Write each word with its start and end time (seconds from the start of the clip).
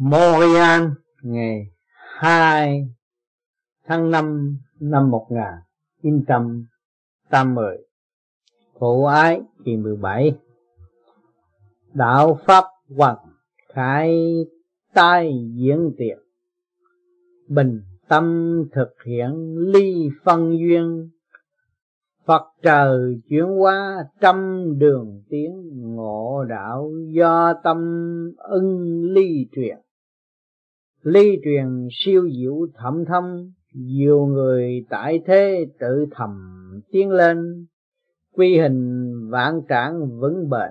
Montreal 0.00 0.82
ngày 1.22 1.66
2 2.18 2.88
tháng 3.86 4.10
5 4.10 4.58
năm 4.80 5.10
1980 5.10 7.78
Phụ 8.78 9.04
ái 9.04 9.40
kỳ 9.64 9.76
17 9.76 10.32
Đạo 11.94 12.38
Pháp 12.46 12.64
Hoàng 12.96 13.18
Khải 13.68 14.14
tai 14.94 15.32
diễn 15.54 15.92
tiện. 15.98 16.18
Bình 17.48 17.82
tâm 18.08 18.54
thực 18.72 18.94
hiện 19.06 19.56
ly 19.56 20.08
phân 20.24 20.58
duyên. 20.58 21.10
Phật 22.26 22.42
trời 22.62 23.20
chuyển 23.28 23.46
hóa 23.46 24.04
trăm 24.20 24.64
đường 24.78 25.22
tiến, 25.28 25.70
ngộ 25.74 26.44
đạo 26.48 26.90
do 27.14 27.54
tâm 27.64 27.78
ưng 28.38 29.02
ly 29.02 29.48
truyền 29.56 29.78
ly 31.02 31.40
truyền 31.44 31.88
siêu 31.90 32.28
diệu 32.38 32.66
thậm 32.74 33.04
thâm, 33.04 33.52
nhiều 33.72 34.26
người 34.26 34.84
tại 34.90 35.20
thế 35.26 35.66
tự 35.78 36.06
thầm 36.10 36.30
tiến 36.90 37.10
lên. 37.10 37.66
Quy 38.32 38.58
hình 38.58 39.10
vạn 39.30 39.60
trạng 39.68 40.18
vững 40.20 40.48
bền, 40.48 40.70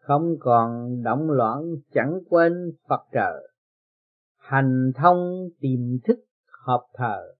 không 0.00 0.36
còn 0.40 1.02
động 1.02 1.30
loạn 1.30 1.62
chẳng 1.94 2.18
quên 2.28 2.52
phật 2.88 3.00
trời 3.12 3.42
hành 4.46 4.92
thông 4.94 5.48
tìm 5.60 5.98
thức 6.04 6.18
hợp 6.66 6.82
thờ, 6.94 7.34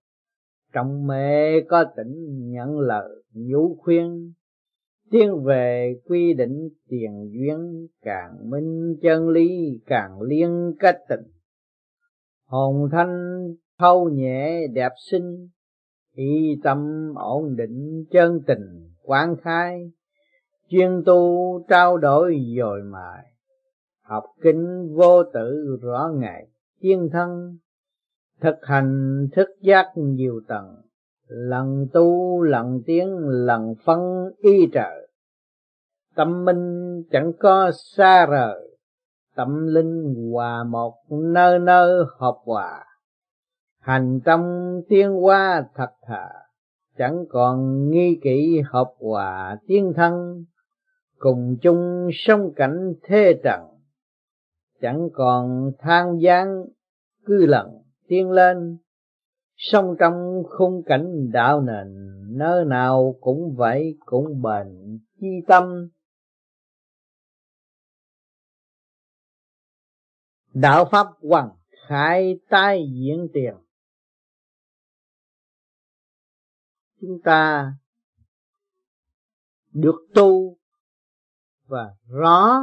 trong 0.73 1.07
mê 1.07 1.61
có 1.61 1.85
tỉnh 1.97 2.49
nhận 2.51 2.79
lời 2.79 3.23
nhũ 3.33 3.75
khuyên. 3.79 4.33
Tiến 5.11 5.43
về 5.43 5.95
quy 6.05 6.33
định 6.33 6.69
tiền 6.89 7.29
duyên, 7.31 7.87
càng 8.01 8.49
minh 8.49 8.95
chân 9.01 9.29
lý 9.29 9.79
càng 9.85 10.21
liên 10.21 10.73
kết 10.79 10.95
tình 11.09 11.36
hồn 12.47 12.89
thanh 12.91 13.43
thâu 13.79 14.09
nhẹ 14.09 14.67
đẹp 14.67 14.91
xinh 15.11 15.49
y 16.15 16.59
tâm 16.63 17.13
ổn 17.15 17.55
định 17.55 18.05
chân 18.11 18.39
tình 18.47 18.91
quán 19.03 19.35
khai 19.41 19.91
chuyên 20.69 21.03
tu 21.05 21.65
trao 21.69 21.97
đổi 21.97 22.37
dồi 22.57 22.83
mài 22.83 23.23
học 24.07 24.23
kinh 24.41 24.93
vô 24.95 25.23
tự 25.23 25.77
rõ 25.81 26.09
ngày 26.13 26.47
tiên 26.79 27.09
thân. 27.11 27.57
Thực 28.41 28.55
hành 28.61 29.27
thức 29.31 29.49
giác 29.61 29.85
nhiều 29.95 30.41
tầng 30.47 30.75
lần 31.27 31.87
tu 31.93 32.41
lần 32.41 32.81
tiến 32.85 33.17
lần 33.27 33.75
phân 33.85 33.99
y 34.37 34.67
trợ, 34.73 35.07
tâm 36.15 36.45
minh 36.45 37.03
chẳng 37.11 37.31
có 37.39 37.71
xa 37.73 38.25
rời 38.25 38.66
tâm 39.37 39.67
linh 39.67 40.15
hòa 40.31 40.63
một 40.63 40.93
nơi 41.09 41.59
nơi 41.59 42.03
hợp 42.19 42.37
hòa. 42.45 42.85
Hành 43.79 44.19
tâm 44.25 44.41
tiên 44.89 45.25
qua 45.25 45.65
thật 45.75 45.91
thà, 46.07 46.29
chẳng 46.97 47.25
còn 47.29 47.89
nghi 47.89 48.19
kỵ 48.23 48.61
hợp 48.65 48.93
hòa 48.99 49.57
tiên 49.67 49.93
thân. 49.95 50.45
Cùng 51.17 51.57
chung 51.61 52.09
sống 52.13 52.53
cảnh 52.55 52.93
thế 53.03 53.39
trần, 53.43 53.61
chẳng 54.81 55.09
còn 55.13 55.71
than 55.79 56.21
gián 56.21 56.65
cứ 57.25 57.45
lần 57.45 57.67
tiên 58.07 58.31
lên. 58.31 58.77
Sống 59.55 59.95
trong 59.99 60.43
khung 60.49 60.83
cảnh 60.83 61.31
đạo 61.31 61.61
nền 61.61 61.87
nơi 62.37 62.65
nào 62.65 63.15
cũng 63.21 63.55
vậy 63.55 63.97
cũng 64.05 64.41
bền 64.41 64.99
chi 65.19 65.27
tâm. 65.47 65.89
Đạo 70.61 70.85
pháp 70.91 71.07
hoàng 71.21 71.49
khai 71.87 72.39
tai 72.49 72.85
diễn 72.93 73.27
tiền. 73.33 73.53
Chúng 77.01 77.21
ta 77.23 77.71
được 79.73 80.07
tu 80.13 80.57
và 81.65 81.95
rõ 82.07 82.59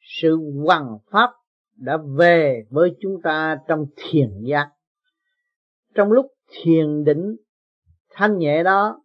sự 0.00 0.36
hoàng 0.64 0.98
pháp 1.10 1.30
đã 1.76 1.98
về 2.16 2.66
với 2.70 2.96
chúng 3.00 3.20
ta 3.22 3.58
trong 3.68 3.86
thiền 3.96 4.42
giác. 4.44 4.70
Trong 5.94 6.12
lúc 6.12 6.26
thiền 6.48 7.04
định 7.04 7.36
thanh 8.10 8.38
nhẹ 8.38 8.62
đó, 8.62 9.04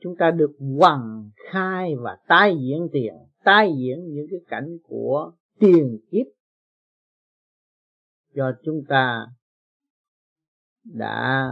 chúng 0.00 0.16
ta 0.18 0.30
được 0.30 0.56
hoàng 0.78 1.30
khai 1.50 1.94
và 1.96 2.18
tái 2.28 2.56
diễn 2.60 2.88
tiền. 2.92 3.14
Tái 3.44 3.72
diễn 3.78 3.98
những 4.14 4.26
cái 4.30 4.40
cảnh 4.48 4.76
của 4.82 5.32
tiền 5.58 5.98
kiếp. 6.10 6.26
Do 8.34 8.52
chúng 8.64 8.84
ta 8.88 9.26
đã 10.84 11.50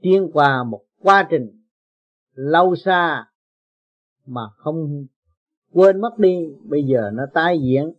tiến 0.00 0.30
qua 0.32 0.64
một 0.64 0.84
quá 0.98 1.26
trình 1.30 1.64
lâu 2.32 2.76
xa 2.76 3.26
mà 4.26 4.42
không 4.56 5.06
quên 5.70 6.00
mất 6.00 6.18
đi, 6.18 6.46
bây 6.64 6.84
giờ 6.84 7.10
nó 7.14 7.22
tái 7.34 7.58
diễn. 7.62 7.92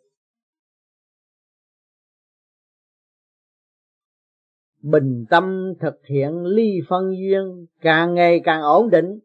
Bình 4.82 5.26
tâm 5.30 5.74
thực 5.80 6.06
hiện 6.10 6.46
ly 6.46 6.80
phân 6.90 7.12
duyên 7.18 7.66
càng 7.80 8.14
ngày 8.14 8.42
càng 8.44 8.62
ổn 8.62 8.90
định, 8.90 9.20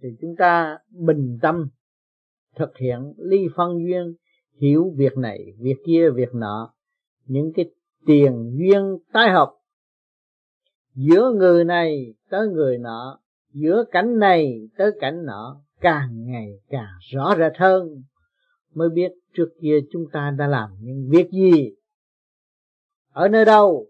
thì 0.00 0.08
chúng 0.20 0.34
ta 0.38 0.78
bình 0.90 1.38
tâm 1.42 1.68
thực 2.56 2.78
hiện 2.78 3.14
ly 3.16 3.48
phân 3.56 3.78
duyên, 3.86 4.14
hiểu 4.60 4.92
việc 4.96 5.18
này, 5.18 5.38
việc 5.58 5.76
kia, 5.86 6.10
việc 6.10 6.34
nọ. 6.34 6.74
Những 7.26 7.52
cái 7.56 7.70
tiền 8.06 8.56
duyên 8.58 8.98
tái 9.12 9.30
hợp 9.30 9.52
giữa 10.94 11.32
người 11.36 11.64
này 11.64 12.14
tới 12.30 12.48
người 12.48 12.78
nọ, 12.78 13.20
giữa 13.52 13.84
cảnh 13.90 14.18
này 14.18 14.68
tới 14.76 14.90
cảnh 15.00 15.26
nọ 15.26 15.60
càng 15.80 16.24
ngày 16.26 16.60
càng 16.68 16.98
rõ 17.10 17.34
rệt 17.38 17.52
hơn. 17.58 18.02
Mới 18.74 18.88
biết 18.88 19.12
trước 19.34 19.48
kia 19.60 19.78
chúng 19.92 20.04
ta 20.12 20.30
đã 20.38 20.46
làm 20.46 20.70
những 20.80 21.08
việc 21.10 21.30
gì, 21.30 21.74
ở 23.12 23.28
nơi 23.28 23.44
đâu, 23.44 23.86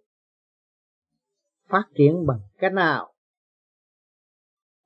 phát 1.69 1.85
triển 1.95 2.27
bằng 2.27 2.41
cách 2.59 2.73
nào. 2.73 3.13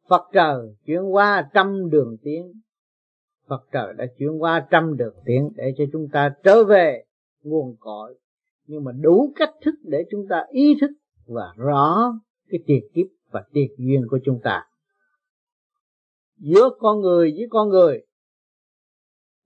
Phật 0.09 0.22
trời 0.32 0.76
chuyển 0.86 1.03
qua 1.03 1.50
trăm 1.54 1.91
đường 1.91 2.16
tiến 2.22 2.53
Phật 3.48 3.68
trời 3.72 3.94
đã 3.96 4.06
chuyển 4.18 4.42
qua 4.42 4.66
trăm 4.70 4.96
được 4.96 5.14
tiến 5.24 5.50
để 5.56 5.74
cho 5.78 5.84
chúng 5.92 6.08
ta 6.12 6.34
trở 6.44 6.64
về 6.64 7.04
nguồn 7.42 7.76
cội. 7.80 8.18
Nhưng 8.66 8.84
mà 8.84 8.92
đủ 8.92 9.32
cách 9.36 9.54
thức 9.64 9.74
để 9.82 10.04
chúng 10.10 10.26
ta 10.30 10.44
ý 10.50 10.76
thức 10.80 10.90
và 11.26 11.52
rõ 11.56 12.12
cái 12.48 12.60
tiền 12.66 12.84
kiếp 12.94 13.06
và 13.30 13.44
tiền 13.52 13.70
duyên 13.78 14.06
của 14.10 14.18
chúng 14.24 14.40
ta. 14.42 14.64
Giữa 16.36 16.70
con 16.78 17.00
người 17.00 17.32
với 17.36 17.46
con 17.50 17.68
người, 17.68 18.02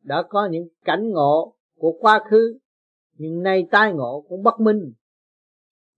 đã 0.02 0.22
có 0.28 0.48
những 0.50 0.68
cảnh 0.84 1.10
ngộ 1.10 1.54
của 1.76 1.92
quá 2.00 2.24
khứ, 2.30 2.58
nhưng 3.16 3.42
nay 3.42 3.66
tai 3.70 3.92
ngộ 3.92 4.24
cũng 4.28 4.42
bất 4.42 4.60
minh. 4.60 4.92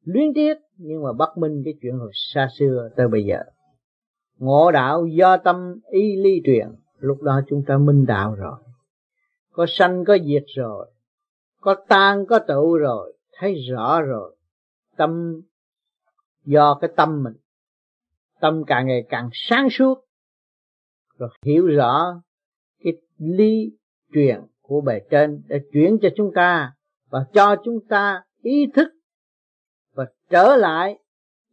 Luyến 0.04 0.34
tiếc 0.34 0.54
nhưng 0.76 1.02
mà 1.02 1.12
bất 1.12 1.38
minh 1.38 1.62
cái 1.64 1.74
chuyện 1.82 1.98
hồi 1.98 2.10
xa 2.14 2.48
xưa 2.58 2.90
tới 2.96 3.08
bây 3.08 3.24
giờ. 3.24 3.38
Ngộ 4.38 4.70
đạo 4.72 5.06
do 5.06 5.36
tâm 5.36 5.80
y 5.90 6.16
ly 6.16 6.40
truyền 6.44 6.68
lúc 7.02 7.22
đó 7.22 7.40
chúng 7.48 7.62
ta 7.66 7.78
minh 7.78 8.06
đạo 8.06 8.34
rồi. 8.34 8.56
Có 9.52 9.66
sanh, 9.68 10.04
có 10.04 10.18
diệt 10.24 10.44
rồi. 10.56 10.90
Có 11.60 11.76
tan, 11.88 12.26
có 12.26 12.38
tụ 12.38 12.76
rồi. 12.76 13.16
Thấy 13.32 13.54
rõ 13.70 14.00
rồi. 14.00 14.36
Tâm, 14.96 15.40
do 16.44 16.78
cái 16.80 16.90
tâm 16.96 17.22
mình. 17.22 17.34
Tâm 18.40 18.64
càng 18.66 18.86
ngày 18.86 19.06
càng 19.08 19.28
sáng 19.32 19.68
suốt. 19.70 20.04
Rồi 21.18 21.30
hiểu 21.44 21.66
rõ 21.66 22.22
cái 22.84 22.92
ly 23.18 23.70
truyền 24.12 24.40
của 24.60 24.80
bề 24.80 25.00
trên 25.10 25.42
để 25.46 25.60
chuyển 25.72 25.98
cho 26.02 26.08
chúng 26.16 26.30
ta 26.34 26.72
và 27.10 27.24
cho 27.34 27.56
chúng 27.64 27.78
ta 27.88 28.22
ý 28.42 28.66
thức 28.74 28.88
và 29.94 30.06
trở 30.30 30.56
lại 30.56 30.98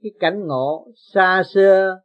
cái 0.02 0.12
cảnh 0.20 0.48
ngộ 0.48 0.88
xa 0.96 1.44
xưa 1.54 2.00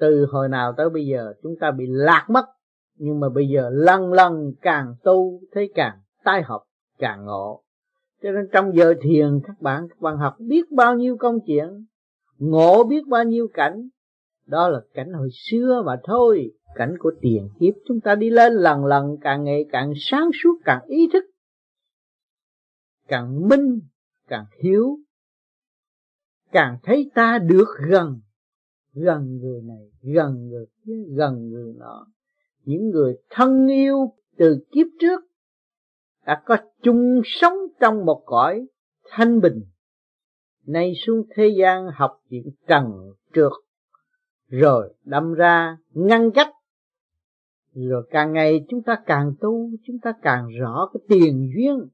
từ 0.00 0.26
hồi 0.30 0.48
nào 0.48 0.72
tới 0.76 0.90
bây 0.90 1.06
giờ 1.06 1.32
chúng 1.42 1.54
ta 1.60 1.70
bị 1.70 1.84
lạc 1.88 2.26
mất, 2.28 2.44
nhưng 2.96 3.20
mà 3.20 3.28
bây 3.28 3.48
giờ 3.48 3.70
lần 3.72 4.12
lần 4.12 4.52
càng 4.62 4.94
tu 5.04 5.40
thấy 5.52 5.72
càng 5.74 5.98
tai 6.24 6.42
học 6.42 6.62
càng 6.98 7.24
ngộ. 7.24 7.62
Cho 8.22 8.30
nên 8.30 8.48
trong 8.52 8.76
giờ 8.76 8.94
thiền, 9.02 9.40
các 9.46 9.60
bạn 9.60 9.88
các 9.88 10.00
bạn 10.00 10.16
học 10.16 10.34
biết 10.38 10.70
bao 10.70 10.94
nhiêu 10.94 11.16
công 11.16 11.38
chuyện, 11.46 11.86
ngộ 12.38 12.84
biết 12.84 13.06
bao 13.06 13.24
nhiêu 13.24 13.48
cảnh. 13.54 13.88
Đó 14.46 14.68
là 14.68 14.80
cảnh 14.94 15.12
hồi 15.12 15.28
xưa 15.32 15.82
mà 15.86 16.00
thôi, 16.04 16.50
cảnh 16.74 16.94
của 16.98 17.12
tiền 17.20 17.48
kiếp. 17.60 17.74
Chúng 17.88 18.00
ta 18.00 18.14
đi 18.14 18.30
lên 18.30 18.52
lần 18.52 18.84
lần, 18.84 19.16
càng 19.20 19.44
ngày 19.44 19.64
càng 19.72 19.92
sáng 19.96 20.30
suốt, 20.42 20.54
càng 20.64 20.82
ý 20.86 21.08
thức, 21.12 21.24
càng 23.08 23.48
minh, 23.48 23.80
càng 24.28 24.44
hiếu 24.62 24.98
càng 26.52 26.78
thấy 26.82 27.10
ta 27.14 27.38
được 27.38 27.68
gần 27.88 28.20
gần 28.92 29.38
người 29.38 29.62
này 29.62 29.90
gần 30.02 30.48
người 30.48 30.66
kia 30.84 31.04
gần 31.16 31.48
người 31.48 31.72
nọ. 31.78 32.06
Những 32.64 32.90
người 32.90 33.14
thân 33.30 33.66
yêu 33.66 34.14
từ 34.36 34.66
kiếp 34.72 34.86
trước 35.00 35.20
đã 36.26 36.42
có 36.46 36.56
chung 36.82 37.20
sống 37.24 37.54
trong 37.80 38.04
một 38.04 38.22
cõi 38.26 38.66
thanh 39.10 39.40
bình. 39.40 39.62
Nay 40.66 40.92
xuống 41.06 41.22
thế 41.34 41.48
gian 41.58 41.86
học 41.94 42.20
chuyện 42.30 42.50
trần 42.66 42.84
trượt, 43.34 43.52
rồi 44.48 44.94
đâm 45.04 45.34
ra 45.34 45.78
ngăn 45.90 46.30
cách. 46.30 46.48
Rồi 47.74 48.08
càng 48.10 48.32
ngày 48.32 48.64
chúng 48.68 48.82
ta 48.82 49.02
càng 49.06 49.32
tu, 49.40 49.70
chúng 49.86 49.98
ta 49.98 50.12
càng 50.22 50.48
rõ 50.60 50.90
cái 50.92 51.00
tiền 51.08 51.50
duyên. 51.56 51.88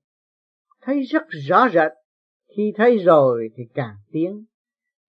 Thấy 0.81 1.03
rất 1.03 1.23
rõ 1.49 1.69
rệt, 1.69 1.93
khi 2.57 2.73
thấy 2.77 2.99
rồi 2.99 3.49
thì 3.57 3.63
càng 3.75 3.97
tiến, 4.13 4.45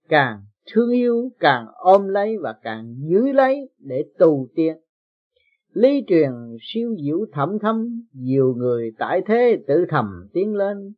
càng 0.10 0.42
thương 0.74 0.92
yêu 0.92 1.32
càng 1.40 1.66
ôm 1.74 2.08
lấy 2.08 2.38
và 2.38 2.56
càng 2.62 2.96
giữ 3.10 3.32
lấy 3.32 3.70
để 3.80 4.04
tu 4.20 4.48
tiên. 4.56 4.78
Lý 5.74 6.04
truyền 6.08 6.32
siêu 6.62 6.96
diệu 7.06 7.26
thẩm 7.34 7.60
thâm, 7.62 8.02
nhiều 8.14 8.54
người 8.58 8.92
tại 8.98 9.22
thế 9.26 9.64
tự 9.68 9.86
thầm 9.90 10.28
tiến 10.34 10.56
lên. 10.56 10.94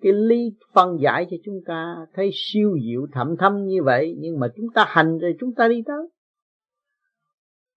Cái 0.00 0.12
lý 0.12 0.52
phân 0.74 1.00
giải 1.00 1.26
cho 1.30 1.36
chúng 1.44 1.60
ta 1.66 1.96
thấy 2.14 2.30
siêu 2.32 2.76
diệu 2.88 3.06
thẩm 3.12 3.36
thâm 3.36 3.64
như 3.64 3.82
vậy, 3.82 4.16
nhưng 4.18 4.38
mà 4.38 4.48
chúng 4.56 4.66
ta 4.74 4.84
hành 4.88 5.18
rồi 5.18 5.34
chúng 5.40 5.54
ta 5.54 5.68
đi 5.68 5.82
tới. 5.86 6.08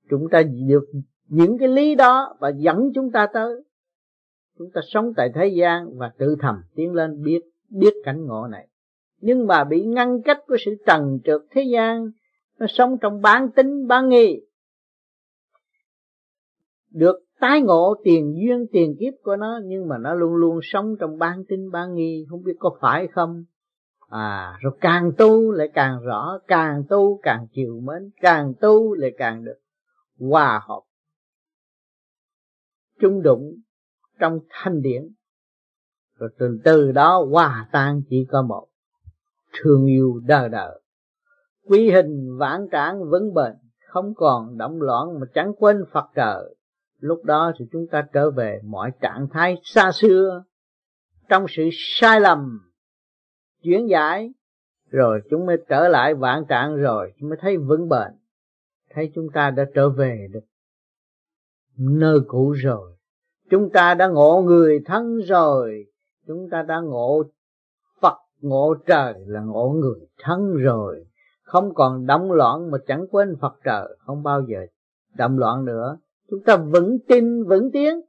Chúng 0.10 0.30
ta 0.32 0.44
được 0.68 0.86
những 1.28 1.58
cái 1.58 1.68
lý 1.68 1.96
đó 1.96 2.36
và 2.40 2.50
dẫn 2.50 2.92
chúng 2.96 3.12
ta 3.12 3.28
tới. 3.34 3.64
Chúng 4.58 4.72
ta 4.74 4.82
sống 4.88 5.14
tại 5.18 5.32
thế 5.36 5.48
gian 5.48 5.98
và 5.98 6.12
tự 6.18 6.36
thầm 6.40 6.56
tiến 6.76 6.94
lên 6.94 7.24
biết 7.24 7.42
biết 7.70 7.94
cảnh 8.04 8.26
ngộ 8.26 8.48
này 8.48 8.68
nhưng 9.22 9.48
mà 9.48 9.64
bị 9.64 9.86
ngăn 9.86 10.22
cách 10.22 10.40
của 10.48 10.58
sự 10.66 10.76
trần 10.86 11.20
trượt 11.24 11.42
thế 11.52 11.64
gian, 11.64 12.12
nó 12.60 12.66
sống 12.70 12.98
trong 13.02 13.22
bán 13.22 13.52
tính, 13.52 13.88
bán 13.88 14.10
nghi. 14.10 14.42
Được 16.90 17.16
tái 17.40 17.62
ngộ 17.62 17.96
tiền 18.04 18.36
duyên, 18.36 18.66
tiền 18.72 18.96
kiếp 19.00 19.14
của 19.24 19.36
nó, 19.36 19.60
nhưng 19.64 19.88
mà 19.88 19.98
nó 19.98 20.14
luôn 20.14 20.36
luôn 20.36 20.60
sống 20.64 20.96
trong 21.00 21.18
bán 21.18 21.44
tính, 21.46 21.72
bán 21.72 21.96
nghi. 21.96 22.26
Không 22.30 22.44
biết 22.44 22.56
có 22.60 22.78
phải 22.82 23.08
không? 23.08 23.44
À 24.10 24.58
rồi 24.62 24.74
càng 24.82 25.12
tu 25.18 25.52
lại 25.52 25.70
càng 25.74 26.00
rõ, 26.04 26.40
càng 26.48 26.84
tu 26.90 27.20
càng 27.24 27.48
chiều 27.52 27.80
mến, 27.80 28.10
càng 28.22 28.54
tu 28.62 28.94
lại 28.94 29.12
càng 29.18 29.46
được 29.46 29.58
hòa 30.20 30.62
hợp, 30.68 30.82
chung 33.00 33.22
đụng 33.22 33.56
trong 34.20 34.40
thanh 34.50 34.82
điển. 34.82 35.10
Rồi 36.16 36.30
từ 36.38 36.60
từ 36.64 36.92
đó 36.92 37.26
hòa 37.32 37.70
tan 37.72 38.02
chỉ 38.10 38.26
có 38.30 38.42
một 38.42 38.71
thương 39.54 39.86
yêu 39.86 40.22
đời 40.26 40.50
đời 40.50 40.82
quy 41.68 41.92
hình 41.92 42.38
vãn 42.38 42.68
tráng 42.72 43.10
vững 43.10 43.34
bền 43.34 43.54
không 43.88 44.14
còn 44.16 44.58
động 44.58 44.82
loạn 44.82 45.20
mà 45.20 45.26
chẳng 45.34 45.54
quên 45.58 45.86
phật 45.92 46.06
trời 46.16 46.56
lúc 47.02 47.24
đó 47.24 47.52
thì 47.58 47.66
chúng 47.72 47.88
ta 47.88 48.08
trở 48.14 48.32
về 48.32 48.60
mọi 48.64 48.92
trạng 49.02 49.28
thái 49.32 49.56
xa 49.64 49.92
xưa, 49.94 50.44
trong 51.30 51.46
sự 51.50 51.70
sai 51.74 52.22
lầm, 52.22 52.60
chuyển 53.64 53.90
giải, 53.90 54.34
rồi 54.90 55.22
chúng 55.30 55.46
mới 55.46 55.58
trở 55.70 55.88
lại 55.88 56.14
vạn 56.14 56.44
trạng 56.50 56.76
rồi, 56.76 57.14
chúng 57.20 57.30
mới 57.30 57.38
thấy 57.42 57.58
vững 57.58 57.90
bền 57.90 58.12
thấy 58.90 59.12
chúng 59.16 59.28
ta 59.34 59.52
đã 59.52 59.66
trở 59.76 59.90
về 59.90 60.28
được 60.32 60.44
nơi 61.78 62.20
cũ 62.28 62.52
rồi. 62.52 62.96
Chúng 63.50 63.70
ta 63.70 63.94
đã 63.94 64.08
ngộ 64.08 64.42
người 64.46 64.80
thân 64.86 65.18
rồi, 65.18 65.86
chúng 66.28 66.50
ta 66.52 66.62
đã 66.62 66.80
ngộ 66.80 67.24
ngộ 68.42 68.76
trời 68.86 69.14
là 69.28 69.42
ngộ 69.42 69.70
người 69.70 70.08
thân 70.24 70.54
rồi. 70.54 71.06
Không 71.44 71.74
còn 71.74 72.06
động 72.06 72.32
loạn 72.32 72.72
mà 72.72 72.78
chẳng 72.88 73.06
quên 73.12 73.36
Phật 73.42 73.54
trời. 73.64 73.98
Không 74.00 74.24
bao 74.24 74.42
giờ 74.42 74.66
động 75.16 75.40
loạn 75.40 75.66
nữa. 75.66 75.98
Chúng 76.30 76.44
ta 76.44 76.58
vững 76.58 76.98
tin, 77.08 77.44
vững 77.44 77.72
tiến 77.72 78.02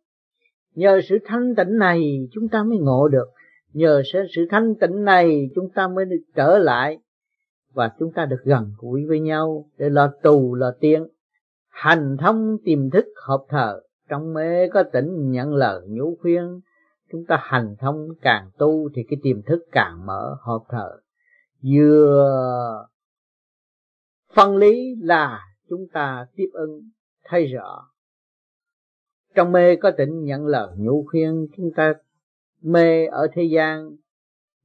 nhờ 0.75 1.01
sự 1.09 1.19
thanh 1.25 1.55
tịnh 1.55 1.79
này 1.79 2.29
chúng 2.33 2.49
ta 2.49 2.63
mới 2.63 2.79
ngộ 2.79 3.09
được. 3.09 3.29
Nhờ 3.73 4.03
sự 4.35 4.47
thanh 4.51 4.75
tịnh 4.81 5.05
này 5.05 5.51
chúng 5.55 5.71
ta 5.75 5.89
mới 5.89 6.05
được 6.05 6.23
trở 6.35 6.59
lại. 6.59 6.99
Và 7.75 7.91
chúng 7.99 8.13
ta 8.13 8.27
được 8.27 8.41
gần 8.45 8.73
gũi 8.79 9.07
với 9.09 9.21
nhau 9.21 9.67
để 9.79 9.91
lo 9.91 10.13
tù, 10.23 10.55
lo 10.55 10.73
tiếng. 10.81 11.09
Hành 11.69 12.17
thông 12.21 12.57
tiềm 12.65 12.91
thức 12.91 13.05
hợp 13.27 13.45
thờ. 13.49 13.81
Trong 14.09 14.35
mê 14.35 14.69
có 14.69 14.83
tỉnh 14.83 15.31
nhận 15.31 15.55
lời 15.55 15.83
nhủ 15.89 16.17
khuyên 16.21 16.61
chúng 17.13 17.25
ta 17.29 17.39
hành 17.41 17.77
thông 17.79 18.09
càng 18.21 18.51
tu 18.59 18.89
thì 18.95 19.03
cái 19.11 19.17
tiềm 19.23 19.43
thức 19.43 19.59
càng 19.73 20.07
mở 20.07 20.37
hợp 20.41 20.61
thở. 20.69 20.91
Vừa 21.63 22.87
phân 24.35 24.57
lý 24.57 24.95
là 25.01 25.41
chúng 25.69 25.87
ta 25.93 26.27
tiếp 26.37 26.49
ứng, 26.53 26.81
thấy 27.25 27.47
rõ. 27.47 27.89
Trong 29.35 29.53
mê 29.53 29.77
có 29.77 29.91
tỉnh 29.91 30.25
nhận 30.25 30.47
lời 30.47 30.77
nhũ 30.79 31.05
khuyên, 31.11 31.47
chúng 31.57 31.71
ta 31.77 31.93
mê 32.63 33.07
ở 33.07 33.27
thế 33.33 33.43
gian, 33.43 33.97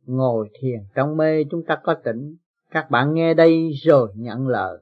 ngồi 0.06 0.50
thiền. 0.60 0.80
Trong 0.96 1.18
mê 1.18 1.44
chúng 1.52 1.64
ta 1.68 1.78
có 1.84 1.94
tỉnh. 1.94 2.36
Các 2.72 2.92
bạn 2.92 3.14
nghe 3.14 3.34
đây 3.34 3.72
rồi 3.84 4.10
nhận 4.16 4.48
lời, 4.48 4.78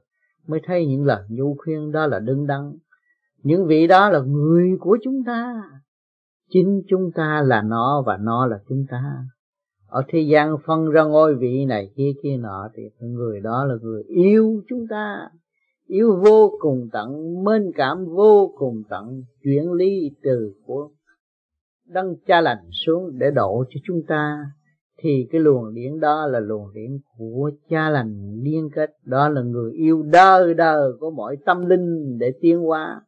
mới 0.46 0.60
thấy 0.64 0.86
những 0.86 1.04
lời 1.04 1.24
nhu 1.28 1.56
khuyên 1.58 1.92
đó 1.92 2.06
là 2.06 2.18
đứng 2.18 2.46
đắn. 2.46 2.72
Những 3.42 3.66
vị 3.66 3.86
đó 3.86 4.10
là 4.10 4.20
người 4.20 4.76
của 4.80 4.98
chúng 5.02 5.24
ta 5.26 5.62
chính 6.50 6.82
chúng 6.88 7.10
ta 7.14 7.42
là 7.46 7.62
nó 7.62 8.02
và 8.06 8.16
nó 8.16 8.46
là 8.46 8.58
chúng 8.68 8.84
ta. 8.90 9.02
Ở 9.86 10.02
thế 10.08 10.20
gian 10.20 10.56
phân 10.66 10.90
ra 10.90 11.04
ngôi 11.04 11.34
vị 11.34 11.64
này, 11.64 11.90
kia 11.96 12.12
kia, 12.22 12.36
nọ, 12.36 12.68
thì 12.76 12.82
người 13.00 13.40
đó 13.40 13.64
là 13.64 13.74
người 13.82 14.02
yêu 14.02 14.62
chúng 14.68 14.86
ta. 14.90 15.28
Yêu 15.86 16.20
vô 16.24 16.52
cùng 16.60 16.88
tận, 16.92 17.08
mến 17.44 17.72
cảm 17.74 18.04
vô 18.04 18.54
cùng 18.58 18.82
tận, 18.88 19.22
chuyển 19.42 19.72
ly 19.72 20.10
từ 20.22 20.54
của 20.66 20.88
đấng 21.88 22.16
cha 22.26 22.40
lành 22.40 22.68
xuống 22.86 23.18
để 23.18 23.30
độ 23.30 23.64
cho 23.70 23.80
chúng 23.86 24.02
ta. 24.08 24.38
Thì 25.02 25.28
cái 25.32 25.40
luồng 25.40 25.74
điển 25.74 26.00
đó 26.00 26.26
là 26.26 26.40
luồng 26.40 26.74
điển 26.74 26.90
của 27.18 27.50
cha 27.68 27.90
lành 27.90 28.40
liên 28.42 28.68
kết. 28.74 28.90
Đó 29.04 29.28
là 29.28 29.42
người 29.42 29.72
yêu 29.72 30.02
đời 30.02 30.54
đời 30.54 30.92
của 31.00 31.10
mọi 31.10 31.36
tâm 31.46 31.66
linh 31.66 32.18
để 32.18 32.32
tiến 32.40 32.58
hóa. 32.58 33.00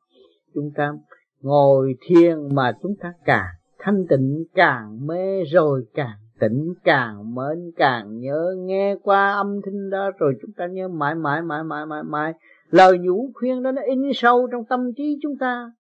Chúng 0.55 0.71
ta 0.77 0.93
ngồi 1.41 1.95
thiền 2.01 2.55
mà 2.55 2.73
chúng 2.83 2.95
ta 3.01 3.13
càng 3.25 3.55
thanh 3.79 4.07
tịnh 4.09 4.45
càng 4.55 5.07
mê 5.07 5.45
rồi, 5.45 5.85
càng 5.95 6.17
tỉnh 6.41 6.75
càng 6.85 7.35
mến, 7.35 7.71
càng 7.77 8.19
nhớ, 8.19 8.55
nghe 8.59 8.97
qua 9.03 9.33
âm 9.33 9.61
thanh 9.65 9.91
đó 9.91 10.11
rồi 10.19 10.35
chúng 10.43 10.51
ta 10.57 10.67
nhớ 10.67 10.89
mãi 10.89 11.15
mãi 11.15 11.43
mãi 11.43 11.65
mãi 11.65 11.87
mãi 11.87 12.03
mãi. 12.03 12.33
Lời 12.71 12.99
nhủ 12.99 13.31
khuyên 13.35 13.63
đó 13.63 13.73
nó 13.73 13.83
in 13.83 14.03
sâu 14.15 14.49
trong 14.53 14.65
tâm 14.65 14.81
trí 14.97 15.19
chúng 15.23 15.37
ta. 15.41 15.73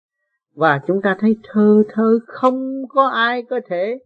Và 0.54 0.80
chúng 0.86 1.02
ta 1.02 1.16
thấy 1.20 1.36
thơ 1.42 1.82
thơ 1.88 2.18
không 2.26 2.82
có 2.88 3.06
ai 3.08 3.42
có 3.42 3.60
thể 3.68 3.98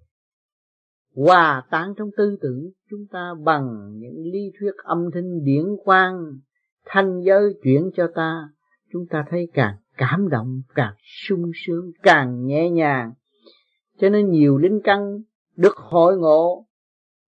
hòa 1.16 1.62
tan 1.70 1.94
trong 1.96 2.08
tư 2.16 2.36
tưởng 2.42 2.70
chúng 2.90 3.06
ta 3.12 3.34
bằng 3.44 3.92
những 3.98 4.24
lý 4.32 4.52
thuyết 4.60 4.72
âm 4.84 5.10
thanh 5.14 5.44
điển 5.44 5.64
quang, 5.84 6.24
thanh 6.86 7.20
giới 7.20 7.54
chuyển 7.62 7.90
cho 7.96 8.06
ta. 8.14 8.48
Chúng 8.92 9.06
ta 9.10 9.24
thấy 9.30 9.48
càng 9.54 9.76
cảm 9.96 10.28
động 10.28 10.62
càng 10.74 10.94
sung 11.28 11.50
sướng 11.54 11.90
càng 12.02 12.46
nhẹ 12.46 12.70
nhàng. 12.70 13.12
Cho 14.00 14.08
nên 14.08 14.30
nhiều 14.30 14.58
linh 14.58 14.80
căn 14.84 15.20
được 15.56 15.76
hội 15.76 16.18
ngộ, 16.18 16.66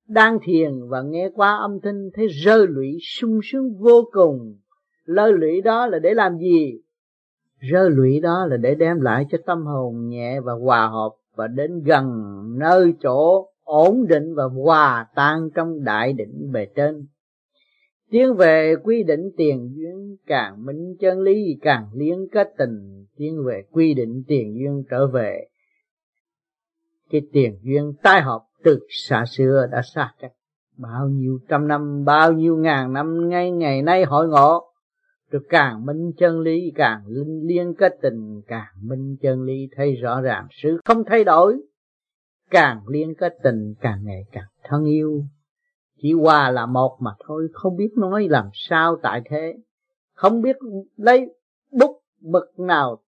đang 0.09 0.39
thiền 0.43 0.89
và 0.89 1.03
nghe 1.03 1.31
qua 1.35 1.57
âm 1.57 1.81
thanh 1.83 2.11
thấy 2.15 2.27
rơi 2.29 2.67
lụy 2.67 2.99
sung 3.01 3.41
sướng 3.43 3.75
vô 3.79 4.05
cùng. 4.13 4.59
Lơ 5.05 5.31
lụy 5.31 5.61
đó 5.61 5.87
là 5.87 5.99
để 5.99 6.15
làm 6.15 6.39
gì? 6.39 6.81
Rơi 7.59 7.91
lụy 7.91 8.21
đó 8.21 8.47
là 8.47 8.57
để 8.57 8.75
đem 8.75 9.01
lại 9.01 9.27
cho 9.31 9.39
tâm 9.47 9.67
hồn 9.67 10.09
nhẹ 10.09 10.41
và 10.41 10.53
hòa 10.53 10.89
hợp 10.89 11.11
và 11.37 11.47
đến 11.47 11.83
gần 11.83 12.07
nơi 12.59 12.95
chỗ 13.01 13.49
ổn 13.65 14.07
định 14.07 14.35
và 14.35 14.45
hòa 14.45 15.07
tan 15.15 15.51
trong 15.55 15.85
đại 15.85 16.13
định 16.13 16.53
bề 16.53 16.67
trên 16.77 17.07
tiến 18.15 18.35
về 18.37 18.75
quy 18.83 19.03
định 19.03 19.31
tiền 19.37 19.73
duyên, 19.75 20.17
càng 20.27 20.65
minh 20.67 20.97
chân 21.01 21.21
lý, 21.21 21.59
càng 21.63 21.87
liên 21.95 22.27
kết 22.33 22.49
tình. 22.59 23.07
Tiến 23.17 23.45
về 23.47 23.63
quy 23.71 23.95
định 23.95 24.23
tiền 24.27 24.55
duyên 24.55 24.85
trở 24.91 25.07
về. 25.07 25.47
Cái 27.11 27.21
tiền 27.33 27.59
duyên 27.63 27.93
tai 28.03 28.23
hợp 28.23 28.41
từ 28.63 28.79
xa 28.89 29.25
xưa 29.27 29.67
đã 29.73 29.83
xa 29.95 30.13
cách. 30.21 30.33
Bao 30.77 31.09
nhiêu 31.09 31.39
trăm 31.49 31.69
năm, 31.69 32.05
bao 32.05 32.33
nhiêu 32.33 32.57
ngàn 32.57 32.93
năm, 32.93 33.29
ngay 33.29 33.51
ngày 33.51 33.83
nay 33.83 34.05
hội 34.05 34.29
ngộ. 34.29 34.73
Rồi 35.31 35.43
càng 35.49 35.87
minh 35.87 36.13
chân 36.19 36.41
lý, 36.41 36.73
càng 36.75 37.07
linh 37.07 37.47
liên 37.47 37.75
kết 37.75 37.99
tình, 38.03 38.43
càng 38.47 38.75
minh 38.83 39.17
chân 39.21 39.43
lý 39.43 39.69
thấy 39.77 39.95
rõ 39.95 40.21
ràng. 40.21 40.47
Sự 40.51 40.81
không 40.85 41.05
thay 41.07 41.25
đổi, 41.25 41.57
càng 42.51 42.81
liên 42.89 43.15
kết 43.15 43.37
tình, 43.43 43.75
càng 43.81 44.05
ngày 44.05 44.25
càng 44.33 44.49
thân 44.65 44.85
yêu 44.85 45.25
chỉ 46.05 46.13
hòa 46.13 46.51
là 46.51 46.67
một 46.67 46.97
mà 47.01 47.11
thôi, 47.27 47.49
không 47.53 47.77
biết 47.77 47.91
nói 47.97 48.29
làm 48.29 48.49
sao 48.53 48.97
tại 49.03 49.23
thế. 49.25 49.55
Không 50.15 50.43
biết 50.43 50.57
lấy 50.97 51.35
bút 51.73 52.03
mực 52.21 52.59
nào 52.59 53.03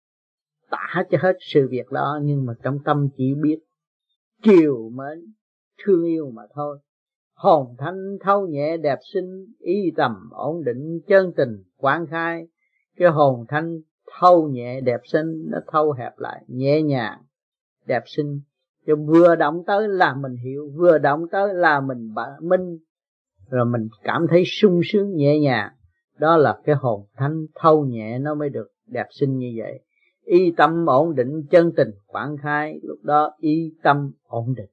tả 0.70 1.04
cho 1.10 1.18
hết 1.20 1.36
sự 1.40 1.68
việc 1.70 1.90
đó, 1.90 2.18
nhưng 2.22 2.46
mà 2.46 2.52
trong 2.62 2.78
tâm 2.84 3.08
chỉ 3.16 3.34
biết 3.34 3.58
chiều 4.42 4.90
mến, 4.94 5.32
thương 5.84 6.04
yêu 6.04 6.30
mà 6.34 6.42
thôi. 6.54 6.78
Hồn 7.34 7.74
thanh 7.78 8.16
thâu 8.20 8.46
nhẹ 8.46 8.76
đẹp 8.76 8.98
xinh 9.14 9.46
y 9.58 9.90
tầm 9.96 10.30
ổn 10.30 10.64
định, 10.64 11.00
chân 11.06 11.32
tình 11.36 11.62
quán 11.76 12.06
khai. 12.06 12.46
Cái 12.96 13.08
hồn 13.08 13.44
thanh 13.48 13.80
thâu 14.20 14.48
nhẹ 14.48 14.80
đẹp 14.80 15.00
xinh, 15.04 15.46
nó 15.50 15.58
thâu 15.72 15.92
hẹp 15.92 16.18
lại, 16.18 16.44
nhẹ 16.48 16.82
nhàng, 16.82 17.22
đẹp 17.86 18.02
xinh. 18.06 18.40
Cho 18.86 18.96
vừa 18.96 19.34
động 19.36 19.62
tới 19.66 19.88
là 19.88 20.14
mình 20.14 20.36
hiểu, 20.36 20.70
vừa 20.74 20.98
động 20.98 21.28
tới 21.28 21.54
là 21.54 21.80
mình 21.80 22.14
minh 22.40 22.78
rồi 23.50 23.64
mình 23.64 23.88
cảm 24.02 24.26
thấy 24.30 24.42
sung 24.46 24.80
sướng, 24.84 25.16
nhẹ 25.16 25.38
nhàng. 25.38 25.72
Đó 26.18 26.36
là 26.36 26.58
cái 26.64 26.76
hồn 26.76 27.06
thanh 27.16 27.46
thâu 27.54 27.84
nhẹ, 27.84 28.18
nó 28.18 28.34
mới 28.34 28.48
được 28.48 28.68
đẹp 28.86 29.06
xinh 29.10 29.38
như 29.38 29.52
vậy. 29.56 29.80
Y 30.24 30.52
tâm 30.56 30.86
ổn 30.86 31.14
định, 31.14 31.42
chân 31.50 31.72
tình 31.76 31.90
quảng 32.06 32.36
khai. 32.36 32.80
Lúc 32.82 32.98
đó 33.02 33.30
y 33.38 33.72
tâm 33.82 34.12
ổn 34.26 34.54
định. 34.56 34.70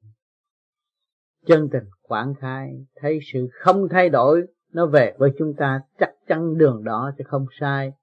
Chân 1.45 1.69
tình 1.71 1.83
quảng 2.01 2.33
khai, 2.39 2.85
thấy 2.95 3.19
sự 3.33 3.47
không 3.51 3.87
thay 3.89 4.09
đổi, 4.09 4.43
nó 4.73 4.85
về 4.85 5.13
với 5.17 5.31
chúng 5.37 5.53
ta 5.53 5.81
chắc 5.99 6.09
chắn 6.27 6.57
đường 6.57 6.83
đó 6.83 7.11
chứ 7.17 7.23
không 7.27 7.45
sai. 7.59 7.93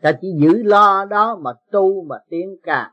Ta 0.00 0.12
chỉ 0.20 0.28
giữ 0.40 0.62
lo 0.62 1.04
đó 1.04 1.40
mà 1.42 1.50
tu 1.70 2.04
mà 2.04 2.16
tiến 2.28 2.56
càng. 2.62 2.90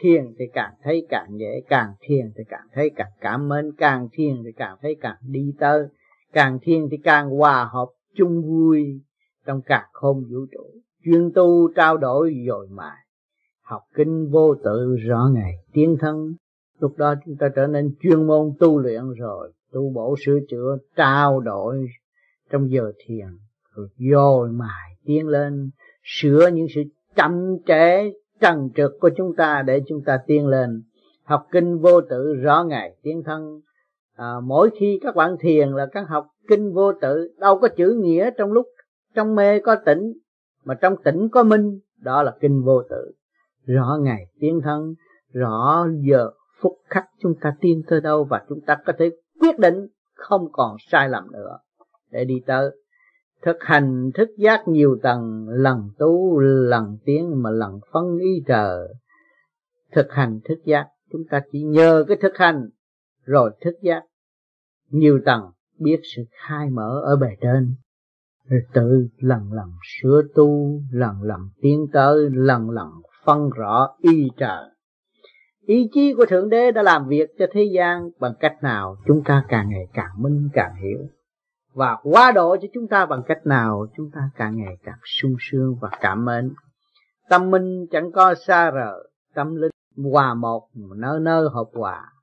Thiền 0.00 0.34
thì 0.38 0.44
càng 0.52 0.74
thấy 0.82 1.06
càng 1.08 1.28
dễ, 1.38 1.62
càng 1.68 1.92
thiền 2.00 2.32
thì 2.36 2.44
càng 2.48 2.66
thấy 2.72 2.90
càng 2.96 3.10
cảm 3.20 3.52
ơn 3.52 3.72
càng 3.78 4.08
thiền 4.12 4.42
thì 4.44 4.52
càng 4.56 4.76
thấy 4.82 4.96
càng 5.00 5.16
đi 5.22 5.54
tới 5.58 5.86
càng 6.34 6.58
thiền 6.62 6.88
thì 6.90 6.96
càng 7.04 7.30
hòa 7.30 7.68
hợp 7.72 7.88
chung 8.16 8.42
vui 8.42 9.00
trong 9.46 9.60
cả 9.66 9.88
không 9.92 10.22
vũ 10.30 10.46
trụ. 10.52 10.64
Chuyên 11.04 11.30
tu 11.34 11.72
trao 11.76 11.96
đổi 11.96 12.34
dồi 12.48 12.68
mài, 12.70 12.96
học 13.62 13.82
kinh 13.94 14.30
vô 14.30 14.54
tự 14.64 14.96
rõ 14.96 15.30
ngày 15.34 15.52
tiến 15.72 15.96
thân. 16.00 16.34
Lúc 16.78 16.96
đó 16.96 17.14
chúng 17.26 17.36
ta 17.36 17.48
trở 17.56 17.66
nên 17.66 17.94
chuyên 18.00 18.26
môn 18.26 18.52
tu 18.58 18.78
luyện 18.78 19.02
rồi, 19.18 19.52
tu 19.72 19.90
bổ 19.94 20.14
sửa 20.26 20.38
chữa, 20.48 20.76
trao 20.96 21.40
đổi 21.40 21.86
trong 22.50 22.70
giờ 22.70 22.92
thiền, 23.06 23.26
rồi 23.74 23.88
dồi 24.12 24.52
mài 24.52 24.96
tiến 25.04 25.28
lên, 25.28 25.70
sửa 26.02 26.48
những 26.52 26.66
sự 26.74 26.82
chậm 27.16 27.56
trễ, 27.66 28.12
trần 28.40 28.68
trực 28.76 28.92
của 29.00 29.10
chúng 29.16 29.36
ta 29.36 29.62
để 29.66 29.82
chúng 29.88 30.02
ta 30.06 30.18
tiến 30.26 30.46
lên, 30.46 30.82
học 31.24 31.46
kinh 31.52 31.78
vô 31.78 32.00
tự 32.00 32.34
rõ 32.34 32.64
ngày 32.64 32.96
tiến 33.02 33.22
thân 33.24 33.60
à, 34.16 34.34
mỗi 34.44 34.70
khi 34.80 34.98
các 35.02 35.16
bạn 35.16 35.36
thiền 35.40 35.68
là 35.68 35.86
các 35.92 36.08
học 36.08 36.26
kinh 36.48 36.72
vô 36.72 36.92
tự 36.92 37.34
đâu 37.38 37.58
có 37.58 37.68
chữ 37.68 38.00
nghĩa 38.02 38.30
trong 38.38 38.52
lúc 38.52 38.66
trong 39.14 39.34
mê 39.34 39.60
có 39.60 39.76
tỉnh 39.86 40.12
mà 40.64 40.74
trong 40.74 40.96
tỉnh 41.04 41.28
có 41.28 41.42
minh 41.42 41.80
đó 42.00 42.22
là 42.22 42.36
kinh 42.40 42.62
vô 42.64 42.82
tự. 42.90 43.12
Rõ 43.66 43.98
ngày 44.00 44.26
tiến 44.40 44.60
thân 44.64 44.94
rõ 45.32 45.86
giờ 46.00 46.30
phút 46.60 46.72
khắc 46.86 47.06
chúng 47.22 47.34
ta 47.40 47.56
tiến 47.60 47.82
tới 47.86 48.00
đâu 48.00 48.24
và 48.24 48.44
chúng 48.48 48.60
ta 48.60 48.76
có 48.86 48.92
thể 48.98 49.10
quyết 49.40 49.58
định 49.58 49.86
không 50.14 50.52
còn 50.52 50.76
sai 50.90 51.08
lầm 51.08 51.32
nữa. 51.32 51.58
Để 52.10 52.24
đi 52.24 52.42
tới 52.46 52.70
thực 53.42 53.56
hành 53.60 54.10
thức 54.14 54.28
giác 54.36 54.68
nhiều 54.68 54.98
tầng 55.02 55.48
lần 55.48 55.90
tu 55.98 56.40
lần 56.40 56.98
tiến 57.04 57.42
mà 57.42 57.50
lần 57.50 57.80
phân 57.92 58.18
ý 58.18 58.42
trời. 58.46 58.88
Thực 59.92 60.06
hành 60.10 60.40
thức 60.44 60.58
giác 60.64 60.88
chúng 61.12 61.22
ta 61.30 61.42
chỉ 61.52 61.62
nhờ 61.62 62.04
cái 62.08 62.16
thực 62.20 62.36
hành 62.36 62.68
rồi 63.24 63.50
thức 63.60 63.74
giác 63.82 64.02
nhiều 64.90 65.20
tầng 65.24 65.42
biết 65.78 66.00
sự 66.16 66.22
khai 66.30 66.70
mở 66.70 67.00
ở 67.04 67.16
bề 67.16 67.28
trên. 67.40 67.74
Rồi 68.48 68.60
tự 68.72 69.08
lần 69.18 69.52
lần 69.52 69.70
sửa 69.82 70.22
tu, 70.34 70.80
lần 70.92 71.22
lần 71.22 71.40
tiến 71.62 71.86
tới, 71.92 72.30
lần 72.30 72.70
lần 72.70 72.88
phân 73.24 73.50
rõ 73.50 73.88
y 73.98 74.28
trời. 74.36 74.64
Ý 75.66 75.88
chí 75.92 76.14
của 76.16 76.26
thượng 76.26 76.48
đế 76.48 76.72
đã 76.72 76.82
làm 76.82 77.08
việc 77.08 77.30
cho 77.38 77.46
thế 77.52 77.64
gian 77.74 78.10
bằng 78.20 78.34
cách 78.40 78.56
nào 78.62 78.96
chúng 79.06 79.22
ta 79.24 79.44
càng 79.48 79.68
ngày 79.68 79.86
càng 79.92 80.22
minh, 80.22 80.48
càng 80.52 80.74
hiểu. 80.82 80.98
Và 81.72 81.96
quá 82.02 82.32
độ 82.32 82.56
cho 82.56 82.68
chúng 82.74 82.88
ta 82.88 83.06
bằng 83.06 83.22
cách 83.26 83.46
nào 83.46 83.86
chúng 83.96 84.10
ta 84.14 84.20
càng 84.36 84.56
ngày 84.56 84.76
càng 84.84 84.98
sung 85.04 85.36
sướng 85.40 85.76
và 85.80 85.88
cảm 86.00 86.28
ơn 86.28 86.54
tâm 87.28 87.50
minh 87.50 87.86
chẳng 87.90 88.12
có 88.12 88.34
xa 88.34 88.70
rời, 88.70 89.08
tâm 89.34 89.54
linh 89.54 89.70
hòa 90.12 90.34
một 90.34 90.68
nơi 90.96 91.20
nơi 91.20 91.48
hợp 91.52 91.68
hòa 91.74 92.13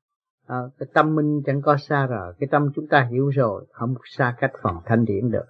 à, 0.47 0.57
cái 0.79 0.87
tâm 0.93 1.15
minh 1.15 1.41
chẳng 1.45 1.61
có 1.61 1.77
xa 1.77 2.05
rồi, 2.05 2.33
cái 2.39 2.47
tâm 2.51 2.71
chúng 2.75 2.87
ta 2.87 3.07
hiểu 3.11 3.29
rồi 3.29 3.65
không 3.71 3.95
xa 4.05 4.35
cách 4.39 4.51
phần 4.63 4.75
thanh 4.85 5.05
điển 5.05 5.31
được. 5.31 5.45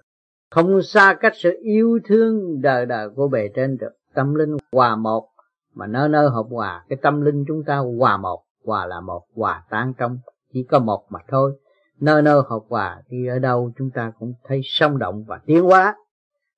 Không 0.50 0.82
xa 0.82 1.14
cách 1.20 1.32
sự 1.36 1.58
yêu 1.62 1.98
thương 2.04 2.60
đời 2.60 2.86
đời 2.86 3.08
của 3.10 3.28
bề 3.28 3.48
trên 3.54 3.76
được. 3.76 3.92
Tâm 4.14 4.34
linh 4.34 4.56
hòa 4.72 4.96
một 4.96 5.28
mà 5.74 5.86
nơi 5.86 6.08
nơi 6.08 6.30
hợp 6.30 6.46
hòa 6.50 6.84
cái 6.88 6.98
tâm 7.02 7.20
linh 7.20 7.44
chúng 7.48 7.64
ta 7.64 7.76
hòa 7.76 8.16
một 8.16 8.44
hòa 8.64 8.86
là 8.86 9.00
một 9.00 9.22
hòa 9.36 9.64
tan 9.70 9.92
trong. 9.98 10.18
Chỉ 10.52 10.62
có 10.70 10.78
một 10.78 11.04
mà 11.10 11.20
thôi. 11.28 11.52
Nơi 12.00 12.22
nơi 12.22 12.42
hợp 12.48 12.60
hòa 12.68 13.02
thì 13.08 13.26
ở 13.26 13.38
đâu 13.38 13.72
chúng 13.78 13.90
ta 13.90 14.12
cũng 14.18 14.34
thấy 14.44 14.60
sông 14.64 14.98
động 14.98 15.24
và 15.26 15.40
tiến 15.46 15.62
hóa. 15.62 15.96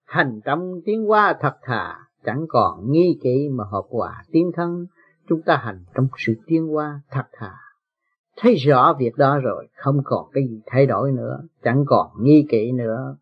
Hành 0.05 0.41
tâm 0.45 0.81
tiến 0.85 1.05
hóa 1.05 1.37
thật 1.41 1.55
thà 1.63 1.99
chẳng 2.25 2.47
còn 2.49 2.93
nghi 2.93 3.19
kỵ 3.23 3.49
mà 3.53 3.65
hợp 3.65 3.85
hòa 3.91 4.23
tiến 4.33 4.51
thân. 4.57 4.87
Chúng 5.29 5.43
ta 5.43 5.57
hành 5.57 5.85
trong 5.95 6.09
sự 6.17 6.35
tiến 6.47 6.67
hóa 6.67 7.01
thật 7.11 7.25
thà 7.33 7.53
thấy 8.37 8.55
rõ 8.55 8.97
việc 8.99 9.17
đó 9.17 9.39
rồi 9.39 9.69
không 9.77 10.01
còn 10.05 10.31
cái 10.33 10.49
gì 10.49 10.61
thay 10.67 10.87
đổi 10.87 11.13
nữa 11.13 11.41
chẳng 11.63 11.85
còn 11.87 12.07
nghi 12.21 12.47
kỵ 12.51 12.73
nữa. 12.73 13.17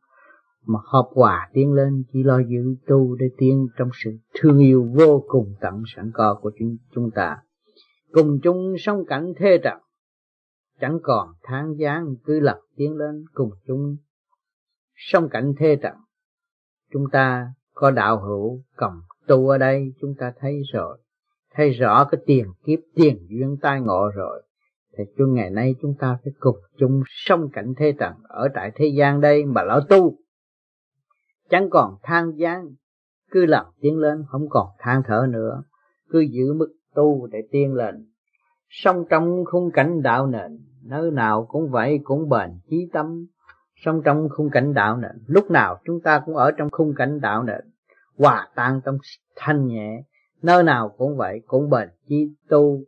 Mà 0.66 0.78
hợp 0.85 1.09
hòa 1.14 1.49
tiến 1.52 1.73
lên 1.73 2.04
chỉ 2.12 2.23
lo 2.23 2.38
giữ 2.38 2.75
tu 2.87 3.14
để 3.14 3.26
tiến 3.38 3.69
trong 3.76 3.88
sự 4.04 4.11
thương 4.35 4.59
yêu 4.59 4.88
vô 4.95 5.25
cùng 5.28 5.54
tận 5.61 5.83
sẵn 5.87 6.11
có 6.14 6.38
của 6.42 6.50
chúng, 6.59 6.76
chúng 6.95 7.11
ta. 7.11 7.37
Cùng 8.12 8.38
chung 8.42 8.75
sống 8.78 9.04
cảnh 9.07 9.33
thê 9.38 9.59
trận 9.59 9.78
chẳng 10.81 10.99
còn 11.02 11.28
tháng 11.42 11.75
gián 11.78 12.14
cứ 12.25 12.40
lập 12.40 12.61
tiến 12.76 12.97
lên 12.97 13.25
cùng 13.35 13.50
chung 13.66 13.97
sống 14.95 15.28
cảnh 15.28 15.52
thê 15.59 15.76
trận. 15.76 15.95
Chúng 16.92 17.04
ta 17.12 17.47
có 17.75 17.90
đạo 17.90 18.21
hữu 18.21 18.62
cầm 18.76 19.02
tu 19.26 19.49
ở 19.49 19.59
đây 19.59 19.92
chúng 20.00 20.14
ta 20.19 20.33
thấy 20.40 20.62
rồi. 20.73 20.99
Thấy 21.54 21.71
rõ 21.71 22.04
cái 22.04 22.21
tiền 22.26 22.47
kiếp 22.64 22.78
tiền 22.95 23.26
duyên 23.28 23.57
tai 23.62 23.81
ngộ 23.81 24.11
rồi 24.14 24.42
thì 24.99 25.04
cho 25.18 25.25
ngày 25.26 25.50
nay 25.50 25.75
chúng 25.82 25.94
ta 25.99 26.18
phải 26.25 26.32
cùng 26.40 26.56
chung 26.78 27.02
song 27.06 27.49
cảnh 27.52 27.75
thế 27.76 27.94
trần 27.99 28.12
ở 28.28 28.49
tại 28.54 28.72
thế 28.75 28.87
gian 28.87 29.20
đây 29.20 29.44
mà 29.44 29.62
lão 29.62 29.80
tu. 29.80 30.16
Chẳng 31.50 31.70
còn 31.70 31.96
than 32.02 32.32
gian 32.37 32.75
cứ 33.32 33.46
làm 33.46 33.66
tiến 33.80 33.99
lên, 33.99 34.25
không 34.28 34.49
còn 34.50 34.68
than 34.78 35.02
thở 35.06 35.26
nữa. 35.30 35.62
Cứ 36.08 36.20
giữ 36.20 36.54
mức 36.54 36.68
tu 36.94 37.26
để 37.26 37.38
tiến 37.50 37.75
lên. 37.75 38.06
Song 38.68 39.04
trong 39.11 39.44
khung 39.44 39.70
cảnh 39.70 40.02
đạo 40.02 40.26
nền, 40.26 40.58
nơi 40.82 41.11
nào 41.11 41.46
cũng 41.49 41.70
vậy 41.70 42.00
cũng 42.04 42.28
bền 42.28 42.50
chí 42.70 42.88
tâm. 42.92 43.26
Song 43.84 44.02
trong 44.04 44.28
khung 44.30 44.50
cảnh 44.50 44.75
đạo 44.75 44.96
nền, 44.96 45.25
lúc 45.26 45.50
nào 45.50 45.80
chúng 45.84 46.00
ta 46.00 46.22
cũng 46.26 46.37
ở 46.37 46.50
trong 46.50 46.70
khung 46.70 46.94
cảnh 46.96 47.20
đạo 47.20 47.42
nền. 47.42 47.61
Hòa 48.18 48.49
tan 48.54 48.80
trong 48.84 48.99
thanh 49.37 49.66
nhẹ, 49.66 50.02
nơi 50.42 50.62
nào 50.62 50.94
cũng 50.99 51.16
vậy 51.16 51.40
cũng 51.46 51.70
bền 51.70 51.88
chí 52.08 52.34
tu 52.49 52.80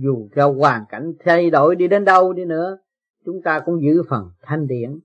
dù 0.00 0.28
cho 0.36 0.52
hoàn 0.52 0.84
cảnh 0.88 1.12
thay 1.24 1.50
đổi 1.50 1.76
đi 1.76 1.88
đến 1.88 2.04
đâu 2.04 2.32
đi 2.32 2.44
nữa, 2.44 2.78
chúng 3.24 3.42
ta 3.44 3.60
cũng 3.64 3.82
giữ 3.82 4.02
phần 4.08 4.30
thanh 4.42 4.66
điển. 4.66 4.98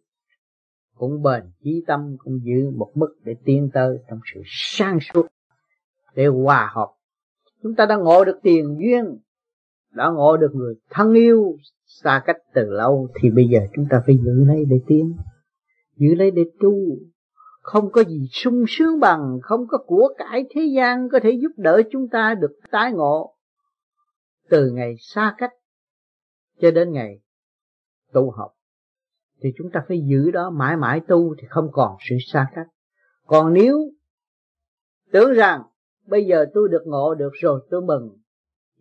Cũng 0.96 1.22
bền 1.22 1.44
chí 1.64 1.84
tâm, 1.88 2.16
cũng 2.18 2.40
giữ 2.44 2.72
một 2.76 2.92
mức 2.96 3.16
để 3.24 3.36
tiến 3.46 3.70
tới 3.74 3.98
trong 4.10 4.20
sự 4.34 4.42
sang 4.46 5.00
suốt, 5.00 5.28
để 6.16 6.28
hòa 6.28 6.72
hợp. 6.74 6.88
Chúng 7.64 7.76
ta 7.76 7.86
đã 7.86 7.96
ngộ 7.96 8.26
được 8.26 8.40
tiền 8.44 8.78
duyên, 8.80 9.18
đã 9.92 10.10
ngộ 10.10 10.38
được 10.38 10.56
người 10.56 10.76
thân 10.90 11.14
yêu, 11.14 11.58
xa 11.86 12.24
cách 12.26 12.38
từ 12.54 12.70
lâu, 12.70 13.08
thì 13.22 13.30
bây 13.30 13.48
giờ 13.48 13.60
chúng 13.76 13.86
ta 13.90 14.04
phải 14.06 14.18
giữ 14.18 14.44
lấy 14.48 14.66
để 14.70 14.78
tiến, 14.88 15.14
giữ 15.98 16.16
lấy 16.16 16.32
để 16.32 16.44
tu. 16.60 16.74
Không 17.62 17.92
có 17.92 18.04
gì 18.04 18.28
sung 18.32 18.66
sướng 18.68 19.00
bằng, 19.00 19.40
không 19.42 19.68
có 19.68 19.78
của 19.78 20.14
cải 20.18 20.46
thế 20.56 20.62
gian 20.76 21.10
có 21.10 21.20
thể 21.24 21.32
giúp 21.32 21.52
đỡ 21.58 21.82
chúng 21.92 22.08
ta 22.08 22.36
được 22.36 22.60
tái 22.72 22.92
ngộ 22.92 23.33
từ 24.50 24.70
ngày 24.72 24.96
xa 25.00 25.36
cách 25.38 25.52
cho 26.62 26.72
đến 26.72 26.92
ngày 26.92 27.20
tu 28.14 28.32
học, 28.32 28.52
thì 29.42 29.54
chúng 29.58 29.72
ta 29.72 29.84
phải 29.88 30.02
giữ 30.06 30.32
đó 30.32 30.50
mãi 30.50 30.78
mãi 30.78 31.02
tu 31.08 31.36
thì 31.40 31.48
không 31.50 31.70
còn 31.72 31.98
sự 32.10 32.16
xa 32.28 32.48
cách. 32.56 32.68
Còn 33.26 33.54
nếu 33.54 33.80
tưởng 35.12 35.34
rằng 35.34 35.64
bây 36.06 36.26
giờ 36.26 36.46
tôi 36.54 36.70
được 36.70 36.84
ngộ 36.86 37.16
được 37.16 37.32
rồi, 37.34 37.68
tôi 37.70 37.82
mừng 37.82 38.18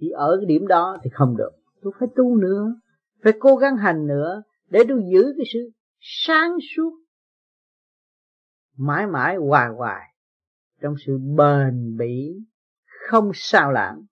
chỉ 0.01 0.11
ở 0.11 0.37
cái 0.41 0.47
điểm 0.47 0.67
đó 0.67 0.99
thì 1.03 1.11
không 1.13 1.37
được. 1.37 1.51
Tôi 1.83 1.93
phải 1.99 2.09
tu 2.17 2.37
nữa, 2.37 2.75
phải 3.23 3.33
cố 3.41 3.57
gắng 3.57 3.77
hành 3.77 4.07
nữa 4.07 4.43
để 4.69 4.81
tôi 4.89 5.03
giữ 5.13 5.35
cái 5.37 5.47
sự 5.53 5.71
sáng 6.01 6.57
suốt 6.77 6.91
mãi 8.77 9.07
mãi 9.07 9.37
hoài 9.37 9.69
hoài 9.69 10.15
trong 10.81 10.95
sự 11.07 11.19
bền 11.19 11.97
bỉ, 11.97 12.37
không 13.09 13.31
sao 13.35 13.73
lãng 13.73 14.05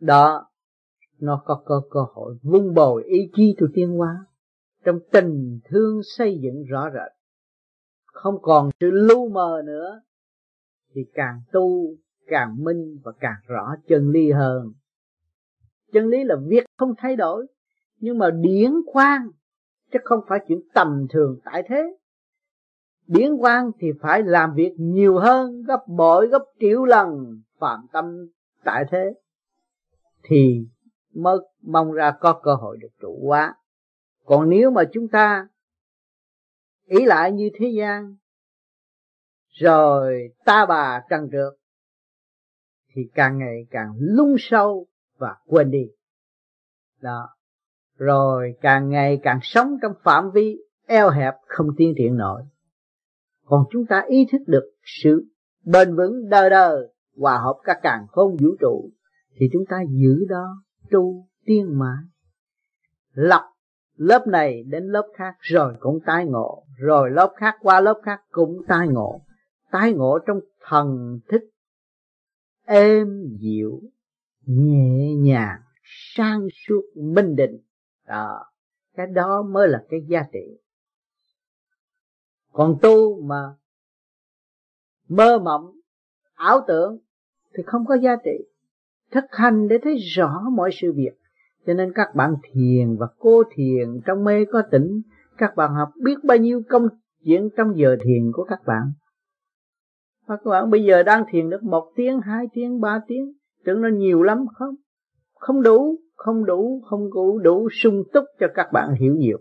đó 0.00 0.46
nó 1.18 1.42
có 1.44 1.62
cơ, 1.66 1.80
cơ 1.90 2.00
hội 2.12 2.38
vun 2.42 2.74
bồi 2.74 3.04
ý 3.04 3.30
chí 3.36 3.54
từ 3.58 3.66
tiên 3.74 3.88
hóa 3.98 4.26
trong 4.84 4.98
tình 5.12 5.60
thương 5.64 6.00
xây 6.16 6.38
dựng 6.42 6.64
rõ 6.64 6.90
rệt. 6.94 7.12
Không 8.06 8.42
còn 8.42 8.70
sự 8.80 8.90
lu 8.90 9.28
mờ 9.28 9.62
nữa 9.64 10.00
thì 10.94 11.00
càng 11.14 11.40
tu 11.52 11.94
càng 12.26 12.64
minh 12.64 12.98
và 13.04 13.12
càng 13.20 13.40
rõ 13.46 13.74
chân 13.88 14.10
lý 14.10 14.30
hơn. 14.30 14.72
Chân 15.92 16.06
lý 16.06 16.24
là 16.24 16.36
việc 16.48 16.64
không 16.78 16.94
thay 16.98 17.16
đổi 17.16 17.46
nhưng 17.96 18.18
mà 18.18 18.30
điển 18.30 18.72
quang 18.86 19.28
chứ 19.92 19.98
không 20.04 20.20
phải 20.28 20.38
chuyện 20.48 20.60
tầm 20.74 21.06
thường 21.10 21.38
tại 21.44 21.62
thế. 21.68 21.96
Điển 23.06 23.36
quang 23.40 23.70
thì 23.78 23.88
phải 24.00 24.22
làm 24.22 24.54
việc 24.54 24.74
nhiều 24.78 25.18
hơn 25.18 25.62
gấp 25.62 25.80
bội 25.88 26.28
gấp 26.28 26.44
triệu 26.60 26.84
lần 26.84 27.40
phạm 27.58 27.86
tâm 27.92 28.04
tại 28.64 28.84
thế 28.90 29.12
thì 30.22 30.66
mới 31.14 31.38
mong 31.62 31.92
ra 31.92 32.12
có 32.20 32.40
cơ 32.42 32.54
hội 32.54 32.76
được 32.80 32.90
trụ 33.00 33.20
hóa 33.26 33.54
còn 34.30 34.50
nếu 34.50 34.70
mà 34.70 34.82
chúng 34.92 35.08
ta 35.08 35.48
ý 36.86 37.04
lại 37.04 37.32
như 37.32 37.50
thế 37.54 37.68
gian, 37.68 38.16
rồi 39.48 40.32
ta 40.44 40.66
bà 40.66 41.02
trăng 41.10 41.28
trượt, 41.32 41.54
thì 42.94 43.02
càng 43.14 43.38
ngày 43.38 43.66
càng 43.70 43.92
lung 43.98 44.34
sâu 44.38 44.86
và 45.18 45.36
quên 45.46 45.70
đi. 45.70 45.90
Đó. 47.00 47.28
Rồi 47.96 48.54
càng 48.60 48.88
ngày 48.88 49.20
càng 49.22 49.38
sống 49.42 49.76
trong 49.82 49.92
phạm 50.02 50.30
vi 50.30 50.58
eo 50.86 51.10
hẹp 51.10 51.34
không 51.46 51.66
tiến 51.76 51.94
triển 51.96 52.16
nổi. 52.16 52.42
Còn 53.44 53.64
chúng 53.70 53.86
ta 53.86 54.04
ý 54.08 54.26
thức 54.32 54.42
được 54.46 54.72
sự 54.84 55.24
bền 55.64 55.96
vững 55.96 56.28
đời 56.28 56.50
đời 56.50 56.88
hòa 57.16 57.38
hợp 57.38 57.58
các 57.64 57.78
càng 57.82 58.06
không 58.08 58.36
vũ 58.36 58.48
trụ 58.60 58.90
thì 59.40 59.46
chúng 59.52 59.64
ta 59.68 59.82
giữ 59.90 60.24
đó 60.28 60.62
tu 60.90 61.28
tiên 61.44 61.78
mãi 61.78 62.04
lập 63.12 63.50
lớp 64.00 64.26
này 64.26 64.62
đến 64.62 64.84
lớp 64.84 65.08
khác 65.14 65.36
rồi 65.40 65.74
cũng 65.80 65.98
tái 66.06 66.26
ngộ, 66.26 66.64
rồi 66.76 67.10
lớp 67.10 67.32
khác 67.36 67.56
qua 67.60 67.80
lớp 67.80 68.00
khác 68.02 68.20
cũng 68.30 68.62
tái 68.68 68.88
ngộ. 68.88 69.20
Tái 69.70 69.92
ngộ 69.92 70.18
trong 70.26 70.40
thần 70.60 71.18
thức, 71.28 71.40
êm 72.64 73.36
dịu, 73.40 73.80
nhẹ 74.46 75.14
nhàng, 75.14 75.60
sang 75.84 76.46
suốt, 76.66 76.82
minh 76.94 77.36
định. 77.36 77.60
Đó, 78.06 78.44
cái 78.96 79.06
đó 79.06 79.42
mới 79.42 79.68
là 79.68 79.84
cái 79.90 80.00
giá 80.08 80.22
trị. 80.32 80.60
Còn 82.52 82.78
tu 82.82 83.22
mà 83.22 83.54
mơ 85.08 85.38
mộng, 85.38 85.72
ảo 86.34 86.64
tưởng 86.68 86.98
thì 87.54 87.62
không 87.66 87.86
có 87.86 87.94
giá 87.94 88.16
trị 88.24 88.49
thực 89.12 89.24
hành 89.30 89.68
để 89.68 89.78
thấy 89.82 89.96
rõ 89.96 90.40
mọi 90.52 90.70
sự 90.72 90.92
việc. 90.92 91.12
Cho 91.66 91.74
nên 91.74 91.92
các 91.94 92.14
bạn 92.14 92.34
thiền 92.42 92.96
và 92.96 93.06
cô 93.18 93.42
thiền 93.54 94.00
trong 94.06 94.24
mê 94.24 94.44
có 94.44 94.62
tỉnh 94.70 95.00
các 95.38 95.56
bạn 95.56 95.74
học 95.74 95.88
biết 96.02 96.24
bao 96.24 96.36
nhiêu 96.36 96.62
công 96.68 96.88
chuyện 97.24 97.48
trong 97.56 97.76
giờ 97.76 97.96
thiền 98.04 98.32
của 98.32 98.44
các 98.44 98.60
bạn. 98.66 98.92
Và 100.26 100.36
các 100.36 100.50
bạn 100.50 100.70
bây 100.70 100.84
giờ 100.84 101.02
đang 101.02 101.24
thiền 101.30 101.50
được 101.50 101.62
một 101.62 101.92
tiếng 101.96 102.20
hai 102.20 102.46
tiếng 102.52 102.80
ba 102.80 103.00
tiếng 103.06 103.32
tưởng 103.64 103.80
nó 103.80 103.88
nhiều 103.88 104.22
lắm 104.22 104.46
không? 104.54 104.74
Không 105.34 105.62
đủ 105.62 105.98
không 106.24 106.44
đủ 106.44 106.82
không 106.84 107.10
đủ 107.14 107.38
đủ 107.38 107.68
sung 107.72 108.02
túc 108.12 108.24
cho 108.40 108.46
các 108.54 108.72
bạn 108.72 108.94
hiểu 108.94 109.14
nhiều. 109.14 109.38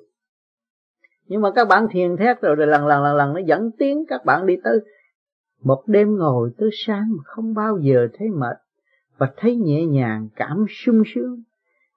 Nhưng 1.26 1.42
mà 1.42 1.52
các 1.56 1.68
bạn 1.68 1.88
thiền 1.92 2.18
thét 2.18 2.42
rồi, 2.42 2.56
rồi 2.56 2.68
lần 2.68 2.88
lần 2.88 3.04
lần 3.04 3.16
lần 3.16 3.34
nó 3.34 3.40
dẫn 3.40 3.72
tiếng 3.78 4.06
các 4.08 4.26
bạn 4.26 4.46
đi 4.46 4.58
tới. 4.64 4.80
Một 5.64 5.84
đêm 5.88 6.18
ngồi 6.18 6.52
tới 6.58 6.70
sáng 6.74 7.08
mà 7.10 7.24
không 7.26 7.54
bao 7.54 7.78
giờ 7.78 8.08
thấy 8.14 8.30
mệt 8.30 8.58
và 9.20 9.34
thấy 9.38 9.56
nhẹ 9.56 9.86
nhàng, 9.86 10.30
cảm 10.36 10.66
sung 10.70 11.04
sướng. 11.14 11.44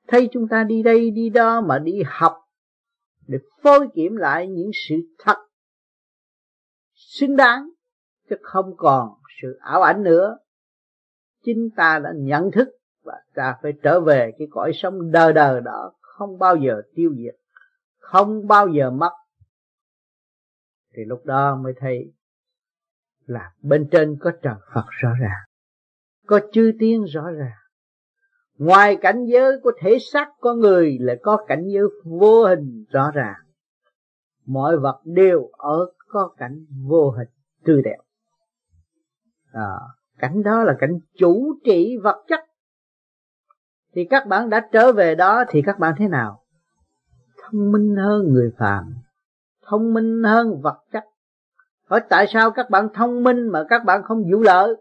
Thấy 0.08 0.28
chúng 0.32 0.48
ta 0.48 0.64
đi 0.64 0.82
đây, 0.82 1.10
đi 1.10 1.30
đó 1.30 1.60
mà 1.60 1.78
đi 1.78 2.02
học, 2.06 2.36
để 3.26 3.38
phối 3.62 3.88
kiểm 3.94 4.16
lại 4.16 4.48
những 4.48 4.70
sự 4.88 4.94
thật 5.18 5.36
xứng 6.94 7.36
đáng, 7.36 7.68
chứ 8.30 8.36
không 8.42 8.76
còn 8.76 9.08
sự 9.42 9.58
ảo 9.60 9.82
ảnh 9.82 10.02
nữa. 10.02 10.38
Chính 11.44 11.70
ta 11.76 12.00
đã 12.04 12.12
nhận 12.16 12.50
thức 12.50 12.68
và 13.02 13.14
ta 13.34 13.56
phải 13.62 13.72
trở 13.82 14.00
về 14.00 14.32
cái 14.38 14.48
cõi 14.50 14.72
sống 14.74 15.10
đời 15.10 15.32
đời 15.32 15.60
đó, 15.60 15.92
không 16.00 16.38
bao 16.38 16.56
giờ 16.56 16.82
tiêu 16.94 17.14
diệt, 17.16 17.34
không 17.98 18.46
bao 18.46 18.68
giờ 18.68 18.90
mất. 18.90 19.12
Thì 20.94 21.04
lúc 21.06 21.24
đó 21.24 21.56
mới 21.56 21.72
thấy 21.80 22.12
là 23.26 23.52
bên 23.62 23.88
trên 23.90 24.16
có 24.20 24.32
trời 24.42 24.54
Phật 24.74 24.84
rõ 24.88 25.10
ràng 25.20 25.51
có 26.26 26.40
chư 26.52 26.72
tiên 26.78 27.04
rõ 27.04 27.30
ràng. 27.30 27.56
Ngoài 28.58 28.96
cảnh 28.96 29.24
giới 29.24 29.60
của 29.62 29.72
thể 29.80 29.98
xác 30.12 30.28
con 30.40 30.60
người 30.60 30.98
lại 31.00 31.16
có 31.22 31.44
cảnh 31.46 31.64
giới 31.66 31.84
vô 32.04 32.44
hình 32.44 32.84
rõ 32.90 33.10
ràng. 33.14 33.36
Mọi 34.46 34.78
vật 34.78 35.00
đều 35.04 35.50
ở 35.52 35.86
có 36.08 36.34
cảnh 36.36 36.66
vô 36.88 37.10
hình 37.10 37.28
tươi 37.64 37.82
đẹp. 37.82 37.98
À, 39.52 39.70
cảnh 40.18 40.42
đó 40.42 40.64
là 40.64 40.76
cảnh 40.78 40.98
chủ 41.18 41.54
trị 41.64 41.96
vật 42.02 42.24
chất. 42.28 42.40
Thì 43.94 44.04
các 44.10 44.26
bạn 44.26 44.50
đã 44.50 44.68
trở 44.72 44.92
về 44.92 45.14
đó 45.14 45.44
thì 45.48 45.62
các 45.66 45.78
bạn 45.78 45.94
thế 45.98 46.08
nào? 46.08 46.44
Thông 47.42 47.72
minh 47.72 47.96
hơn 47.96 48.32
người 48.32 48.52
phàm 48.58 48.94
thông 49.72 49.94
minh 49.94 50.22
hơn 50.22 50.60
vật 50.60 50.78
chất. 50.92 51.04
Hỏi 51.88 52.00
tại 52.08 52.26
sao 52.28 52.50
các 52.50 52.70
bạn 52.70 52.88
thông 52.94 53.22
minh 53.22 53.48
mà 53.48 53.64
các 53.68 53.84
bạn 53.84 54.02
không 54.02 54.22
vũ 54.32 54.40
lợi? 54.40 54.74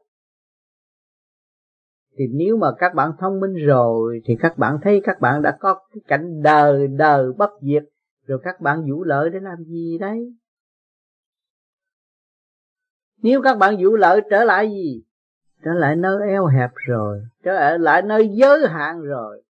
Thì 2.17 2.25
nếu 2.31 2.57
mà 2.57 2.67
các 2.77 2.93
bạn 2.93 3.11
thông 3.19 3.39
minh 3.39 3.53
rồi, 3.65 4.21
thì 4.25 4.35
các 4.39 4.57
bạn 4.57 4.77
thấy 4.81 5.01
các 5.03 5.21
bạn 5.21 5.41
đã 5.41 5.57
có 5.59 5.73
cái 5.93 6.01
cảnh 6.07 6.41
đời 6.41 6.87
đời 6.87 7.31
bất 7.37 7.49
diệt, 7.61 7.83
rồi 8.27 8.39
các 8.43 8.61
bạn 8.61 8.83
vũ 8.89 9.03
lợi 9.03 9.29
để 9.29 9.39
làm 9.39 9.63
gì 9.63 9.97
đấy? 9.97 10.33
Nếu 13.21 13.41
các 13.41 13.57
bạn 13.57 13.75
vũ 13.83 13.95
lợi 13.95 14.21
trở 14.29 14.43
lại 14.43 14.69
gì? 14.69 15.03
Trở 15.63 15.71
lại 15.73 15.95
nơi 15.95 16.27
eo 16.27 16.45
hẹp 16.45 16.69
rồi, 16.75 17.21
trở 17.43 17.77
lại 17.77 18.01
nơi 18.01 18.29
giới 18.33 18.67
hạn 18.67 19.01
rồi. 19.01 19.43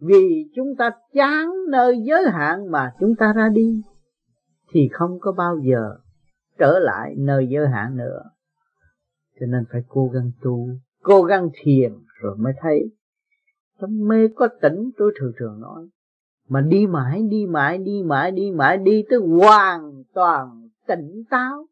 Vì 0.00 0.50
chúng 0.54 0.76
ta 0.78 0.90
chán 1.14 1.50
nơi 1.70 2.02
giới 2.04 2.22
hạn 2.30 2.70
mà 2.70 2.92
chúng 3.00 3.14
ta 3.18 3.32
ra 3.36 3.48
đi, 3.48 3.82
thì 4.72 4.88
không 4.92 5.18
có 5.20 5.32
bao 5.32 5.56
giờ 5.62 5.96
trở 6.58 6.78
lại 6.78 7.14
nơi 7.18 7.46
giới 7.50 7.68
hạn 7.68 7.96
nữa. 7.96 8.22
Cho 9.40 9.46
nên 9.46 9.64
phải 9.72 9.82
cố 9.88 10.10
gắng 10.14 10.30
tu, 10.42 10.68
cố 11.02 11.22
gắng 11.22 11.48
thiền 11.62 11.92
rồi 12.20 12.36
mới 12.36 12.52
thấy. 12.60 12.90
Trong 13.80 14.08
mê 14.08 14.28
có 14.36 14.48
tỉnh, 14.60 14.90
tôi 14.96 15.12
thường 15.20 15.32
thường 15.38 15.60
nói, 15.60 15.88
mà 16.48 16.60
đi 16.60 16.86
mãi 16.86 17.22
đi 17.30 17.46
mãi 17.46 17.78
đi 17.78 18.02
mãi 18.02 18.30
đi 18.30 18.50
mãi, 18.50 18.76
đi 18.76 19.04
tới 19.10 19.18
hoàn 19.18 20.02
toàn 20.14 20.68
tỉnh 20.86 21.22
táo. 21.30 21.66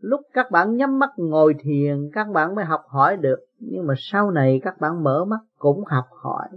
Lúc 0.00 0.20
các 0.32 0.50
bạn 0.50 0.76
nhắm 0.76 0.98
mắt 0.98 1.10
ngồi 1.16 1.54
thiền, 1.60 2.10
các 2.12 2.28
bạn 2.28 2.54
mới 2.54 2.64
học 2.64 2.82
hỏi 2.88 3.16
được. 3.16 3.38
Nhưng 3.58 3.86
mà 3.86 3.94
sau 3.98 4.30
này 4.30 4.60
các 4.64 4.80
bạn 4.80 5.04
mở 5.04 5.24
mắt 5.24 5.40
cũng 5.58 5.84
học 5.84 6.04
hỏi. 6.10 6.48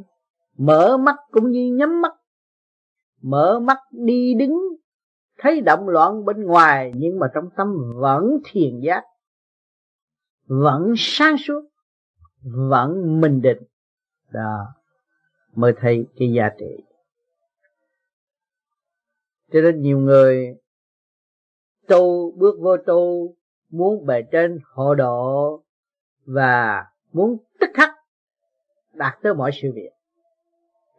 Mở 0.57 0.97
mắt 0.97 1.15
cũng 1.31 1.51
như 1.51 1.75
nhắm 1.77 2.01
mắt. 2.01 2.13
Mở 3.21 3.59
mắt 3.59 3.77
đi 3.91 4.33
đứng, 4.33 4.59
thấy 5.39 5.61
động 5.61 5.89
loạn 5.89 6.25
bên 6.25 6.43
ngoài, 6.43 6.91
nhưng 6.95 7.19
mà 7.19 7.27
trong 7.33 7.49
tâm 7.57 7.67
vẫn 7.95 8.37
thiền 8.45 8.79
giác 8.79 9.03
vẫn 10.47 10.93
sáng 10.97 11.35
suốt, 11.37 11.61
vẫn 12.43 13.21
minh 13.21 13.41
định. 13.41 13.63
Đó, 14.31 14.67
mới 15.55 15.73
thấy 15.77 16.05
cái 16.15 16.33
giá 16.33 16.49
trị. 16.59 16.83
Cho 19.51 19.61
nên 19.61 19.81
nhiều 19.81 19.99
người 19.99 20.55
tu, 21.87 22.31
bước 22.31 22.55
vô 22.61 22.77
tu, 22.77 23.35
muốn 23.69 24.05
bề 24.05 24.21
trên 24.31 24.59
hộ 24.73 24.95
độ 24.95 25.63
và 26.25 26.85
muốn 27.11 27.37
tức 27.59 27.69
khắc 27.73 27.89
đạt 28.93 29.13
tới 29.23 29.33
mọi 29.33 29.51
sự 29.61 29.71
việc. 29.75 29.89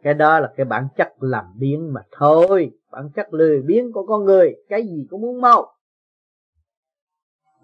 Cái 0.01 0.13
đó 0.13 0.39
là 0.39 0.53
cái 0.57 0.65
bản 0.65 0.87
chất 0.97 1.13
làm 1.19 1.45
biến 1.59 1.93
mà 1.93 2.01
thôi. 2.11 2.71
Bản 2.91 3.09
chất 3.15 3.33
lười 3.33 3.61
biến 3.61 3.91
của 3.93 4.05
con 4.05 4.23
người, 4.23 4.55
cái 4.69 4.83
gì 4.83 5.07
cũng 5.09 5.21
muốn 5.21 5.41
mau, 5.41 5.73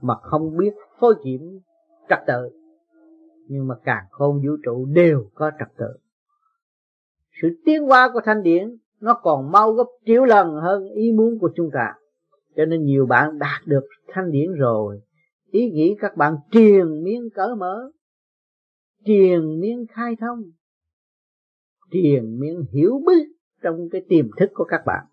mà 0.02 0.16
không 0.22 0.58
biết 0.58 0.74
phối 1.00 1.16
kiểm 1.24 1.60
trật 2.10 2.20
tự. 2.28 2.50
Nhưng 3.48 3.68
mà 3.68 3.76
càng 3.84 4.06
khôn 4.12 4.36
vũ 4.36 4.52
trụ 4.64 4.86
đều 4.86 5.30
có 5.34 5.52
trật 5.60 5.68
tự. 5.78 5.98
Sự 7.42 7.48
tiến 7.66 7.84
hóa 7.84 8.10
của 8.14 8.22
thanh 8.26 8.44
điển, 8.44 8.78
nó 9.00 9.14
còn 9.14 9.52
mau 9.52 9.72
gấp 9.72 9.88
triệu 10.06 10.26
lần 10.26 10.56
hơn 10.56 10.86
ý 10.90 11.12
muốn 11.12 11.40
của 11.40 11.52
chúng 11.56 11.70
ta. 11.74 11.94
Cho 12.56 12.66
nên 12.66 12.84
nhiều 12.84 13.06
bạn 13.06 13.40
đạt 13.40 13.62
được 13.66 13.84
thanh 14.08 14.32
điển 14.32 14.54
rồi. 14.54 15.02
Ý 15.52 15.72
nghĩ 15.72 15.96
các 16.00 16.18
bạn 16.18 16.36
truyền 16.52 17.04
miếng 17.04 17.30
cỡ 17.36 17.56
mở 17.58 17.92
truyền 19.06 19.60
miếng 19.60 19.86
khai 19.90 20.16
thông 20.20 20.44
truyền 21.92 22.40
miếng 22.40 22.66
hiểu 22.72 23.02
biết 23.06 23.28
trong 23.62 23.90
cái 23.92 24.02
tiềm 24.10 24.30
thức 24.38 24.50
của 24.54 24.64
các 24.64 24.82
bạn. 24.86 25.06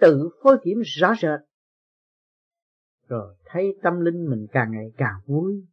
Tự 0.00 0.28
phối 0.42 0.58
kiểm 0.64 0.78
rõ 0.84 1.14
rệt 1.22 1.40
rồi 3.08 3.36
thấy 3.44 3.78
tâm 3.82 4.00
linh 4.00 4.30
mình 4.30 4.46
càng 4.52 4.72
ngày 4.72 4.92
càng 4.96 5.20
vui. 5.26 5.66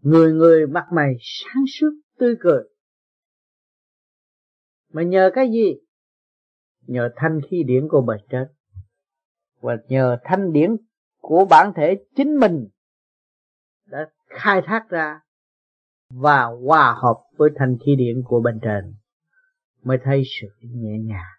Người 0.00 0.32
người 0.32 0.66
mặt 0.66 0.86
mày 0.92 1.14
sáng 1.20 1.64
suốt, 1.78 1.90
tươi 2.18 2.36
cười. 2.40 2.62
Mà 4.92 5.02
nhờ 5.02 5.30
cái 5.34 5.50
gì? 5.50 5.74
Nhờ 6.86 7.10
thanh 7.16 7.40
khí 7.50 7.62
điển 7.66 7.88
của 7.88 8.00
bề 8.00 8.16
trên. 8.30 8.48
Và 9.60 9.76
nhờ 9.88 10.18
thanh 10.24 10.52
điển 10.52 10.76
của 11.20 11.46
bản 11.50 11.72
thể 11.76 12.04
chính 12.16 12.36
mình 12.36 12.68
đã 13.86 14.10
khai 14.26 14.62
thác 14.66 14.88
ra 14.90 15.20
và 16.10 16.44
hòa 16.44 16.94
hợp 17.02 17.16
với 17.36 17.50
thanh 17.56 17.76
khí 17.86 17.96
điển 17.96 18.22
của 18.24 18.40
bên 18.40 18.60
trên, 18.62 18.94
mới 19.82 19.98
thấy 20.04 20.22
sự 20.40 20.46
nhẹ 20.60 20.98
nhàng 20.98 21.37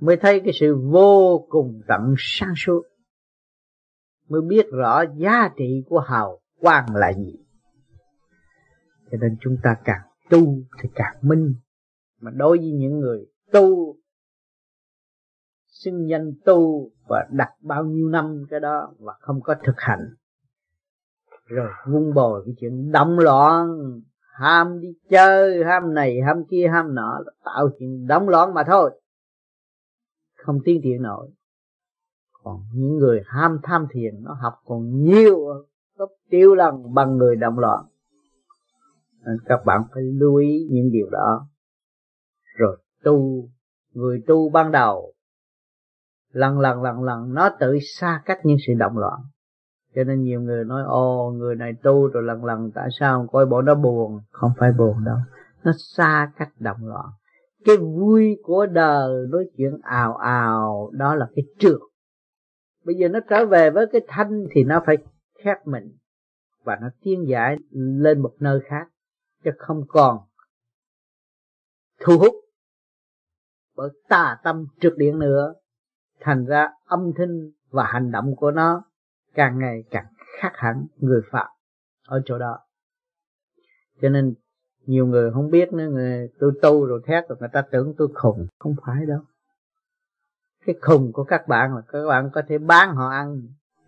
mới 0.00 0.16
thấy 0.16 0.40
cái 0.44 0.52
sự 0.60 0.76
vô 0.90 1.46
cùng 1.48 1.80
tận 1.88 2.14
sáng 2.18 2.52
suốt, 2.56 2.82
mới 4.28 4.40
biết 4.40 4.66
rõ 4.72 5.04
giá 5.16 5.48
trị 5.56 5.84
của 5.88 6.00
hào 6.00 6.40
quang 6.60 6.96
là 6.96 7.12
gì. 7.12 7.34
Cho 9.10 9.18
nên 9.20 9.36
chúng 9.40 9.56
ta 9.62 9.76
càng 9.84 10.02
tu 10.30 10.46
thì 10.82 10.88
càng 10.94 11.16
minh. 11.22 11.54
Mà 12.20 12.30
đối 12.30 12.58
với 12.58 12.70
những 12.70 12.98
người 12.98 13.26
tu 13.52 13.96
xưng 15.66 16.08
danh 16.08 16.32
tu 16.44 16.90
và 17.08 17.26
đặt 17.30 17.50
bao 17.62 17.84
nhiêu 17.84 18.08
năm 18.08 18.44
cái 18.50 18.60
đó 18.60 18.92
và 18.98 19.12
không 19.20 19.40
có 19.40 19.54
thực 19.64 19.74
hành, 19.76 20.14
rồi 21.46 21.68
vun 21.86 22.14
bồi 22.14 22.42
cái 22.46 22.54
chuyện 22.60 22.92
động 22.92 23.18
loạn, 23.18 23.68
ham 24.38 24.80
đi 24.80 24.88
chơi, 25.10 25.64
ham 25.64 25.94
này, 25.94 26.20
ham 26.26 26.44
kia, 26.50 26.68
ham 26.72 26.94
nọ, 26.94 27.20
tạo 27.44 27.68
chuyện 27.78 28.06
động 28.06 28.28
loạn 28.28 28.54
mà 28.54 28.64
thôi 28.66 29.00
không 30.38 30.58
tiến 30.64 30.80
thiện 30.84 31.02
nổi. 31.02 31.30
Còn 32.42 32.60
những 32.74 32.96
người 32.96 33.22
ham 33.26 33.58
tham 33.62 33.86
thiền, 33.90 34.22
nó 34.22 34.36
học 34.42 34.54
còn 34.64 35.02
nhiều 35.04 35.38
gấp 35.98 36.06
tiêu 36.30 36.54
lần 36.54 36.94
bằng 36.94 37.16
người 37.16 37.36
động 37.36 37.58
loạn. 37.58 37.84
Nên 39.24 39.36
các 39.44 39.60
bạn 39.66 39.82
phải 39.94 40.02
lưu 40.02 40.36
ý 40.36 40.68
những 40.70 40.90
điều 40.92 41.10
đó. 41.10 41.48
Rồi 42.56 42.76
tu, 43.02 43.48
người 43.92 44.22
tu 44.26 44.50
ban 44.50 44.72
đầu, 44.72 45.14
lần 46.32 46.60
lần 46.60 46.82
lần 46.82 47.02
lần, 47.02 47.34
nó 47.34 47.50
tự 47.60 47.78
xa 47.98 48.22
cách 48.24 48.38
những 48.44 48.56
sự 48.66 48.72
động 48.78 48.98
loạn. 48.98 49.20
Cho 49.94 50.04
nên 50.04 50.22
nhiều 50.22 50.40
người 50.40 50.64
nói, 50.64 50.82
ồ, 50.86 51.30
người 51.30 51.56
này 51.56 51.72
tu 51.82 52.06
rồi 52.06 52.22
lần 52.22 52.44
lần, 52.44 52.70
tại 52.74 52.88
sao 53.00 53.26
coi 53.32 53.46
bộ 53.46 53.62
nó 53.62 53.74
buồn? 53.74 54.20
Không 54.30 54.52
phải 54.58 54.72
buồn 54.72 55.04
đâu. 55.04 55.16
Nó 55.64 55.72
xa 55.78 56.32
cách 56.36 56.52
động 56.58 56.86
loạn 56.86 57.06
cái 57.64 57.76
vui 57.76 58.36
của 58.42 58.66
đời 58.66 59.26
nói 59.28 59.44
chuyện 59.56 59.78
ào 59.82 60.16
ào, 60.16 60.90
đó 60.92 61.14
là 61.14 61.26
cái 61.36 61.44
trượt. 61.58 61.80
Bây 62.84 62.94
giờ 62.94 63.08
nó 63.08 63.20
trở 63.30 63.46
về 63.46 63.70
với 63.70 63.86
cái 63.92 64.00
thanh 64.08 64.46
thì 64.50 64.64
nó 64.64 64.82
phải 64.86 64.96
khép 65.44 65.66
mình 65.66 65.96
và 66.64 66.78
nó 66.80 66.88
tiến 67.02 67.28
giải 67.28 67.56
lên 67.70 68.22
một 68.22 68.34
nơi 68.40 68.60
khác, 68.64 68.88
chứ 69.44 69.50
không 69.58 69.84
còn 69.88 70.18
thu 72.00 72.18
hút 72.18 72.34
bởi 73.76 73.90
tà 74.08 74.38
tâm 74.44 74.66
trượt 74.80 74.92
điện 74.96 75.18
nữa. 75.18 75.54
Thành 76.20 76.46
ra 76.46 76.68
âm 76.84 77.12
thanh 77.16 77.50
và 77.70 77.84
hành 77.84 78.10
động 78.10 78.36
của 78.36 78.50
nó 78.50 78.84
càng 79.34 79.58
ngày 79.58 79.84
càng 79.90 80.06
khác 80.40 80.52
hẳn 80.54 80.86
người 80.96 81.20
phạm 81.30 81.46
ở 82.06 82.22
chỗ 82.24 82.38
đó. 82.38 82.58
Cho 84.00 84.08
nên 84.08 84.34
nhiều 84.88 85.06
người 85.06 85.30
không 85.32 85.50
biết 85.50 85.72
nữa, 85.72 85.88
người 85.90 86.28
tôi 86.38 86.52
tu 86.62 86.86
rồi 86.86 87.00
thét 87.06 87.28
rồi 87.28 87.38
người 87.40 87.48
ta 87.52 87.62
tưởng 87.70 87.94
tôi 87.98 88.08
khùng. 88.14 88.46
Không 88.58 88.74
phải 88.86 89.06
đâu. 89.06 89.20
Cái 90.66 90.74
khùng 90.80 91.12
của 91.12 91.24
các 91.24 91.48
bạn 91.48 91.74
là 91.74 91.82
các 91.88 92.06
bạn 92.08 92.30
có 92.32 92.42
thể 92.48 92.58
bán 92.58 92.94
họ 92.94 93.08
ăn, 93.08 93.42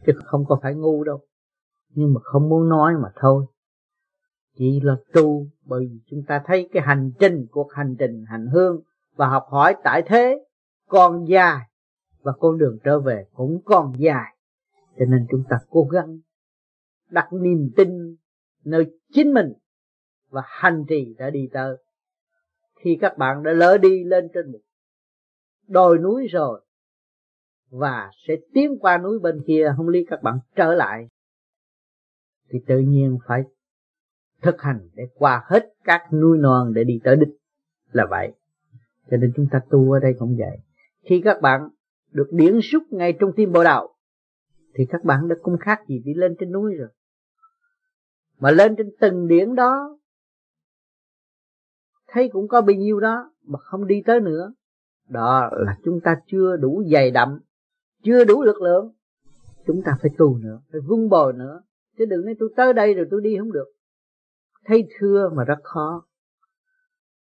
chứ 0.06 0.12
không 0.24 0.44
có 0.48 0.58
phải 0.62 0.74
ngu 0.74 1.04
đâu. 1.04 1.20
Nhưng 1.94 2.14
mà 2.14 2.20
không 2.22 2.48
muốn 2.48 2.68
nói 2.68 2.94
mà 2.94 3.08
thôi. 3.16 3.46
Chỉ 4.56 4.80
là 4.80 4.96
tu, 5.12 5.46
bởi 5.64 5.86
vì 5.90 6.00
chúng 6.10 6.22
ta 6.28 6.42
thấy 6.46 6.68
cái 6.72 6.82
hành 6.82 7.12
trình, 7.18 7.46
cuộc 7.50 7.72
hành 7.72 7.96
trình, 7.98 8.24
hành 8.28 8.46
hương 8.46 8.80
và 9.16 9.28
học 9.28 9.46
hỏi 9.48 9.76
tại 9.84 10.02
thế, 10.06 10.46
còn 10.88 11.28
dài. 11.28 11.60
Và 12.22 12.32
con 12.32 12.58
đường 12.58 12.78
trở 12.84 13.00
về 13.00 13.24
cũng 13.34 13.62
còn 13.64 13.92
dài. 13.98 14.36
Cho 14.98 15.04
nên 15.04 15.26
chúng 15.30 15.42
ta 15.48 15.56
cố 15.70 15.84
gắng 15.84 16.18
đặt 17.10 17.32
niềm 17.32 17.70
tin 17.76 18.16
nơi 18.64 18.86
chính 19.12 19.34
mình 19.34 19.52
và 20.30 20.42
hành 20.46 20.84
trì 20.88 21.14
đã 21.18 21.30
đi 21.30 21.48
tới. 21.52 21.76
Khi 22.84 22.98
các 23.00 23.18
bạn 23.18 23.42
đã 23.42 23.52
lỡ 23.52 23.78
đi 23.78 24.04
lên 24.04 24.28
trên 24.34 24.52
một 24.52 24.58
đồi 25.68 25.98
núi 25.98 26.26
rồi 26.26 26.60
và 27.70 28.10
sẽ 28.26 28.34
tiến 28.54 28.78
qua 28.78 28.98
núi 28.98 29.18
bên 29.18 29.42
kia, 29.46 29.72
không 29.76 29.88
lý 29.88 30.04
các 30.04 30.22
bạn 30.22 30.38
trở 30.56 30.74
lại, 30.74 31.08
thì 32.50 32.58
tự 32.66 32.78
nhiên 32.78 33.18
phải 33.26 33.42
thực 34.42 34.62
hành 34.62 34.88
để 34.94 35.04
qua 35.14 35.42
hết 35.46 35.74
các 35.84 36.12
núi 36.12 36.38
non 36.38 36.72
để 36.74 36.84
đi 36.84 37.00
tới 37.04 37.16
đích 37.16 37.28
là 37.92 38.06
vậy. 38.10 38.32
Cho 39.10 39.16
nên 39.16 39.32
chúng 39.36 39.46
ta 39.50 39.60
tu 39.70 39.92
ở 39.92 40.00
đây 40.00 40.14
cũng 40.18 40.36
vậy. 40.38 40.58
Khi 41.02 41.20
các 41.24 41.40
bạn 41.40 41.68
được 42.10 42.28
điển 42.30 42.60
xúc 42.62 42.82
ngay 42.90 43.14
trong 43.20 43.32
tim 43.36 43.52
bộ 43.52 43.64
đạo, 43.64 43.94
thì 44.74 44.86
các 44.90 45.04
bạn 45.04 45.28
đã 45.28 45.36
không 45.42 45.58
khác 45.58 45.80
gì 45.88 45.98
đi 46.04 46.14
lên 46.14 46.36
trên 46.38 46.52
núi 46.52 46.74
rồi. 46.74 46.88
Mà 48.38 48.50
lên 48.50 48.76
trên 48.76 48.90
từng 49.00 49.28
điển 49.28 49.54
đó 49.54 49.98
thấy 52.12 52.28
cũng 52.32 52.48
có 52.48 52.60
bao 52.60 52.76
nhiêu 52.76 53.00
đó, 53.00 53.32
mà 53.46 53.58
không 53.58 53.86
đi 53.86 54.02
tới 54.06 54.20
nữa. 54.20 54.52
Đó 55.08 55.50
là 55.52 55.76
chúng 55.84 56.00
ta 56.04 56.16
chưa 56.26 56.56
đủ 56.56 56.82
dày 56.92 57.10
đậm, 57.10 57.40
chưa 58.02 58.24
đủ 58.24 58.42
lực 58.42 58.62
lượng. 58.62 58.92
Chúng 59.66 59.82
ta 59.84 59.96
phải 60.02 60.10
tu 60.18 60.38
nữa, 60.38 60.60
phải 60.72 60.80
vun 60.80 61.08
bồi 61.08 61.32
nữa. 61.32 61.62
Chứ 61.98 62.04
đừng 62.04 62.24
nói 62.24 62.34
tôi 62.38 62.48
tới 62.56 62.72
đây 62.72 62.94
rồi 62.94 63.06
tôi 63.10 63.20
đi 63.20 63.36
không 63.38 63.52
được. 63.52 63.66
Thấy 64.64 64.88
thưa 64.98 65.28
mà 65.36 65.44
rất 65.44 65.58
khó. 65.62 66.06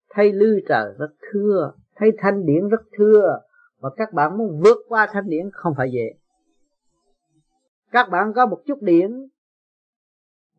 Thấy 0.09 0.33
lư 0.33 0.59
trời 0.67 0.93
rất 0.99 1.11
thưa, 1.31 1.73
thấy 1.95 2.11
thanh 2.17 2.45
điển 2.45 2.67
rất 2.69 2.81
thưa. 2.97 3.39
Và 3.79 3.89
các 3.97 4.13
bạn 4.13 4.37
muốn 4.37 4.61
vượt 4.63 4.77
qua 4.87 5.07
thanh 5.11 5.29
điển 5.29 5.49
không 5.53 5.73
phải 5.77 5.91
dễ. 5.91 6.13
Các 7.91 8.09
bạn 8.09 8.33
có 8.35 8.45
một 8.45 8.61
chút 8.65 8.81
điển, 8.81 9.27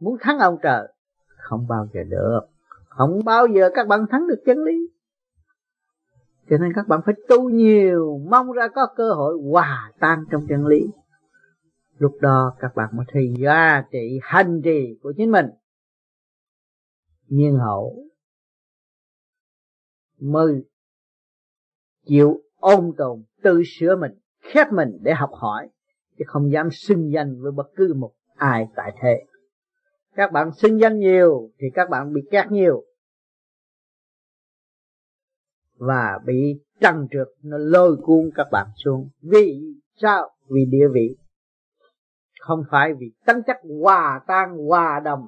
muốn 0.00 0.16
thắng 0.20 0.38
ông 0.38 0.58
trời, 0.62 0.88
không 1.36 1.66
bao 1.68 1.88
giờ 1.92 2.00
được 2.08 2.40
không 2.90 3.24
bao 3.24 3.46
giờ 3.46 3.70
các 3.74 3.88
bạn 3.88 4.06
thắng 4.10 4.28
được 4.28 4.42
chân 4.46 4.58
lý. 4.58 4.88
Cho 6.50 6.58
nên 6.58 6.72
các 6.74 6.88
bạn 6.88 7.00
phải 7.06 7.14
tu 7.28 7.48
nhiều, 7.48 8.20
mong 8.30 8.52
ra 8.52 8.68
có 8.74 8.86
cơ 8.96 9.12
hội 9.12 9.38
hòa 9.50 9.92
tan 10.00 10.24
trong 10.30 10.46
chân 10.48 10.66
lý. 10.66 10.86
Lúc 11.98 12.12
đó 12.20 12.54
các 12.58 12.72
bạn 12.76 12.88
mới 12.92 13.06
thấy 13.12 13.34
giá 13.38 13.82
trị 13.92 14.18
hành 14.22 14.60
trì 14.64 14.98
của 15.02 15.12
chính 15.16 15.30
mình. 15.30 15.46
Nhiên 17.26 17.58
hậu, 17.58 18.04
mới 20.20 20.64
chịu 22.06 22.42
ôn 22.56 22.92
tồn, 22.96 23.22
tự 23.42 23.62
sửa 23.66 23.96
mình, 23.96 24.12
khép 24.40 24.72
mình 24.72 24.98
để 25.00 25.14
học 25.14 25.30
hỏi, 25.32 25.68
chứ 26.18 26.24
không 26.26 26.52
dám 26.52 26.68
xưng 26.72 27.12
danh 27.12 27.42
với 27.42 27.52
bất 27.52 27.66
cứ 27.76 27.94
một 27.94 28.12
ai 28.36 28.66
tại 28.76 28.92
thế 29.02 29.24
các 30.14 30.32
bạn 30.32 30.52
xưng 30.52 30.80
danh 30.80 30.98
nhiều 30.98 31.50
thì 31.58 31.66
các 31.74 31.90
bạn 31.90 32.12
bị 32.12 32.20
kẹt 32.30 32.50
nhiều. 32.50 32.84
Và 35.76 36.18
bị 36.24 36.60
trăng 36.80 37.06
trượt, 37.10 37.28
nó 37.42 37.58
lôi 37.58 37.96
cuốn 38.02 38.30
các 38.34 38.46
bạn 38.52 38.66
xuống. 38.76 39.08
Vì 39.22 39.60
sao? 39.96 40.30
Vì 40.48 40.64
địa 40.70 40.88
vị. 40.92 41.16
Không 42.40 42.64
phải 42.70 42.94
vì 42.94 43.12
tính 43.26 43.36
chất 43.46 43.56
hòa 43.82 44.20
tan, 44.26 44.56
hòa 44.68 45.00
đồng 45.04 45.26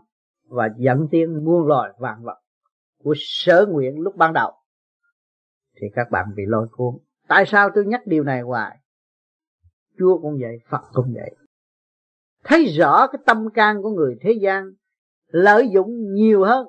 và 0.49 0.69
dẫn 0.77 1.09
tiến 1.11 1.45
muôn 1.45 1.67
loài 1.67 1.93
vạn 1.99 2.23
vật 2.23 2.39
của 3.03 3.15
sở 3.17 3.67
nguyện 3.69 4.01
lúc 4.01 4.17
ban 4.17 4.33
đầu. 4.33 4.53
Thì 5.81 5.87
các 5.95 6.11
bạn 6.11 6.27
bị 6.37 6.43
lôi 6.47 6.69
cuốn. 6.71 6.95
Tại 7.29 7.45
sao 7.47 7.71
tôi 7.75 7.85
nhắc 7.85 8.07
điều 8.07 8.25
này 8.25 8.41
hoài? 8.41 8.79
Chúa 9.99 10.19
cũng 10.23 10.39
vậy, 10.41 10.59
phật 10.69 10.83
cũng 10.93 11.15
vậy 11.15 11.37
thấy 12.45 12.65
rõ 12.65 13.07
cái 13.07 13.23
tâm 13.27 13.51
can 13.55 13.83
của 13.83 13.91
người 13.91 14.17
thế 14.21 14.33
gian, 14.43 14.73
lợi 15.27 15.69
dụng 15.75 16.15
nhiều 16.15 16.45
hơn 16.45 16.67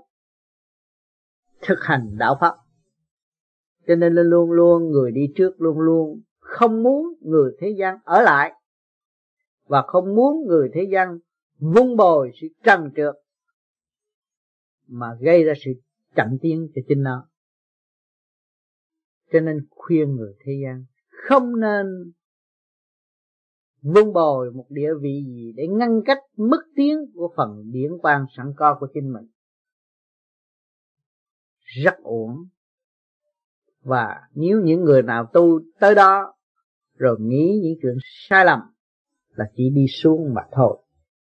thực 1.61 1.79
hành 1.81 2.17
đạo 2.17 2.37
pháp. 2.41 2.55
Cho 3.87 3.95
nên 3.95 4.13
luôn 4.13 4.51
luôn 4.51 4.91
người 4.91 5.11
đi 5.11 5.21
trước, 5.35 5.61
luôn 5.61 5.79
luôn 5.79 6.21
không 6.39 6.83
muốn 6.83 7.07
người 7.21 7.51
thế 7.59 7.75
gian 7.79 7.97
ở 8.03 8.21
lại 8.21 8.53
và 9.65 9.81
không 9.87 10.15
muốn 10.15 10.47
người 10.47 10.69
thế 10.73 10.81
gian 10.91 11.19
vun 11.59 11.95
bồi 11.97 12.31
sự 12.41 12.47
trần 12.63 12.91
trượt 12.95 13.15
mà 14.87 15.07
gây 15.19 15.43
ra 15.43 15.53
sự 15.65 15.71
chậm 16.15 16.37
tiến 16.41 16.67
cho 16.75 16.81
chính 16.87 17.03
nó. 17.03 17.27
Cho 19.31 19.39
nên 19.39 19.67
khuyên 19.69 20.15
người 20.15 20.33
thế 20.45 20.53
gian 20.63 20.85
không 21.07 21.59
nên 21.59 21.85
vun 23.83 24.13
bồi 24.13 24.51
một 24.51 24.65
địa 24.69 24.93
vị 25.01 25.23
gì 25.25 25.53
để 25.55 25.67
ngăn 25.67 26.01
cách 26.05 26.19
mức 26.37 26.61
tiến 26.75 26.97
của 27.15 27.33
phần 27.37 27.71
điển 27.71 27.91
quan 28.01 28.25
sẵn 28.37 28.53
có 28.57 28.77
của 28.79 28.87
chính 28.93 29.13
mình. 29.13 29.27
Rất 31.59 31.97
uổng 32.03 32.47
và 33.83 34.21
nếu 34.33 34.61
những 34.61 34.83
người 34.83 35.01
nào 35.01 35.29
tu 35.33 35.59
tới 35.79 35.95
đó, 35.95 36.33
rồi 36.97 37.17
nghĩ 37.19 37.59
những 37.63 37.73
chuyện 37.81 37.97
sai 38.29 38.45
lầm, 38.45 38.59
là 39.29 39.45
chỉ 39.55 39.69
đi 39.69 39.85
xuống 39.87 40.33
mà 40.33 40.41
thôi, 40.51 40.77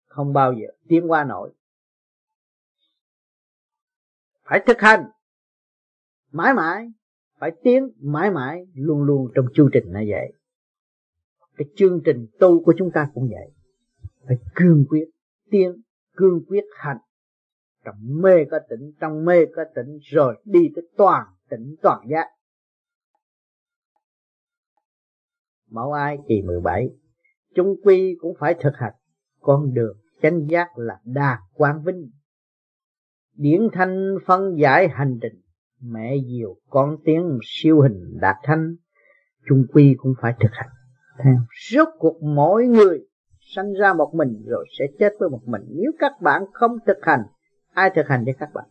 không 0.07 0.33
bao 0.33 0.53
giờ 0.53 0.67
tiến 0.89 1.11
qua 1.11 1.25
nổi. 1.25 1.53
Phải 4.45 4.63
thực 4.67 4.81
hành. 4.81 5.05
Mãi 6.33 6.55
mãi, 6.55 6.93
phải 7.39 7.51
tiến 7.63 7.91
mãi 8.01 8.31
mãi 8.31 8.67
luôn 8.75 9.03
luôn 9.03 9.29
trong 9.35 9.47
chương 9.55 9.69
trình 9.73 9.85
như 9.87 10.07
vậy 10.11 10.40
cái 11.61 11.69
chương 11.77 12.01
trình 12.05 12.27
tu 12.39 12.65
của 12.65 12.75
chúng 12.79 12.91
ta 12.95 13.09
cũng 13.15 13.29
vậy. 13.31 13.53
Phải 14.27 14.37
cương 14.55 14.85
quyết, 14.89 15.05
tiến, 15.51 15.83
cương 16.17 16.45
quyết 16.49 16.65
hành. 16.79 16.97
Trong 17.85 17.95
mê 18.23 18.45
có 18.51 18.59
tỉnh, 18.69 18.93
trong 19.01 19.25
mê 19.25 19.47
có 19.57 19.65
tỉnh, 19.75 19.99
rồi 20.03 20.43
đi 20.45 20.61
tới 20.75 20.89
toàn 20.97 21.27
tỉnh, 21.51 21.75
toàn 21.83 22.07
giác. 22.09 22.27
Mẫu 25.71 25.93
ai 25.93 26.19
kỳ 26.29 26.43
17 26.43 26.91
chúng 27.55 27.75
quy 27.85 28.17
cũng 28.21 28.35
phải 28.41 28.55
thực 28.61 28.73
hành. 28.75 28.95
Con 29.41 29.75
đường 29.75 29.97
chánh 30.23 30.47
giác 30.49 30.79
là 30.79 31.01
đà 31.05 31.39
quang 31.55 31.83
vinh. 31.83 32.11
Điển 33.35 33.61
thanh 33.73 34.15
phân 34.27 34.57
giải 34.59 34.89
hành 34.89 35.19
trình, 35.23 35.41
Mẹ 35.81 36.17
diều 36.29 36.57
con 36.71 36.97
tiếng 37.05 37.39
siêu 37.43 37.81
hình 37.81 38.19
đạt 38.21 38.37
thanh. 38.43 38.77
Chung 39.49 39.67
quy 39.73 39.95
cũng 39.99 40.15
phải 40.23 40.33
thực 40.41 40.51
hành. 40.53 40.80
Ừ. 41.25 41.31
Rốt 41.71 41.89
cuộc 41.99 42.23
mỗi 42.23 42.67
người 42.67 43.07
sanh 43.55 43.73
ra 43.73 43.95
một 43.95 44.15
mình 44.15 44.43
rồi 44.47 44.67
sẽ 44.79 44.85
chết 44.99 45.13
với 45.21 45.29
một 45.29 45.41
mình. 45.45 45.63
Nếu 45.69 45.93
các 45.99 46.13
bạn 46.21 46.43
không 46.53 46.77
thực 46.87 46.97
hành, 47.03 47.21
Ai 47.73 47.91
thực 47.95 48.07
hành 48.09 48.25
cho 48.27 48.33
các 48.39 48.49
bạn? 48.55 48.65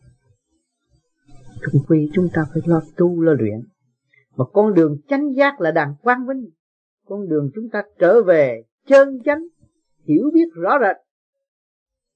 Chung 1.62 1.82
quy 1.88 2.10
chúng 2.14 2.28
ta 2.34 2.42
phải 2.52 2.62
lo 2.66 2.80
tu, 2.96 3.20
lo 3.20 3.32
luyện. 3.32 3.60
Mà 4.36 4.44
con 4.52 4.74
đường 4.74 4.96
chánh 5.08 5.34
giác 5.34 5.60
là 5.60 5.70
đàng 5.70 5.94
quang 6.02 6.26
vinh. 6.26 6.50
Con 7.06 7.28
đường 7.28 7.50
chúng 7.54 7.68
ta 7.72 7.82
trở 7.98 8.22
về 8.22 8.62
chân 8.86 9.18
chánh, 9.24 9.42
Hiểu 10.04 10.30
biết 10.34 10.48
rõ 10.54 10.78
rệt. 10.80 10.96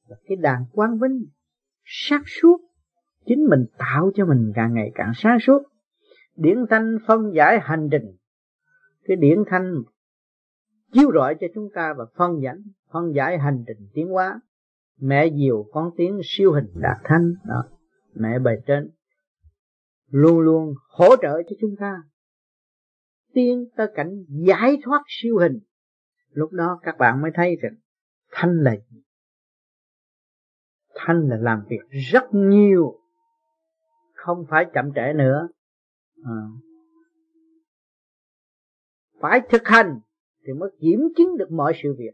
Là 0.09 0.16
cái 0.27 0.37
đàng 0.37 0.64
quang 0.73 0.99
vinh 0.99 1.25
Sáng 1.85 2.23
suốt, 2.27 2.61
Chính 3.27 3.47
mình 3.51 3.66
tạo 3.79 4.11
cho 4.14 4.27
mình 4.27 4.53
càng 4.55 4.75
ngày 4.75 4.92
càng 4.94 5.12
sáng 5.14 5.38
suốt. 5.40 5.62
Điển 6.37 6.57
thanh 6.70 6.99
phân 7.07 7.35
giải 7.35 7.59
hành 7.62 7.88
trình. 7.92 8.16
Cái 9.05 9.16
điển 9.16 9.38
thanh 9.47 9.75
chiếu 10.94 11.12
rọi 11.14 11.37
cho 11.40 11.46
chúng 11.54 11.68
ta 11.74 11.94
và 11.98 12.04
phân 12.16 12.42
giải 12.42 12.54
phân 12.92 13.14
giải 13.14 13.38
hành 13.38 13.64
trình 13.66 13.88
tiến 13.94 14.09
hóa. 14.09 14.40
Mẹ 15.00 15.28
diều 15.35 15.66
con 15.72 15.90
tiếng 15.96 16.20
siêu 16.24 16.52
hình 16.52 16.66
đạt 16.74 16.96
thanh, 17.04 17.35
đó, 17.44 17.64
mẹ 18.14 18.38
bề 18.38 18.52
trên, 18.66 18.90
luôn 20.11 20.40
luôn 20.40 20.74
hỗ 20.88 21.16
trợ 21.22 21.42
cho 21.42 21.57
chúng 21.61 21.76
ta. 21.80 22.02
Tiến 23.33 23.64
tới 23.76 23.87
cảnh 23.94 24.24
giải 24.28 24.78
thoát 24.85 25.02
siêu 25.09 25.38
hình. 25.38 25.59
Lúc 26.30 26.52
đó 26.52 26.80
các 26.83 26.98
bạn 26.98 27.22
mới 27.22 27.30
thấy 27.35 27.57
rằng 27.62 27.74
thanh 28.30 28.62
là 28.62 28.76
gì? 28.76 29.02
Thanh 30.94 31.28
là 31.28 31.37
làm 31.37 31.64
việc 31.68 31.80
rất 32.11 32.24
nhiều, 32.33 32.98
không 34.12 34.46
phải 34.50 34.66
chậm 34.74 34.92
trễ 34.94 35.12
nữa. 35.14 35.48
À. 36.24 36.40
phải 39.20 39.40
thực 39.50 39.62
hành 39.64 40.00
thì 40.46 40.52
mới 40.52 40.70
kiểm 40.80 41.00
chứng 41.16 41.37
được 41.37 41.52
mọi 41.52 41.72
sự 41.83 41.94
việc. 41.98 42.12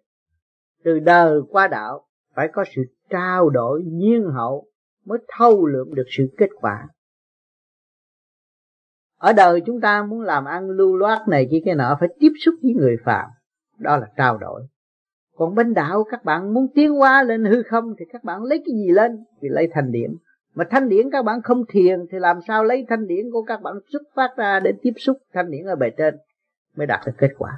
Từ 0.84 0.98
đời 0.98 1.40
qua 1.50 1.68
đạo, 1.68 2.06
phải 2.34 2.48
có 2.52 2.64
sự 2.74 2.82
trao 3.10 3.50
đổi 3.50 3.82
nhiên 3.82 4.24
hậu 4.24 4.66
mới 5.04 5.18
thâu 5.38 5.66
lượng 5.66 5.94
được 5.94 6.06
sự 6.08 6.26
kết 6.38 6.48
quả. 6.60 6.88
Ở 9.18 9.32
đời 9.32 9.60
chúng 9.66 9.80
ta 9.80 10.02
muốn 10.02 10.20
làm 10.20 10.44
ăn 10.44 10.70
lưu 10.70 10.96
loát 10.96 11.28
này 11.28 11.48
kia 11.50 11.60
cái 11.64 11.74
nọ, 11.74 11.96
phải 12.00 12.08
tiếp 12.18 12.32
xúc 12.44 12.54
với 12.62 12.74
người 12.74 12.96
phạm. 13.04 13.30
Đó 13.78 13.96
là 13.96 14.06
trao 14.16 14.38
đổi. 14.38 14.62
Còn 15.36 15.54
bên 15.54 15.74
đạo, 15.74 16.04
các 16.10 16.24
bạn 16.24 16.54
muốn 16.54 16.66
tiến 16.74 16.92
hóa 16.92 17.22
lên 17.22 17.44
hư 17.44 17.62
không 17.62 17.94
thì 17.98 18.04
các 18.12 18.24
bạn 18.24 18.42
lấy 18.42 18.58
cái 18.58 18.74
gì 18.74 18.90
lên? 18.90 19.24
Thì 19.42 19.48
lấy 19.48 19.68
thành 19.72 19.92
điển. 19.92 20.10
Mà 20.54 20.64
thanh 20.70 20.88
điển 20.88 21.10
các 21.10 21.24
bạn 21.24 21.42
không 21.42 21.64
thiền 21.68 22.06
thì 22.10 22.18
làm 22.18 22.38
sao 22.48 22.64
lấy 22.64 22.86
thanh 22.88 23.06
điển 23.06 23.30
của 23.32 23.42
các 23.42 23.62
bạn 23.62 23.74
xuất 23.92 24.02
phát 24.14 24.30
ra 24.36 24.60
để 24.60 24.72
tiếp 24.82 24.92
xúc 24.96 25.16
thanh 25.32 25.50
điển 25.50 25.64
ở 25.64 25.76
bề 25.76 25.90
trên? 25.90 26.16
Mới 26.76 26.86
đạt 26.86 27.00
được 27.06 27.12
kết 27.18 27.30
quả 27.38 27.50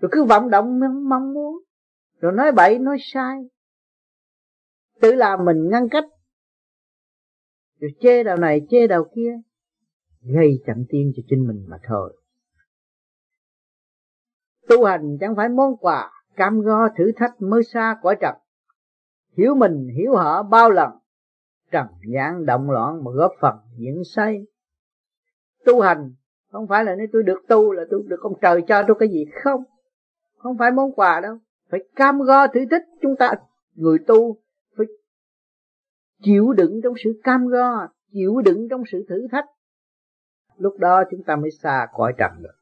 rồi 0.00 0.08
cứ 0.12 0.24
vọng 0.24 0.50
động 0.50 0.80
mong 1.08 1.34
muốn. 1.34 1.62
Rồi 2.20 2.32
nói 2.32 2.52
bậy, 2.52 2.78
nói 2.78 2.96
sai. 3.00 3.38
Tự 5.00 5.14
làm 5.14 5.44
mình 5.44 5.68
ngăn 5.68 5.88
cách. 5.88 6.04
Rồi 7.80 7.90
chê 8.00 8.22
đầu 8.22 8.36
này, 8.36 8.60
chê 8.70 8.86
đầu 8.86 9.04
kia. 9.14 9.40
Gây 10.22 10.62
chậm 10.66 10.84
tiên 10.88 11.12
cho 11.16 11.22
chính 11.28 11.46
mình 11.46 11.64
mà 11.68 11.78
thôi. 11.88 12.16
Tu 14.68 14.84
hành 14.84 15.16
chẳng 15.20 15.36
phải 15.36 15.48
món 15.48 15.76
quà, 15.76 16.10
cam 16.36 16.60
go 16.60 16.88
thử 16.98 17.12
thách 17.16 17.42
mới 17.42 17.62
xa 17.62 17.96
cõi 18.02 18.16
trần. 18.20 18.34
Hiểu 19.36 19.54
mình, 19.54 19.88
hiểu 19.96 20.16
họ 20.16 20.42
bao 20.42 20.70
lần. 20.70 20.90
Trần 21.70 21.86
gian 22.14 22.46
động 22.46 22.70
loạn 22.70 23.04
mà 23.04 23.10
góp 23.10 23.32
phần 23.40 23.54
diễn 23.76 24.02
say. 24.04 24.46
Tu 25.64 25.80
hành 25.80 26.14
không 26.50 26.66
phải 26.68 26.84
là 26.84 26.94
nếu 26.94 27.06
tôi 27.12 27.22
được 27.22 27.38
tu 27.48 27.72
là 27.72 27.84
tôi 27.90 28.02
được 28.06 28.20
ông 28.20 28.38
trời 28.40 28.62
cho 28.68 28.82
tôi 28.86 28.96
cái 29.00 29.08
gì 29.08 29.24
không? 29.42 29.64
Không 30.36 30.58
phải 30.58 30.70
món 30.72 30.92
quà 30.92 31.20
đâu. 31.20 31.38
Phải 31.70 31.80
cam 31.96 32.20
go 32.20 32.46
thử 32.46 32.60
thách 32.70 32.82
chúng 33.02 33.16
ta, 33.16 33.32
người 33.74 33.98
tu. 34.06 34.36
Phải 34.76 34.86
chịu 36.22 36.52
đựng 36.52 36.80
trong 36.82 36.94
sự 37.04 37.20
cam 37.24 37.46
go, 37.46 37.88
chịu 38.12 38.40
đựng 38.44 38.68
trong 38.70 38.82
sự 38.92 39.04
thử 39.08 39.26
thách. 39.32 39.44
Lúc 40.56 40.78
đó 40.78 41.04
chúng 41.10 41.22
ta 41.22 41.36
mới 41.36 41.50
xa 41.50 41.86
cõi 41.92 42.12
trần 42.18 42.30
được. 42.42 42.54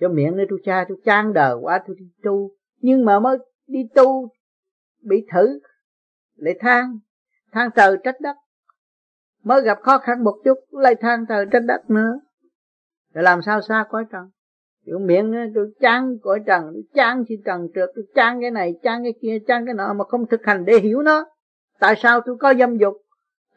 Cho 0.00 0.08
miệng 0.08 0.36
nơi 0.36 0.46
tôi 0.50 0.58
cha 0.64 0.84
tôi 0.88 0.98
chán 1.04 1.32
đời 1.32 1.54
quá 1.60 1.82
tôi 1.86 1.96
đi 1.98 2.10
tu. 2.22 2.50
Nhưng 2.78 3.04
mà 3.04 3.20
mới 3.20 3.38
đi 3.66 3.88
tu, 3.94 4.28
bị 5.02 5.26
thử, 5.32 5.60
lại 6.36 6.54
than. 6.60 6.98
Than 7.52 7.70
trời 7.76 7.96
trách 8.04 8.20
đất. 8.20 8.36
Mới 9.42 9.62
gặp 9.62 9.78
khó 9.82 9.98
khăn 9.98 10.24
một 10.24 10.40
chút, 10.44 10.58
lại 10.70 10.94
than 11.00 11.26
trời 11.28 11.46
trách 11.52 11.62
đất 11.66 11.90
nữa. 11.90 12.20
Rồi 13.14 13.24
làm 13.24 13.42
sao 13.42 13.60
xa 13.60 13.86
cõi 13.88 14.04
trần? 14.12 14.30
Kiểu 14.86 14.98
miệng 14.98 15.30
nữa, 15.30 15.44
tôi 15.54 15.72
chán 15.80 16.18
cõi 16.22 16.40
trần, 16.46 16.62
tôi 16.72 16.82
chán 16.94 17.24
chi 17.28 17.36
trần 17.44 17.68
trượt, 17.74 17.90
tôi 17.94 18.04
chán 18.14 18.40
cái 18.40 18.50
này, 18.50 18.74
chán 18.82 19.02
cái 19.02 19.14
kia, 19.22 19.38
chán 19.46 19.66
cái 19.66 19.74
nọ 19.74 19.92
mà 19.92 20.04
không 20.04 20.26
thực 20.26 20.40
hành 20.44 20.64
để 20.64 20.78
hiểu 20.78 21.02
nó. 21.02 21.26
Tại 21.78 21.94
sao 21.96 22.20
tôi 22.26 22.36
có 22.40 22.54
dâm 22.54 22.76
dục? 22.78 22.94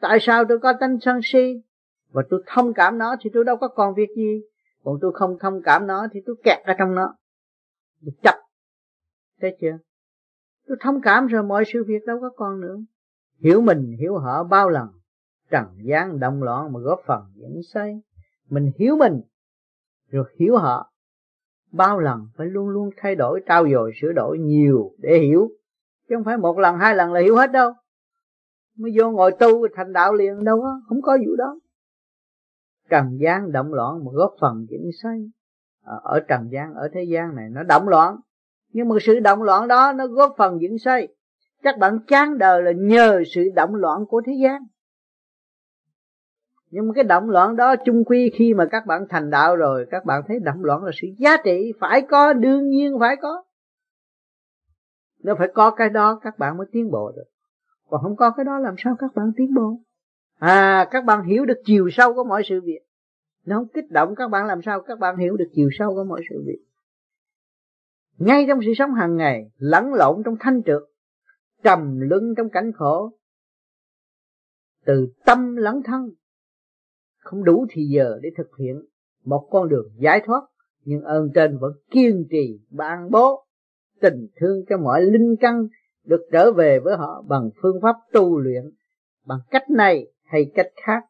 Tại 0.00 0.18
sao 0.20 0.44
tôi 0.44 0.58
có 0.58 0.72
tánh 0.80 0.98
sân 1.00 1.20
si? 1.22 1.62
Và 2.10 2.22
tôi 2.30 2.42
thông 2.46 2.74
cảm 2.74 2.98
nó 2.98 3.16
thì 3.20 3.30
tôi 3.34 3.44
đâu 3.44 3.56
có 3.56 3.68
còn 3.68 3.94
việc 3.94 4.08
gì. 4.16 4.40
Còn 4.84 4.98
tôi 5.00 5.12
không 5.14 5.38
thông 5.40 5.62
cảm 5.62 5.86
nó 5.86 6.06
thì 6.12 6.20
tôi 6.26 6.36
kẹt 6.44 6.58
ở 6.64 6.74
trong 6.78 6.94
nó. 6.94 7.14
Tôi 8.04 8.12
chập. 8.22 8.34
Thấy 9.40 9.56
chưa? 9.60 9.78
Tôi 10.66 10.76
thông 10.80 11.00
cảm 11.00 11.26
rồi 11.26 11.42
mọi 11.42 11.64
sự 11.72 11.84
việc 11.84 12.06
đâu 12.06 12.20
có 12.20 12.30
còn 12.36 12.60
nữa. 12.60 12.76
Hiểu 13.38 13.60
mình, 13.60 13.96
hiểu 14.00 14.18
họ 14.18 14.44
bao 14.44 14.68
lần. 14.68 14.88
Trần 15.50 15.64
gian 15.82 16.20
động 16.20 16.42
loạn 16.42 16.72
mà 16.72 16.80
góp 16.80 17.00
phần 17.06 17.22
dẫn 17.34 17.60
say. 17.72 18.00
Mình 18.50 18.70
hiểu 18.78 18.96
mình, 18.96 19.20
rồi 20.10 20.24
hiểu 20.38 20.56
họ 20.56 20.93
bao 21.76 21.98
lần 21.98 22.28
phải 22.36 22.46
luôn 22.46 22.68
luôn 22.68 22.90
thay 22.96 23.14
đổi 23.14 23.40
trao 23.46 23.68
dồi 23.68 23.92
sửa 24.00 24.12
đổi 24.12 24.38
nhiều 24.38 24.90
để 24.98 25.18
hiểu. 25.18 25.48
Chứ 26.08 26.14
không 26.16 26.24
phải 26.24 26.36
một 26.36 26.58
lần 26.58 26.76
hai 26.76 26.96
lần 26.96 27.12
là 27.12 27.20
hiểu 27.20 27.36
hết 27.36 27.52
đâu. 27.52 27.72
Mới 28.78 28.92
vô 28.98 29.10
ngồi 29.10 29.32
tu 29.32 29.68
thành 29.74 29.92
đạo 29.92 30.14
liền 30.14 30.44
đâu 30.44 30.62
đó, 30.62 30.80
không 30.88 31.02
có 31.02 31.18
vụ 31.26 31.36
đó. 31.36 31.58
Trần 32.90 33.18
gian 33.20 33.52
động 33.52 33.74
loạn 33.74 34.04
mà 34.04 34.10
góp 34.12 34.34
phần 34.40 34.66
chuyển 34.70 34.90
xây 35.02 35.30
ờ, 35.84 36.00
ở 36.02 36.20
trần 36.28 36.48
gian 36.52 36.74
ở 36.74 36.88
thế 36.92 37.04
gian 37.04 37.36
này 37.36 37.48
nó 37.50 37.62
động 37.62 37.88
loạn. 37.88 38.16
Nhưng 38.72 38.88
mà 38.88 38.96
sự 39.00 39.20
động 39.20 39.42
loạn 39.42 39.68
đó 39.68 39.92
nó 39.96 40.06
góp 40.06 40.34
phần 40.38 40.60
dựng 40.60 40.78
xây 40.78 41.14
các 41.64 41.78
bạn 41.78 41.98
chán 42.06 42.38
đời 42.38 42.62
là 42.62 42.72
nhờ 42.76 43.22
sự 43.34 43.42
động 43.54 43.74
loạn 43.74 44.06
của 44.08 44.22
thế 44.26 44.32
gian 44.42 44.62
nhưng 46.74 46.88
mà 46.88 46.92
cái 46.94 47.04
động 47.04 47.30
loạn 47.30 47.56
đó 47.56 47.74
chung 47.84 48.04
quy 48.04 48.30
khi 48.34 48.54
mà 48.54 48.66
các 48.70 48.86
bạn 48.86 49.06
thành 49.08 49.30
đạo 49.30 49.56
rồi, 49.56 49.86
các 49.90 50.04
bạn 50.04 50.22
thấy 50.28 50.38
động 50.38 50.64
loạn 50.64 50.84
là 50.84 50.90
sự 50.94 51.08
giá 51.18 51.36
trị 51.44 51.72
phải 51.80 52.02
có, 52.02 52.32
đương 52.32 52.68
nhiên 52.68 52.96
phải 53.00 53.16
có. 53.16 53.44
Nếu 55.22 55.34
phải 55.38 55.48
có 55.54 55.70
cái 55.70 55.90
đó, 55.90 56.20
các 56.22 56.38
bạn 56.38 56.56
mới 56.56 56.66
tiến 56.72 56.90
bộ 56.90 57.12
được. 57.16 57.24
Còn 57.88 58.02
không 58.02 58.16
có 58.16 58.30
cái 58.30 58.44
đó 58.44 58.58
làm 58.58 58.74
sao 58.78 58.96
các 58.98 59.14
bạn 59.14 59.32
tiến 59.36 59.54
bộ? 59.54 59.78
À 60.38 60.88
các 60.90 61.04
bạn 61.04 61.24
hiểu 61.24 61.44
được 61.44 61.58
chiều 61.64 61.88
sâu 61.92 62.14
của 62.14 62.24
mọi 62.24 62.42
sự 62.48 62.60
việc. 62.60 62.80
Nó 63.46 63.56
không 63.56 63.68
kích 63.68 63.90
động 63.90 64.14
các 64.14 64.30
bạn 64.30 64.46
làm 64.46 64.62
sao 64.62 64.80
các 64.80 64.98
bạn 64.98 65.16
hiểu 65.16 65.36
được 65.36 65.48
chiều 65.54 65.68
sâu 65.78 65.94
của 65.94 66.04
mọi 66.04 66.22
sự 66.30 66.42
việc. 66.46 66.60
Ngay 68.18 68.44
trong 68.48 68.60
sự 68.66 68.72
sống 68.76 68.94
hàng 68.94 69.16
ngày, 69.16 69.50
lẫn 69.58 69.94
lộn 69.94 70.22
trong 70.24 70.36
thanh 70.40 70.62
trượt, 70.62 70.82
trầm 71.62 72.00
lưng 72.00 72.34
trong 72.36 72.50
cảnh 72.50 72.72
khổ, 72.72 73.12
từ 74.84 75.08
tâm 75.24 75.56
lẫn 75.56 75.82
thân 75.82 76.10
không 77.24 77.44
đủ 77.44 77.66
thì 77.70 77.84
giờ 77.84 78.18
để 78.22 78.30
thực 78.36 78.56
hiện. 78.58 78.82
Một 79.24 79.48
con 79.50 79.68
đường 79.68 79.88
giải 79.96 80.20
thoát, 80.26 80.40
nhưng 80.84 81.02
ơn 81.02 81.30
trên 81.34 81.58
vẫn 81.58 81.72
kiên 81.90 82.26
trì, 82.30 82.60
ban 82.70 83.10
bố 83.10 83.44
tình 84.00 84.26
thương 84.36 84.64
cho 84.68 84.78
mọi 84.78 85.02
linh 85.02 85.36
căn 85.40 85.66
được 86.04 86.20
trở 86.32 86.52
về 86.52 86.78
với 86.78 86.96
họ 86.96 87.24
bằng 87.28 87.50
phương 87.62 87.80
pháp 87.82 87.96
tu 88.12 88.38
luyện. 88.38 88.70
Bằng 89.26 89.38
cách 89.50 89.70
này 89.70 90.06
hay 90.24 90.50
cách 90.54 90.70
khác, 90.86 91.04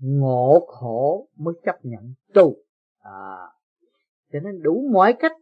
ngộ 0.00 0.66
khổ 0.68 1.28
mới 1.36 1.54
chấp 1.64 1.76
nhận 1.82 2.14
tu. 2.34 2.56
À 3.00 3.48
cho 4.32 4.40
nên 4.40 4.62
đủ 4.62 4.88
mọi 4.92 5.14
cách 5.18 5.32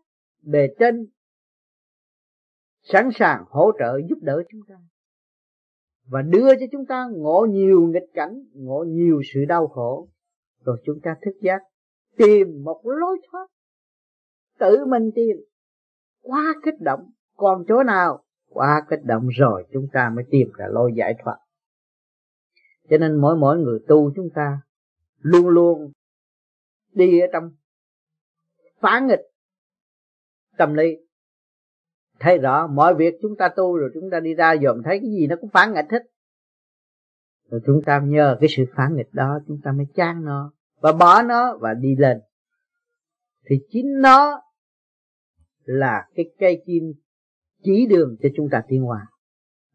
bề 0.43 0.69
trên 0.79 1.07
sẵn 2.83 3.09
sàng 3.15 3.45
hỗ 3.49 3.73
trợ 3.79 3.99
giúp 4.09 4.19
đỡ 4.23 4.43
chúng 4.51 4.61
ta 4.69 4.75
và 6.11 6.23
đưa 6.23 6.55
cho 6.55 6.67
chúng 6.73 6.87
ta 6.87 7.09
ngộ 7.13 7.47
nhiều 7.51 7.87
nghịch 7.87 8.11
cảnh, 8.15 8.45
ngộ 8.55 8.85
nhiều 8.89 9.21
sự 9.35 9.45
đau 9.49 9.67
khổ. 9.67 10.09
Rồi 10.65 10.77
chúng 10.85 11.01
ta 11.03 11.17
thức 11.23 11.33
giác, 11.41 11.63
tìm 12.17 12.65
một 12.65 12.81
lối 12.85 13.19
thoát, 13.31 13.47
tự 14.59 14.85
mình 14.87 15.11
tìm. 15.15 15.37
Quá 16.23 16.55
kích 16.65 16.81
động, 16.81 17.11
còn 17.37 17.65
chỗ 17.69 17.83
nào? 17.83 18.25
Quá 18.49 18.87
kích 18.91 19.05
động 19.05 19.29
rồi 19.29 19.67
chúng 19.73 19.87
ta 19.93 20.11
mới 20.15 20.25
tìm 20.31 20.49
ra 20.57 20.67
lối 20.71 20.93
giải 20.97 21.15
thoát. 21.25 21.39
Cho 22.91 22.99
nên 22.99 23.21
mỗi 23.21 23.37
mỗi 23.37 23.59
người 23.59 23.79
tu 23.89 24.13
chúng 24.17 24.29
ta 24.35 24.61
luôn 25.19 25.49
luôn 25.49 25.93
đi 26.93 27.21
ở 27.21 27.27
trong 27.33 27.51
phá 28.81 29.01
nghịch 29.01 29.21
tâm 30.57 30.75
lý 30.75 30.97
thấy 32.21 32.39
rõ, 32.39 32.67
mọi 32.67 32.95
việc 32.95 33.15
chúng 33.23 33.37
ta 33.37 33.49
tu 33.57 33.77
rồi 33.77 33.91
chúng 33.95 34.11
ta 34.11 34.21
đi 34.21 34.35
ra 34.35 34.57
dòm 34.63 34.83
thấy 34.83 34.99
cái 34.99 35.11
gì 35.11 35.27
nó 35.27 35.37
cũng 35.41 35.51
phản 35.51 35.75
nghịch 35.75 35.91
hết. 35.91 36.03
Rồi 37.51 37.61
chúng 37.67 37.83
ta 37.87 38.01
nhờ 38.05 38.37
cái 38.41 38.49
sự 38.57 38.65
phản 38.77 38.97
nghịch 38.97 39.13
đó 39.13 39.39
chúng 39.49 39.61
ta 39.65 39.73
mới 39.73 39.87
chán 39.95 40.25
nó 40.25 40.53
và 40.81 40.93
bỏ 40.93 41.23
nó 41.23 41.57
và 41.61 41.75
đi 41.75 41.97
lên. 41.97 42.21
Thì 43.47 43.57
chính 43.71 44.01
nó 44.01 44.43
là 45.65 46.09
cái 46.15 46.25
cây 46.39 46.63
kim 46.67 46.83
chỉ 47.63 47.87
đường 47.87 48.17
cho 48.23 48.29
chúng 48.37 48.49
ta 48.51 48.63
tiến 48.69 48.83
hóa. 48.83 49.07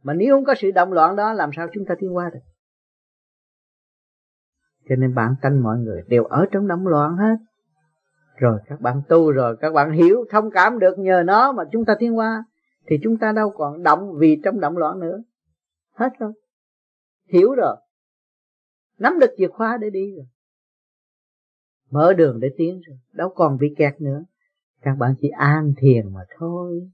Mà 0.04 0.14
nếu 0.14 0.36
không 0.36 0.46
có 0.46 0.56
sự 0.58 0.72
động 0.72 0.94
loạn 0.94 1.16
đó, 1.16 1.34
làm 1.34 1.50
sao 1.56 1.68
chúng 1.74 1.86
ta 1.86 1.96
tiến 2.00 2.10
hóa 2.10 2.30
được? 2.34 2.40
Cho 4.90 4.96
nên 4.96 5.16
bản 5.16 5.36
tánh 5.42 5.64
mọi 5.64 5.78
người 5.78 6.02
đều 6.08 6.24
ở 6.24 6.46
trong 6.52 6.68
động 6.68 6.88
loạn 6.88 7.16
hết 7.18 7.36
rồi 8.38 8.60
các 8.67 8.82
bạn 8.82 9.02
tu 9.10 9.32
rồi 9.32 9.58
các 9.62 9.74
bạn 9.74 9.91
hiểu 9.91 10.26
thông 10.30 10.52
cảm 10.52 10.80
được 10.80 11.00
nhờ 11.00 11.24
nó 11.26 11.52
mà 11.52 11.63
chúng 11.71 11.86
ta 11.86 11.95
tiến 12.00 12.13
hóa 12.13 12.43
thì 12.88 13.00
chúng 13.04 13.17
ta 13.17 13.32
đâu 13.32 13.50
còn 13.50 13.84
động 13.84 14.13
vì 14.17 14.41
trong 14.43 14.60
động 14.60 14.78
loạn 14.78 15.00
nữa. 15.00 15.24
Hết 15.93 16.10
rồi. 16.19 16.32
Hiểu 17.28 17.56
rồi. 17.56 17.76
Nắm 18.98 19.19
được 19.19 19.34
chìa 19.38 19.48
khóa 19.48 19.78
để 19.82 19.89
đi 19.89 20.15
rồi. 20.15 20.26
Mở 21.91 22.13
đường 22.13 22.39
để 22.39 22.50
tiến 22.58 22.82
rồi. 22.88 22.98
Đâu 23.12 23.30
còn 23.30 23.58
bị 23.58 23.76
kẹt 23.78 24.02
nữa. 24.02 24.24
Các 24.82 24.95
bạn 24.95 25.15
chỉ 25.21 25.30
an 25.30 25.74
thiền 25.78 26.13
mà 26.13 26.21
thôi. 26.38 26.89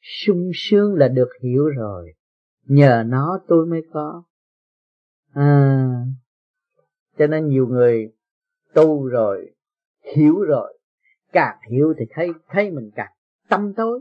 Sung 0.00 0.50
sướng 0.54 0.94
là 0.94 1.08
được 1.08 1.28
hiểu 1.42 1.68
rồi. 1.68 2.12
Nhờ 2.64 3.02
nó 3.06 3.40
tôi 3.48 3.66
mới 3.66 3.82
có. 3.92 4.22
À, 5.32 5.88
cho 7.18 7.26
nên 7.26 7.48
nhiều 7.48 7.66
người 7.66 8.12
tu 8.74 9.06
rồi 9.06 9.50
hiểu 10.14 10.40
rồi 10.40 10.77
càng 11.32 11.56
hiểu 11.70 11.94
thì 11.98 12.04
thấy 12.10 12.28
thấy 12.48 12.70
mình 12.70 12.90
càng 12.94 13.12
tâm 13.48 13.72
tối. 13.76 14.00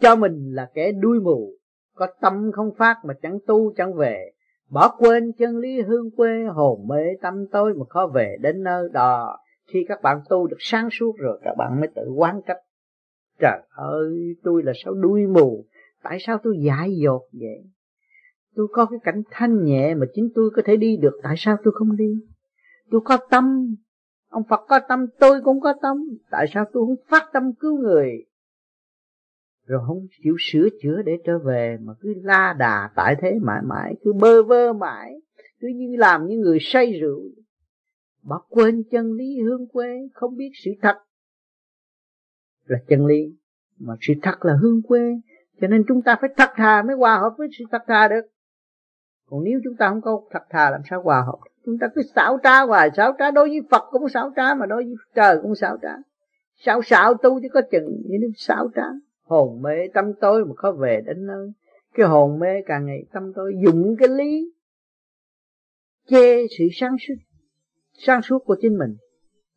Cho 0.00 0.16
mình 0.16 0.52
là 0.52 0.70
kẻ 0.74 0.92
đuôi 0.92 1.20
mù, 1.20 1.52
có 1.94 2.06
tâm 2.20 2.50
không 2.52 2.70
phát 2.78 2.96
mà 3.04 3.14
chẳng 3.22 3.38
tu, 3.46 3.72
chẳng 3.76 3.94
về. 3.94 4.30
Bỏ 4.70 4.96
quên 4.98 5.32
chân 5.38 5.56
lý 5.56 5.80
hương 5.80 6.10
quê, 6.16 6.44
hồn 6.54 6.88
mê 6.88 7.02
tâm 7.22 7.34
tối 7.52 7.74
mà 7.74 7.84
khó 7.88 8.06
về 8.14 8.36
đến 8.40 8.62
nơi 8.62 8.88
đó. 8.92 9.38
Khi 9.72 9.84
các 9.88 10.02
bạn 10.02 10.20
tu 10.28 10.46
được 10.46 10.56
sáng 10.60 10.88
suốt 10.90 11.16
rồi, 11.18 11.40
các 11.44 11.54
bạn 11.58 11.80
mới 11.80 11.88
tự 11.94 12.02
quán 12.16 12.40
trách. 12.46 12.58
Trời 13.38 13.60
ơi, 13.70 14.36
tôi 14.42 14.62
là 14.62 14.72
sao 14.84 14.94
đuôi 14.94 15.26
mù? 15.26 15.64
Tại 16.02 16.18
sao 16.20 16.38
tôi 16.42 16.56
dại 16.66 16.96
dột 16.96 17.22
vậy? 17.32 17.64
Tôi 18.54 18.66
có 18.72 18.86
cái 18.86 18.98
cảnh 19.04 19.22
thanh 19.30 19.64
nhẹ 19.64 19.94
mà 19.94 20.06
chính 20.14 20.28
tôi 20.34 20.50
có 20.56 20.62
thể 20.64 20.76
đi 20.76 20.96
được, 20.96 21.20
tại 21.22 21.34
sao 21.38 21.56
tôi 21.64 21.74
không 21.76 21.96
đi? 21.96 22.14
Tôi 22.90 23.00
có 23.04 23.18
tâm 23.30 23.74
ông 24.28 24.42
Phật 24.48 24.60
có 24.68 24.80
tâm, 24.88 25.06
tôi 25.18 25.40
cũng 25.44 25.60
có 25.60 25.74
tâm. 25.82 25.96
Tại 26.30 26.46
sao 26.54 26.64
tôi 26.72 26.86
không 26.86 26.96
phát 27.08 27.24
tâm 27.32 27.52
cứu 27.60 27.78
người? 27.78 28.24
Rồi 29.66 29.80
không 29.86 30.06
chịu 30.22 30.36
sửa 30.38 30.68
chữa 30.82 31.02
để 31.02 31.12
trở 31.24 31.38
về, 31.38 31.78
mà 31.80 31.92
cứ 32.00 32.14
la 32.22 32.56
đà 32.58 32.90
tại 32.96 33.16
thế 33.20 33.38
mãi 33.42 33.60
mãi, 33.64 33.94
cứ 34.04 34.12
bơ 34.12 34.42
vơ 34.42 34.72
mãi. 34.72 35.20
Cứ 35.60 35.68
như 35.74 35.96
làm 35.96 36.26
như 36.26 36.38
người 36.38 36.58
say 36.60 36.92
rượu. 37.00 37.20
Bỏ 38.22 38.42
quên 38.48 38.82
chân 38.90 39.12
lý 39.12 39.40
hương 39.40 39.68
quê, 39.68 40.08
không 40.14 40.36
biết 40.36 40.50
sự 40.64 40.70
thật 40.82 40.96
là 42.64 42.78
chân 42.88 43.06
lý, 43.06 43.36
mà 43.78 43.94
sự 44.00 44.14
thật 44.22 44.44
là 44.44 44.56
hương 44.62 44.82
quê. 44.82 45.00
Cho 45.60 45.68
nên 45.68 45.84
chúng 45.88 46.02
ta 46.02 46.16
phải 46.20 46.30
thật 46.36 46.50
thà 46.56 46.82
mới 46.82 46.96
hòa 46.96 47.18
hợp 47.18 47.34
với 47.38 47.48
sự 47.58 47.64
thật 47.70 47.82
thà 47.86 48.08
được. 48.08 48.26
Còn 49.26 49.44
nếu 49.44 49.60
chúng 49.64 49.76
ta 49.78 49.88
không 49.88 50.00
có 50.00 50.20
thật 50.30 50.42
thà, 50.50 50.70
làm 50.70 50.80
sao 50.90 51.02
hòa 51.02 51.22
hợp? 51.26 51.38
Chúng 51.66 51.78
ta 51.78 51.86
cứ 51.94 52.02
xảo 52.14 52.38
trá 52.42 52.60
hoài. 52.60 52.90
Xảo 52.96 53.14
trá 53.18 53.30
đối 53.30 53.48
với 53.48 53.60
Phật 53.70 53.82
cũng 53.90 54.08
xảo 54.08 54.32
trá, 54.36 54.54
mà 54.54 54.66
đối 54.66 54.84
với 54.84 54.94
trời 55.14 55.38
cũng 55.42 55.54
xảo 55.54 55.76
trá. 55.82 55.92
Xảo 56.54 56.82
xảo 56.82 57.14
tu 57.14 57.40
chứ 57.40 57.48
có 57.52 57.62
chừng 57.70 58.02
như 58.04 58.18
nó 58.20 58.28
xảo 58.36 58.68
trá. 58.74 58.82
Hồn 59.22 59.62
mê 59.62 59.88
tâm 59.94 60.04
tối 60.20 60.44
mà 60.44 60.54
khó 60.56 60.72
về 60.72 61.02
đến 61.06 61.26
nơi. 61.26 61.52
Cái 61.94 62.06
hồn 62.06 62.38
mê 62.38 62.62
càng 62.66 62.86
ngày 62.86 63.04
tâm 63.12 63.32
tối 63.34 63.52
dùng 63.64 63.96
cái 63.98 64.08
lý 64.08 64.52
chê 66.08 66.46
sự 66.58 66.64
sáng 66.72 66.96
suốt 67.08 67.14
sáng 68.06 68.22
suốt 68.22 68.38
của 68.38 68.56
chính 68.60 68.78
mình. 68.78 68.96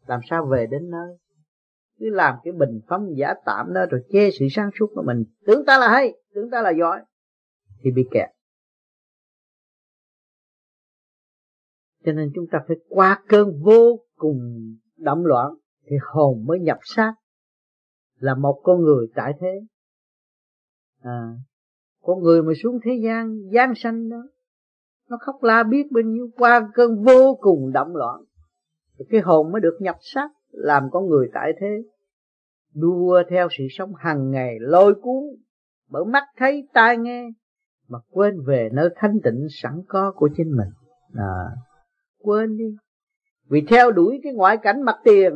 Làm 0.07 0.19
sao 0.29 0.45
về 0.45 0.67
đến 0.67 0.89
nơi? 0.89 1.17
Cứ 1.99 2.09
làm 2.09 2.35
cái 2.43 2.51
bình 2.51 2.79
phẩm 2.87 3.07
giả 3.15 3.33
tạm 3.45 3.73
đó 3.73 3.85
rồi 3.89 4.01
chê 4.09 4.29
sự 4.39 4.45
sáng 4.51 4.69
suốt 4.79 4.87
của 4.95 5.03
mình. 5.05 5.23
Tưởng 5.45 5.65
ta 5.65 5.77
là 5.77 5.89
hay, 5.89 6.13
tưởng 6.33 6.49
ta 6.49 6.61
là 6.61 6.69
giỏi, 6.69 7.01
thì 7.83 7.91
bị 7.91 8.07
kẹt. 8.11 8.29
Cho 12.05 12.11
nên 12.11 12.31
chúng 12.35 12.45
ta 12.51 12.59
phải 12.67 12.77
qua 12.89 13.21
cơn 13.27 13.61
vô 13.61 13.99
cùng 14.15 14.39
động 14.97 15.25
loạn 15.25 15.53
thì 15.85 15.95
hồn 16.13 16.45
mới 16.45 16.59
nhập 16.59 16.77
xác 16.83 17.13
là 18.15 18.35
một 18.35 18.61
con 18.63 18.81
người 18.81 19.07
tại 19.15 19.33
thế. 19.39 19.61
À, 21.01 21.33
con 22.01 22.23
người 22.23 22.43
mà 22.43 22.53
xuống 22.63 22.79
thế 22.83 22.91
gian 23.03 23.39
gian 23.51 23.73
sanh 23.75 24.09
đó 24.09 24.23
nó 25.09 25.17
khóc 25.21 25.43
la 25.43 25.63
biết 25.63 25.91
bao 25.91 26.01
nhiêu 26.01 26.29
qua 26.37 26.69
cơn 26.73 27.03
vô 27.03 27.37
cùng 27.41 27.71
động 27.73 27.95
loạn 27.95 28.23
cái 29.09 29.21
hồn 29.21 29.51
mới 29.51 29.61
được 29.61 29.77
nhập 29.79 29.95
xác 30.01 30.29
làm 30.51 30.83
con 30.91 31.07
người 31.07 31.29
tại 31.33 31.51
thế. 31.59 31.83
Đua 32.73 33.23
theo 33.29 33.47
sự 33.57 33.63
sống 33.69 33.95
hàng 33.95 34.31
ngày 34.31 34.57
lôi 34.59 34.95
cuốn 34.95 35.23
bởi 35.89 36.05
mắt 36.05 36.23
thấy 36.37 36.67
tai 36.73 36.97
nghe 36.97 37.29
mà 37.87 37.99
quên 38.11 38.41
về 38.47 38.69
nơi 38.73 38.89
thanh 38.95 39.19
tịnh 39.23 39.47
sẵn 39.49 39.81
có 39.87 40.11
của 40.15 40.29
chính 40.37 40.57
mình. 40.57 40.69
À, 41.13 41.43
quên 42.19 42.57
đi. 42.57 42.75
Vì 43.49 43.61
theo 43.61 43.91
đuổi 43.91 44.19
cái 44.23 44.33
ngoại 44.33 44.57
cảnh 44.57 44.81
mặt 44.81 44.95
tiền, 45.03 45.33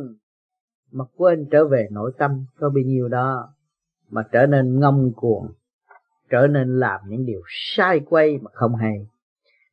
mà 0.92 1.04
quên 1.16 1.48
trở 1.50 1.68
về 1.68 1.88
nội 1.90 2.12
tâm 2.18 2.44
có 2.58 2.68
bao 2.68 2.82
nhiêu 2.84 3.08
đó, 3.08 3.54
mà 4.10 4.22
trở 4.32 4.46
nên 4.46 4.80
ngông 4.80 5.12
cuồng, 5.16 5.46
trở 6.30 6.46
nên 6.46 6.78
làm 6.78 7.00
những 7.08 7.26
điều 7.26 7.40
sai 7.46 8.00
quay 8.00 8.38
mà 8.42 8.50
không 8.54 8.74
hay. 8.74 9.06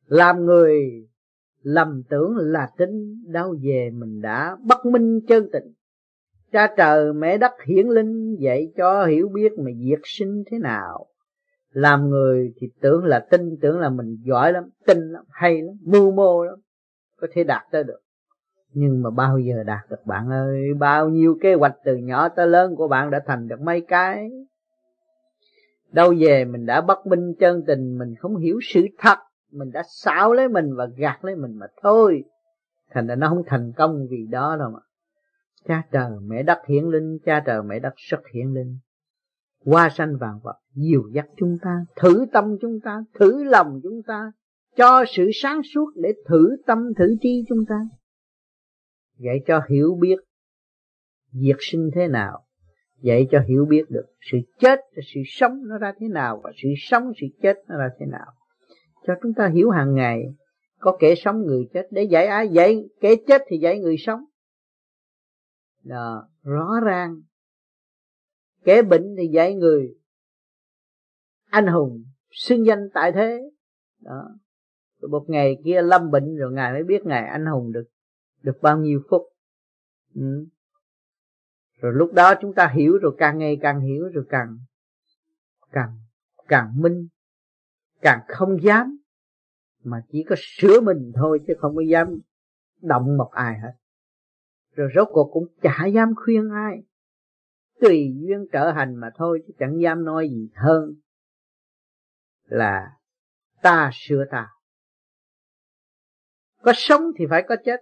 Làm 0.06 0.44
người 0.44 1.06
lầm 1.62 2.02
tưởng 2.08 2.36
là 2.36 2.68
tính, 2.76 3.22
đau 3.26 3.54
về 3.62 3.90
mình 3.92 4.20
đã 4.20 4.56
bất 4.68 4.86
minh 4.86 5.20
chân 5.28 5.48
tình. 5.52 5.72
Cha 6.52 6.74
trời, 6.76 7.12
mẹ 7.12 7.38
đất 7.38 7.52
hiển 7.66 7.86
linh, 7.86 8.36
dạy 8.38 8.72
cho 8.76 9.06
hiểu 9.06 9.28
biết 9.28 9.52
mà 9.58 9.70
diệt 9.88 10.00
sinh 10.04 10.42
thế 10.50 10.58
nào. 10.58 11.06
Làm 11.70 12.10
người 12.10 12.52
thì 12.56 12.68
tưởng 12.80 13.04
là 13.04 13.26
tin, 13.30 13.56
tưởng 13.60 13.78
là 13.78 13.88
mình 13.88 14.16
giỏi 14.24 14.52
lắm, 14.52 14.64
tin 14.86 14.98
lắm, 14.98 15.24
hay 15.30 15.62
lắm, 15.62 15.74
mưu 15.82 16.12
mô 16.12 16.44
lắm 16.44 16.58
có 17.22 17.28
thể 17.32 17.44
đạt 17.44 17.62
tới 17.70 17.84
được. 17.84 18.00
Nhưng 18.72 19.02
mà 19.02 19.10
bao 19.10 19.38
giờ 19.38 19.62
đạt 19.66 19.90
được 19.90 20.06
bạn 20.06 20.30
ơi? 20.30 20.62
Bao 20.78 21.08
nhiêu 21.08 21.38
kế 21.42 21.54
hoạch 21.54 21.74
từ 21.84 21.96
nhỏ 21.96 22.28
tới 22.28 22.46
lớn 22.46 22.76
của 22.76 22.88
bạn 22.88 23.10
đã 23.10 23.20
thành 23.26 23.48
được 23.48 23.60
mấy 23.60 23.80
cái? 23.80 24.30
Đâu 25.92 26.14
về 26.18 26.44
mình 26.44 26.66
đã 26.66 26.80
bất 26.80 27.06
minh 27.06 27.34
chân 27.40 27.62
tình, 27.66 27.98
mình 27.98 28.14
không 28.18 28.36
hiểu 28.36 28.58
sự 28.62 28.86
thật. 28.98 29.18
Mình 29.50 29.70
đã 29.72 29.82
xáo 29.88 30.32
lấy 30.32 30.48
mình 30.48 30.74
và 30.74 30.86
gạt 30.96 31.24
lấy 31.24 31.36
mình 31.36 31.58
mà 31.58 31.66
thôi. 31.82 32.24
Thành 32.90 33.06
ra 33.06 33.14
nó 33.14 33.28
không 33.28 33.42
thành 33.46 33.72
công 33.76 34.06
vì 34.10 34.26
đó 34.30 34.56
đâu 34.56 34.70
mà. 34.70 34.80
Cha 35.68 35.82
trời, 35.90 36.10
mẹ 36.22 36.42
đất 36.42 36.58
hiển 36.66 36.84
linh, 36.84 37.18
cha 37.24 37.42
trời, 37.46 37.62
mẹ 37.62 37.78
đất 37.78 37.94
xuất 37.96 38.20
hiển 38.34 38.54
linh. 38.54 38.78
Hoa 39.64 39.88
sanh 39.88 40.18
vàng 40.18 40.40
vật, 40.42 40.56
dìu 40.74 41.02
dắt 41.12 41.26
chúng 41.36 41.58
ta, 41.62 41.84
thử 41.96 42.26
tâm 42.32 42.56
chúng 42.60 42.80
ta, 42.80 43.04
thử 43.14 43.44
lòng 43.44 43.80
chúng 43.82 44.02
ta 44.06 44.32
cho 44.76 45.04
sự 45.16 45.30
sáng 45.34 45.60
suốt 45.74 45.92
để 45.96 46.12
thử 46.28 46.56
tâm 46.66 46.78
thử 46.98 47.16
trí 47.20 47.44
chúng 47.48 47.64
ta. 47.68 47.76
Dạy 49.18 49.40
cho 49.46 49.60
hiểu 49.70 49.98
biết 50.00 50.16
diệt 51.32 51.56
sinh 51.60 51.90
thế 51.94 52.08
nào 52.08 52.44
dạy 53.02 53.26
cho 53.30 53.40
hiểu 53.48 53.66
biết 53.68 53.84
được 53.88 54.06
sự 54.20 54.38
chết 54.58 54.80
sự 55.14 55.20
sống 55.26 55.52
nó 55.68 55.78
ra 55.78 55.92
thế 55.98 56.08
nào 56.08 56.40
và 56.44 56.52
sự 56.62 56.68
sống 56.78 57.12
sự 57.20 57.26
chết 57.42 57.56
nó 57.68 57.76
ra 57.76 57.88
thế 57.98 58.06
nào. 58.06 58.26
Cho 59.06 59.14
chúng 59.22 59.32
ta 59.34 59.48
hiểu 59.54 59.70
hàng 59.70 59.94
ngày 59.94 60.22
có 60.78 60.96
kẻ 61.00 61.14
sống 61.14 61.42
người 61.42 61.68
chết 61.74 61.86
để 61.90 62.02
dạy 62.02 62.26
ai 62.26 62.48
dạy 62.48 62.84
kẻ 63.00 63.14
chết 63.26 63.42
thì 63.48 63.58
dạy 63.58 63.78
người 63.78 63.96
sống. 63.98 64.20
Đó, 65.82 66.28
rõ 66.42 66.80
ràng. 66.84 67.14
Kẻ 68.64 68.82
bệnh 68.82 69.14
thì 69.18 69.28
dạy 69.32 69.54
người. 69.54 69.94
Anh 71.50 71.66
hùng 71.66 72.04
xưng 72.30 72.66
danh 72.66 72.88
tại 72.94 73.12
thế. 73.12 73.40
Đó 74.00 74.22
rồi 75.02 75.08
một 75.08 75.24
ngày 75.28 75.56
kia 75.64 75.82
lâm 75.82 76.10
bệnh 76.10 76.36
rồi 76.36 76.52
ngài 76.52 76.72
mới 76.72 76.82
biết 76.82 77.06
ngài 77.06 77.26
anh 77.26 77.46
hùng 77.46 77.72
được 77.72 77.84
được 78.42 78.58
bao 78.62 78.78
nhiêu 78.78 79.02
phút. 79.10 79.22
Ừ. 80.14 80.46
rồi 81.80 81.92
lúc 81.94 82.12
đó 82.12 82.34
chúng 82.40 82.54
ta 82.54 82.72
hiểu 82.74 82.98
rồi, 82.98 83.14
càng 83.18 83.38
ngày 83.38 83.58
càng 83.62 83.80
hiểu 83.80 84.08
rồi 84.08 84.24
càng 84.28 84.58
càng 85.70 85.98
càng 86.48 86.72
minh, 86.80 87.08
càng 88.00 88.20
không 88.28 88.62
dám. 88.62 88.96
Mà 89.84 90.02
chỉ 90.08 90.24
có 90.28 90.36
sửa 90.38 90.80
mình 90.80 91.12
thôi 91.14 91.40
chứ 91.46 91.54
không 91.58 91.76
có 91.76 91.82
dám 91.82 92.20
động 92.80 93.16
một 93.16 93.30
ai 93.32 93.58
hết. 93.58 93.72
Rồi 94.74 94.88
rốt 94.94 95.08
cuộc 95.10 95.30
cũng 95.32 95.46
chả 95.62 95.86
dám 95.86 96.14
khuyên 96.16 96.50
ai. 96.50 96.82
Tùy 97.80 98.14
duyên 98.20 98.46
trở 98.52 98.70
hành 98.72 98.94
mà 98.94 99.10
thôi, 99.14 99.42
chứ 99.46 99.52
chẳng 99.58 99.80
dám 99.80 100.04
nói 100.04 100.28
gì 100.28 100.50
hơn 100.54 100.94
là 102.44 102.96
ta 103.62 103.90
sửa 103.92 104.24
ta 104.30 104.48
có 106.62 106.72
sống 106.76 107.02
thì 107.18 107.24
phải 107.30 107.44
có 107.48 107.56
chết. 107.64 107.80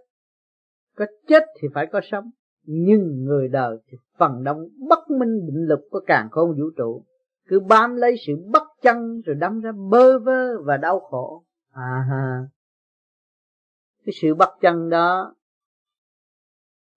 Có 0.97 1.07
chết 1.29 1.43
thì 1.61 1.69
phải 1.75 1.87
có 1.93 2.01
sống. 2.11 2.31
Nhưng 2.65 3.25
người 3.25 3.49
đời 3.49 3.79
thì 3.87 3.99
phần 4.19 4.45
đông 4.45 4.69
bất 4.89 5.11
minh 5.11 5.47
định 5.47 5.67
lực 5.69 5.81
của 5.91 6.01
càng 6.07 6.29
khôn 6.31 6.51
vũ 6.51 6.71
trụ. 6.77 7.05
Cứ 7.47 7.61
bám 7.61 7.97
lấy 7.97 8.15
sự 8.27 8.33
bất 8.53 8.63
chân 8.83 9.21
rồi 9.21 9.37
đâm 9.37 9.61
ra 9.61 9.73
bơ 9.91 10.19
vơ 10.19 10.63
và 10.63 10.77
đau 10.77 11.01
khổ. 11.01 11.45
À 11.73 12.05
ha. 12.11 12.49
Cái 14.07 14.13
sự 14.23 14.35
bất 14.35 14.49
chân 14.61 14.89
đó, 14.89 15.35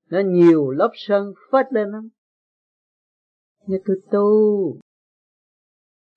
nó 0.09 0.19
nhiều 0.19 0.71
lớp 0.71 0.89
sơn 0.93 1.34
phết 1.51 1.65
lên 1.73 1.91
lắm. 1.91 2.09
Như 3.65 3.77
tôi 3.86 4.01
tu. 4.11 4.77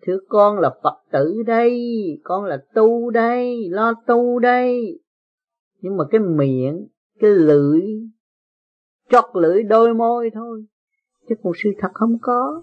Thưa 0.03 0.19
con 0.29 0.59
là 0.59 0.71
Phật 0.83 1.03
tử 1.13 1.43
đây, 1.47 1.81
Con 2.25 2.45
là 2.45 2.65
tu 2.75 3.11
đây, 3.11 3.69
Lo 3.69 3.95
tu 4.07 4.39
đây. 4.39 4.99
Nhưng 5.87 5.97
mà 5.97 6.05
cái 6.11 6.21
miệng 6.21 6.89
Cái 7.21 7.31
lưỡi 7.31 7.83
Chót 9.09 9.25
lưỡi 9.35 9.63
đôi 9.63 9.95
môi 9.95 10.31
thôi. 10.35 10.67
Chứ 11.29 11.35
còn 11.43 11.53
sự 11.57 11.71
thật 11.79 11.89
không 11.95 12.19
có. 12.23 12.63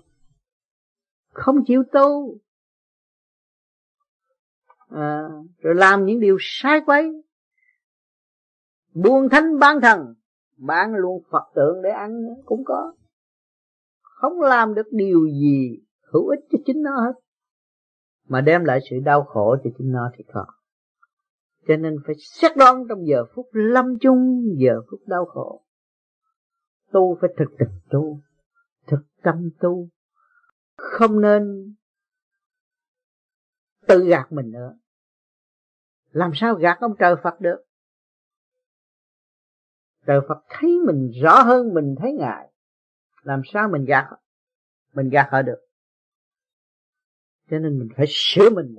Không 1.34 1.55
chịu 1.65 1.84
tu. 1.91 2.38
À, 4.89 5.30
Rồi 5.57 5.76
làm 5.76 6.05
những 6.05 6.19
điều 6.19 6.38
sai 6.39 6.82
quấy. 6.86 7.24
Buông 8.93 9.30
thánh 9.30 9.59
bán 9.59 9.82
thần. 9.82 10.13
Bán 10.57 10.95
luôn 10.95 11.24
Phật 11.32 11.43
tượng 11.55 11.82
để 11.82 11.89
ăn 11.89 12.24
cũng 12.45 12.63
có. 12.65 12.93
Không 14.01 14.41
làm 14.41 14.74
được 14.74 14.88
điều 14.91 15.28
gì 15.28 15.80
hữu 16.13 16.28
ích 16.28 16.39
cho 16.51 16.57
chính 16.65 16.82
nó 16.82 16.91
hết. 16.91 17.13
Mà 18.28 18.41
đem 18.41 18.63
lại 18.63 18.80
sự 18.89 18.95
đau 19.05 19.24
khổ 19.24 19.55
cho 19.63 19.69
chính 19.78 19.91
nó 19.91 20.11
thì 20.17 20.24
khó 20.34 20.45
cho 21.68 21.76
nên 21.78 21.95
phải 22.05 22.16
xét 22.18 22.57
đoán 22.57 22.84
trong 22.89 23.07
giờ 23.07 23.26
phút 23.36 23.49
lâm 23.51 23.86
chung, 24.01 24.41
giờ 24.57 24.82
phút 24.91 24.99
đau 25.07 25.26
khổ. 25.26 25.66
Tu 26.91 27.18
phải 27.22 27.30
thực 27.38 27.57
tập 27.59 27.68
tu, 27.89 28.22
thực 28.88 29.01
tâm 29.24 29.49
tu. 29.59 29.89
Không 30.76 31.22
nên 31.22 31.74
tự 33.88 34.05
gạt 34.05 34.32
mình 34.32 34.51
nữa. 34.51 34.78
Làm 36.11 36.32
sao 36.36 36.55
gạt 36.55 36.78
ông 36.80 36.95
trời 36.99 37.16
Phật 37.24 37.41
được? 37.41 37.64
Trời 40.05 40.20
Phật 40.28 40.43
thấy 40.49 40.70
mình 40.86 41.11
rõ 41.24 41.41
hơn, 41.41 41.74
mình 41.74 41.95
thấy 41.99 42.14
ngài. 42.14 42.51
Làm 43.22 43.41
sao 43.53 43.70
mình 43.70 43.86
gạt? 43.86 44.05
Mình 44.93 45.09
gạt 45.09 45.28
họ 45.32 45.41
được. 45.41 45.59
Cho 47.49 47.59
nên 47.59 47.80
mình 47.80 47.89
phải 47.97 48.05
sửa 48.09 48.49
mình 48.49 48.76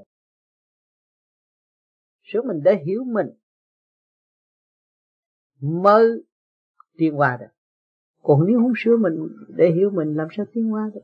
sửa 2.24 2.42
mình 2.42 2.62
để 2.64 2.82
hiểu 2.86 3.04
mình. 3.04 3.26
Mới 5.60 6.24
tiến 6.96 7.18
qua 7.18 7.36
được 7.40 7.54
còn 8.24 8.46
nếu 8.46 8.58
không 8.58 8.72
sửa 8.76 8.96
mình 8.96 9.12
để 9.48 9.70
hiểu 9.70 9.90
mình, 9.90 10.14
làm 10.14 10.28
sao 10.36 10.46
tiến 10.52 10.72
qua 10.72 10.90
được? 10.94 11.00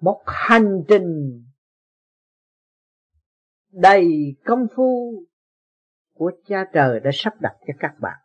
Một 0.00 0.22
hành 0.26 0.84
trình 0.88 1.42
đầy 3.72 4.36
công 4.44 4.66
phu 4.74 5.14
của 6.14 6.32
cha 6.46 6.64
trời 6.72 7.00
đã 7.00 7.10
sắp 7.14 7.40
đặt 7.40 7.56
cho 7.66 7.74
các 7.78 7.94
bạn, 8.00 8.18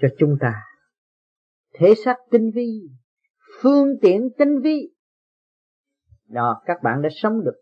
cho 0.00 0.08
chúng 0.18 0.36
ta. 0.40 0.62
Thể 1.74 1.94
xác 2.04 2.16
tinh 2.30 2.50
vi, 2.54 2.90
phương 3.60 3.88
tiện 4.02 4.28
tinh 4.38 4.60
vi, 4.60 4.94
đó, 6.28 6.62
các 6.66 6.82
bạn 6.82 7.02
đã 7.02 7.08
sống 7.12 7.44
được 7.44 7.61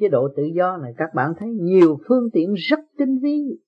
chế 0.00 0.08
độ 0.08 0.28
tự 0.36 0.42
do 0.54 0.76
này, 0.76 0.92
các 0.96 1.14
bạn 1.14 1.32
thấy 1.38 1.48
nhiều 1.48 1.98
phương 2.08 2.28
tiện 2.32 2.54
rất 2.54 2.80
tinh 2.98 3.18
vi. 3.18 3.58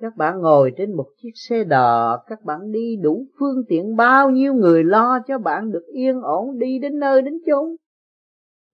Các 0.00 0.16
bạn 0.16 0.40
ngồi 0.40 0.72
trên 0.76 0.96
một 0.96 1.06
chiếc 1.22 1.30
xe 1.34 1.64
đò, 1.64 2.22
các 2.26 2.42
bạn 2.42 2.72
đi 2.72 2.96
đủ 3.02 3.26
phương 3.38 3.62
tiện, 3.68 3.96
bao 3.96 4.30
nhiêu 4.30 4.54
người 4.54 4.84
lo 4.84 5.18
cho 5.26 5.38
bạn 5.38 5.70
được 5.70 5.84
yên 5.92 6.20
ổn 6.20 6.58
đi 6.58 6.78
đến 6.78 6.98
nơi 6.98 7.22
đến 7.22 7.34
chốn. 7.46 7.76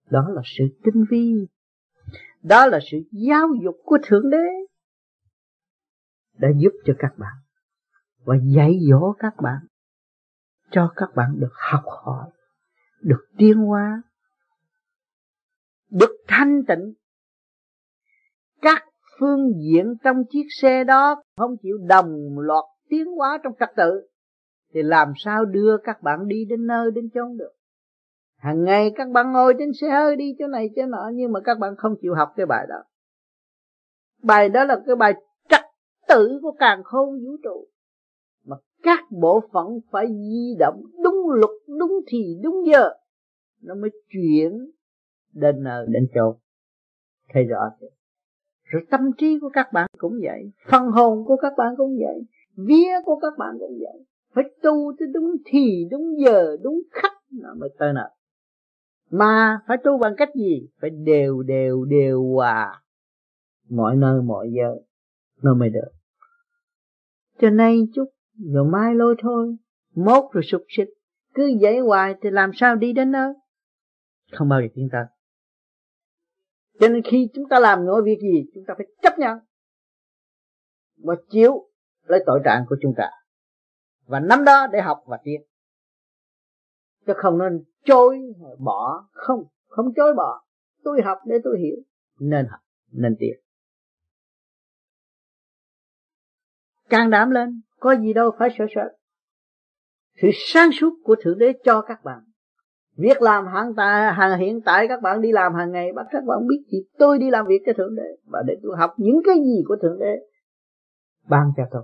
Đó 0.09 0.29
là 0.29 0.41
sự 0.45 0.63
tinh 0.83 1.05
vi. 1.09 1.33
Đó 2.41 2.65
là 2.65 2.79
sự 2.91 2.97
giáo 3.11 3.47
dục 3.63 3.75
của 3.85 3.97
thượng 4.03 4.29
đế. 4.29 4.47
Đã 6.37 6.49
giúp 6.57 6.71
cho 6.85 6.93
các 6.99 7.13
bạn 7.17 7.33
và 8.25 8.35
dạy 8.55 8.79
dỗ 8.89 9.13
các 9.19 9.33
bạn, 9.43 9.59
cho 10.71 10.93
các 10.95 11.09
bạn 11.15 11.39
được 11.39 11.53
học 11.71 11.83
hỏi, 11.85 12.29
được 13.01 13.25
tiến 13.37 13.57
hóa 13.57 14.01
được 15.93 16.15
thanh 16.27 16.63
tịnh. 16.67 16.93
Các 18.61 18.83
phương 19.19 19.51
diện 19.63 19.95
trong 20.03 20.17
chiếc 20.29 20.45
xe 20.61 20.83
đó 20.83 21.23
không 21.37 21.57
chịu 21.61 21.77
đồng 21.87 22.39
loạt 22.39 22.63
tiến 22.89 23.05
hóa 23.05 23.39
trong 23.43 23.53
trật 23.59 23.69
tự, 23.77 24.07
thì 24.73 24.81
làm 24.83 25.13
sao 25.17 25.45
đưa 25.45 25.77
các 25.83 26.01
bạn 26.01 26.27
đi 26.27 26.45
đến 26.49 26.67
nơi 26.67 26.91
đến 26.91 27.09
chốn 27.13 27.37
được? 27.37 27.51
Hàng 28.37 28.63
ngày 28.63 28.91
các 28.95 29.09
bạn 29.09 29.31
ngồi 29.31 29.53
trên 29.59 29.69
xe 29.81 29.89
hơi 29.89 30.15
đi 30.15 30.35
chỗ 30.39 30.47
này 30.47 30.69
chỗ 30.75 30.85
nọ, 30.85 31.11
nhưng 31.13 31.31
mà 31.31 31.39
các 31.43 31.59
bạn 31.59 31.75
không 31.77 31.95
chịu 32.01 32.13
học 32.13 32.29
cái 32.35 32.45
bài 32.45 32.65
đó. 32.69 32.83
Bài 34.23 34.49
đó 34.49 34.63
là 34.63 34.79
cái 34.85 34.95
bài 34.95 35.13
trật 35.49 35.61
tự 36.07 36.39
của 36.41 36.51
càng 36.59 36.83
khôn 36.83 37.09
vũ 37.25 37.37
trụ, 37.43 37.67
mà 38.45 38.55
các 38.83 38.99
bộ 39.11 39.41
phận 39.53 39.67
phải 39.91 40.05
di 40.07 40.55
động 40.59 40.83
đúng 41.03 41.29
luật, 41.29 41.51
đúng 41.79 41.91
thì 42.07 42.37
đúng 42.43 42.55
giờ, 42.67 42.89
nó 43.61 43.75
mới 43.75 43.89
chuyển 44.09 44.71
đến 45.33 45.63
nơi, 45.63 45.85
đến 45.89 46.07
chỗ. 46.15 46.35
Thấy 47.33 47.43
rõ 47.43 47.69
chưa? 47.81 47.87
Rồi 48.63 48.81
tâm 48.91 49.01
trí 49.17 49.39
của 49.39 49.49
các 49.53 49.67
bạn 49.73 49.89
cũng 49.97 50.13
vậy, 50.23 50.51
phần 50.71 50.87
hồn 50.87 51.25
của 51.25 51.37
các 51.41 51.53
bạn 51.57 51.73
cũng 51.77 51.97
vậy, 51.99 52.25
vía 52.57 53.01
của 53.05 53.19
các 53.19 53.33
bạn 53.37 53.55
cũng 53.59 53.77
vậy. 53.79 54.05
Phải 54.33 54.43
tu 54.61 54.93
tới 54.99 55.07
đúng 55.13 55.35
thì, 55.45 55.87
đúng 55.91 56.19
giờ, 56.25 56.57
đúng 56.63 56.81
khắc 56.91 57.11
nó 57.31 57.49
mới 57.59 57.69
tới 57.79 57.93
nợ 57.93 58.09
mà 59.13 59.59
phải 59.67 59.77
tu 59.83 59.97
bằng 59.97 60.13
cách 60.17 60.29
gì? 60.35 60.69
Phải 60.81 60.89
đều 60.89 61.43
đều 61.43 61.85
đều 61.85 62.23
hòa. 62.23 62.81
Mọi 63.69 63.95
nơi 63.95 64.21
mọi 64.21 64.49
giờ, 64.51 64.75
nó 65.43 65.53
mới 65.53 65.69
được. 65.69 65.89
Cho 67.39 67.49
nay 67.49 67.77
chút 67.95 68.05
rồi 68.53 68.65
mai 68.65 68.95
lôi 68.95 69.15
thôi, 69.21 69.55
mốt 69.95 70.23
rồi 70.33 70.43
sụp 70.43 70.61
xịt 70.77 70.87
cứ 71.33 71.47
dậy 71.61 71.79
hoài 71.79 72.15
thì 72.21 72.29
làm 72.29 72.51
sao 72.53 72.75
đi 72.75 72.93
đến 72.93 73.11
nơi? 73.11 73.33
Không 74.31 74.49
bao 74.49 74.61
giờ 74.61 74.67
tiến 74.75 74.89
tới 74.91 75.03
cho 76.79 76.87
nên 76.87 77.01
khi 77.03 77.29
chúng 77.33 77.49
ta 77.49 77.59
làm 77.59 77.85
những 77.85 78.05
việc 78.05 78.19
gì, 78.21 78.45
chúng 78.53 78.63
ta 78.67 78.73
phải 78.77 78.87
chấp 79.01 79.19
nhận 79.19 79.39
và 80.97 81.15
chịu 81.29 81.69
lấy 82.03 82.23
tội 82.25 82.41
trạng 82.45 82.65
của 82.69 82.75
chúng 82.81 82.93
ta. 82.97 83.09
Và 84.05 84.19
nắm 84.19 84.43
đó 84.43 84.67
để 84.71 84.81
học 84.81 85.03
và 85.05 85.17
tiến. 85.23 85.41
Chứ 87.05 87.13
không 87.15 87.37
nên 87.37 87.63
chối 87.85 88.19
bỏ. 88.59 89.07
Không 89.11 89.43
không 89.67 89.93
chối 89.95 90.13
bỏ. 90.13 90.43
Tôi 90.83 91.01
học 91.01 91.17
để 91.25 91.35
tôi 91.43 91.59
hiểu. 91.59 91.75
Nên 92.19 92.47
học, 92.49 92.59
nên 92.91 93.15
tiến. 93.19 93.39
Càng 96.89 97.09
đảm 97.09 97.29
lên, 97.29 97.61
có 97.79 97.95
gì 97.95 98.13
đâu 98.13 98.31
phải 98.39 98.49
sợ 98.57 98.65
sợ. 98.75 98.97
Sự 100.21 100.27
sáng 100.33 100.69
suốt 100.71 100.93
của 101.03 101.15
thượng 101.23 101.39
đế 101.39 101.53
cho 101.63 101.81
các 101.81 102.03
bạn 102.03 102.23
việc 102.95 103.21
làm 103.21 103.45
hàng 103.47 103.73
ta 103.75 104.15
hàng 104.17 104.39
hiện 104.39 104.61
tại, 104.61 104.87
các 104.87 105.01
bạn 105.01 105.21
đi 105.21 105.31
làm 105.31 105.53
hàng 105.53 105.71
ngày 105.71 105.93
bắt 105.95 106.05
các 106.11 106.23
bạn 106.27 106.47
biết 106.47 106.63
gì? 106.71 106.77
Tôi 106.97 107.19
đi 107.19 107.29
làm 107.29 107.45
việc 107.47 107.61
cho 107.65 107.73
thượng 107.73 107.95
đế, 107.95 108.17
và 108.25 108.43
để 108.47 108.53
tôi 108.63 108.77
học 108.77 108.93
những 108.97 109.21
cái 109.25 109.35
gì 109.35 109.63
của 109.67 109.75
thượng 109.81 109.99
đế, 109.99 110.15
ban 111.27 111.51
cho 111.57 111.63
tôi. 111.71 111.83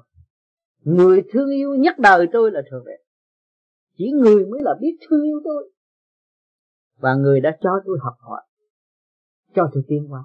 Người 0.84 1.24
thương 1.32 1.50
yêu 1.50 1.76
nhất 1.76 2.00
đời 2.00 2.28
tôi 2.32 2.52
là 2.52 2.62
thượng 2.72 2.86
đế. 2.86 2.98
Chỉ 3.98 4.12
người 4.12 4.46
mới 4.46 4.60
là 4.64 4.76
biết 4.82 4.98
thương 5.10 5.24
yêu 5.24 5.42
tôi. 5.44 5.72
Và 6.98 7.16
người 7.16 7.42
đã 7.42 7.58
cho 7.62 7.70
tôi 7.86 7.98
học 8.02 8.14
hỏi, 8.20 8.42
cho 9.56 9.70
tôi 9.74 9.84
tiến 9.88 10.08
hóa. 10.08 10.24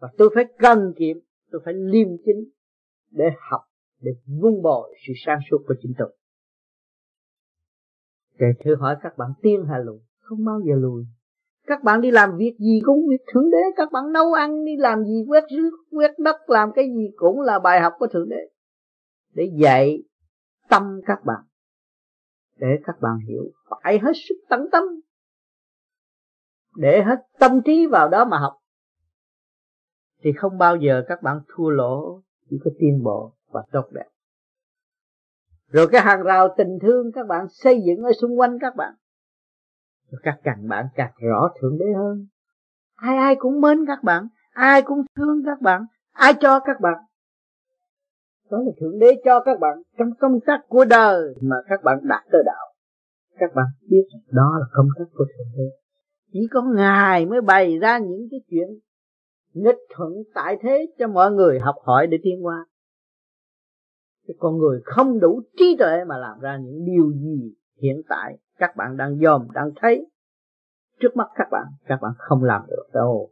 Và 0.00 0.08
tôi 0.18 0.30
phải 0.34 0.44
cần 0.58 0.92
kiệm, 0.98 1.16
tôi 1.50 1.62
phải 1.64 1.74
liêm 1.74 2.08
chính 2.24 2.44
để 3.10 3.24
học, 3.50 3.60
để 4.00 4.12
vun 4.26 4.62
bồi 4.62 4.94
sự 5.06 5.12
sáng 5.26 5.38
suốt 5.50 5.58
của 5.66 5.74
chính 5.82 5.92
tôi 5.98 6.16
để 8.38 8.46
thử 8.64 8.74
hỏi 8.74 8.96
các 9.02 9.18
bạn 9.18 9.30
tiên 9.42 9.64
hay 9.68 9.80
lùi 9.84 10.00
không 10.32 10.44
bao 10.44 10.60
giờ 10.60 10.74
lùi. 10.76 11.04
Các 11.66 11.82
bạn 11.82 12.00
đi 12.00 12.10
làm 12.10 12.36
việc 12.36 12.56
gì 12.58 12.80
cũng 12.84 13.08
việc 13.10 13.22
thượng 13.32 13.50
đế, 13.50 13.62
các 13.76 13.92
bạn 13.92 14.12
nấu 14.12 14.32
ăn, 14.32 14.64
đi 14.64 14.76
làm 14.76 15.04
gì, 15.04 15.24
quét 15.28 15.44
rước, 15.56 15.70
quét 15.90 16.10
đất, 16.18 16.36
làm 16.46 16.72
cái 16.74 16.84
gì 16.84 17.10
cũng 17.16 17.40
là 17.40 17.58
bài 17.58 17.80
học 17.80 17.92
của 17.98 18.06
thượng 18.06 18.28
đế. 18.28 18.48
Để 19.34 19.52
dạy 19.54 20.02
tâm 20.68 21.00
các 21.06 21.24
bạn, 21.24 21.40
để 22.56 22.66
các 22.84 23.00
bạn 23.00 23.18
hiểu, 23.28 23.44
phải 23.70 23.98
hết 23.98 24.12
sức 24.28 24.34
tận 24.48 24.66
tâm, 24.72 24.82
để 26.76 27.02
hết 27.02 27.18
tâm 27.38 27.62
trí 27.64 27.86
vào 27.86 28.08
đó 28.08 28.24
mà 28.24 28.38
học. 28.38 28.58
Thì 30.22 30.32
không 30.32 30.58
bao 30.58 30.76
giờ 30.76 31.02
các 31.08 31.22
bạn 31.22 31.40
thua 31.48 31.70
lỗ, 31.70 32.22
chỉ 32.50 32.56
có 32.64 32.70
tiến 32.78 33.02
bộ 33.02 33.32
và 33.50 33.62
tốt 33.72 33.84
đẹp 33.90 34.08
rồi 35.72 35.86
cái 35.92 36.00
hàng 36.00 36.22
rào 36.22 36.54
tình 36.56 36.78
thương 36.82 37.12
các 37.12 37.26
bạn 37.26 37.46
xây 37.48 37.82
dựng 37.86 38.02
ở 38.02 38.12
xung 38.20 38.38
quanh 38.38 38.58
các 38.60 38.76
bạn. 38.76 38.94
Rồi 40.10 40.20
các 40.22 40.38
càng 40.44 40.68
bạn 40.68 40.86
càng 40.94 41.12
rõ 41.20 41.50
thượng 41.60 41.78
đế 41.78 41.86
hơn. 41.96 42.26
Ai 42.94 43.16
ai 43.16 43.36
cũng 43.38 43.60
mến 43.60 43.86
các 43.86 44.02
bạn, 44.02 44.28
ai 44.50 44.82
cũng 44.82 44.98
thương 45.16 45.42
các 45.46 45.60
bạn, 45.60 45.86
ai 46.12 46.34
cho 46.40 46.60
các 46.60 46.80
bạn. 46.80 46.94
Đó 48.50 48.58
là 48.58 48.72
thượng 48.80 48.98
đế 48.98 49.06
cho 49.24 49.40
các 49.40 49.58
bạn 49.60 49.82
trong 49.98 50.08
công 50.20 50.40
tác 50.46 50.60
của 50.68 50.84
đời 50.84 51.34
mà 51.40 51.56
các 51.68 51.82
bạn 51.82 51.98
đạt 52.02 52.22
tới 52.32 52.42
đạo. 52.46 52.66
Các 53.38 53.54
bạn 53.54 53.66
biết 53.88 54.04
đó 54.30 54.56
là 54.60 54.66
công 54.72 54.88
tác 54.98 55.04
của 55.14 55.24
thượng 55.24 55.46
đế. 55.56 55.64
Chỉ 56.32 56.40
có 56.50 56.62
ngài 56.62 57.26
mới 57.26 57.40
bày 57.40 57.78
ra 57.78 57.98
những 57.98 58.28
cái 58.30 58.40
chuyện 58.50 58.68
nghịch 59.52 59.78
thuận 59.94 60.12
tại 60.34 60.56
thế 60.62 60.86
cho 60.98 61.08
mọi 61.08 61.30
người 61.30 61.60
học 61.60 61.76
hỏi 61.82 62.06
để 62.06 62.18
tiến 62.22 62.46
qua 62.46 62.66
cái 64.28 64.34
con 64.38 64.58
người 64.58 64.80
không 64.84 65.20
đủ 65.20 65.42
trí 65.56 65.76
tuệ 65.78 66.04
mà 66.04 66.18
làm 66.18 66.40
ra 66.40 66.58
những 66.62 66.84
điều 66.84 67.12
gì 67.12 67.54
hiện 67.82 68.02
tại 68.08 68.38
các 68.58 68.76
bạn 68.76 68.96
đang 68.96 69.18
dòm, 69.18 69.46
đang 69.54 69.70
thấy. 69.76 70.06
Trước 71.00 71.16
mắt 71.16 71.28
các 71.34 71.48
bạn 71.50 71.64
các 71.86 71.98
bạn 72.02 72.12
không 72.18 72.44
làm 72.44 72.62
được 72.68 72.84
đâu. 72.94 73.30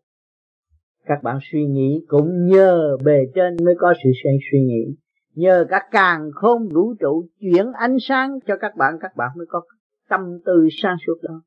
Các 1.04 1.22
bạn 1.22 1.38
suy 1.52 1.66
nghĩ 1.66 2.04
cũng 2.08 2.46
nhờ 2.46 2.96
bề 3.04 3.18
trên 3.34 3.56
mới 3.64 3.74
có 3.78 3.94
sự 4.04 4.10
suy 4.50 4.60
nghĩ. 4.60 4.96
Nhờ 5.34 5.66
các 5.68 5.82
càng 5.90 6.30
không 6.34 6.68
vũ 6.68 6.94
trụ 7.00 7.28
chuyển 7.40 7.72
ánh 7.72 7.96
sáng 8.00 8.38
cho 8.46 8.56
các 8.60 8.76
bạn 8.76 8.94
các 9.00 9.16
bạn 9.16 9.30
mới 9.36 9.46
có 9.48 9.62
tâm 10.08 10.38
tư 10.44 10.68
sáng 10.82 10.96
suốt 11.06 11.14
đó. 11.22 11.42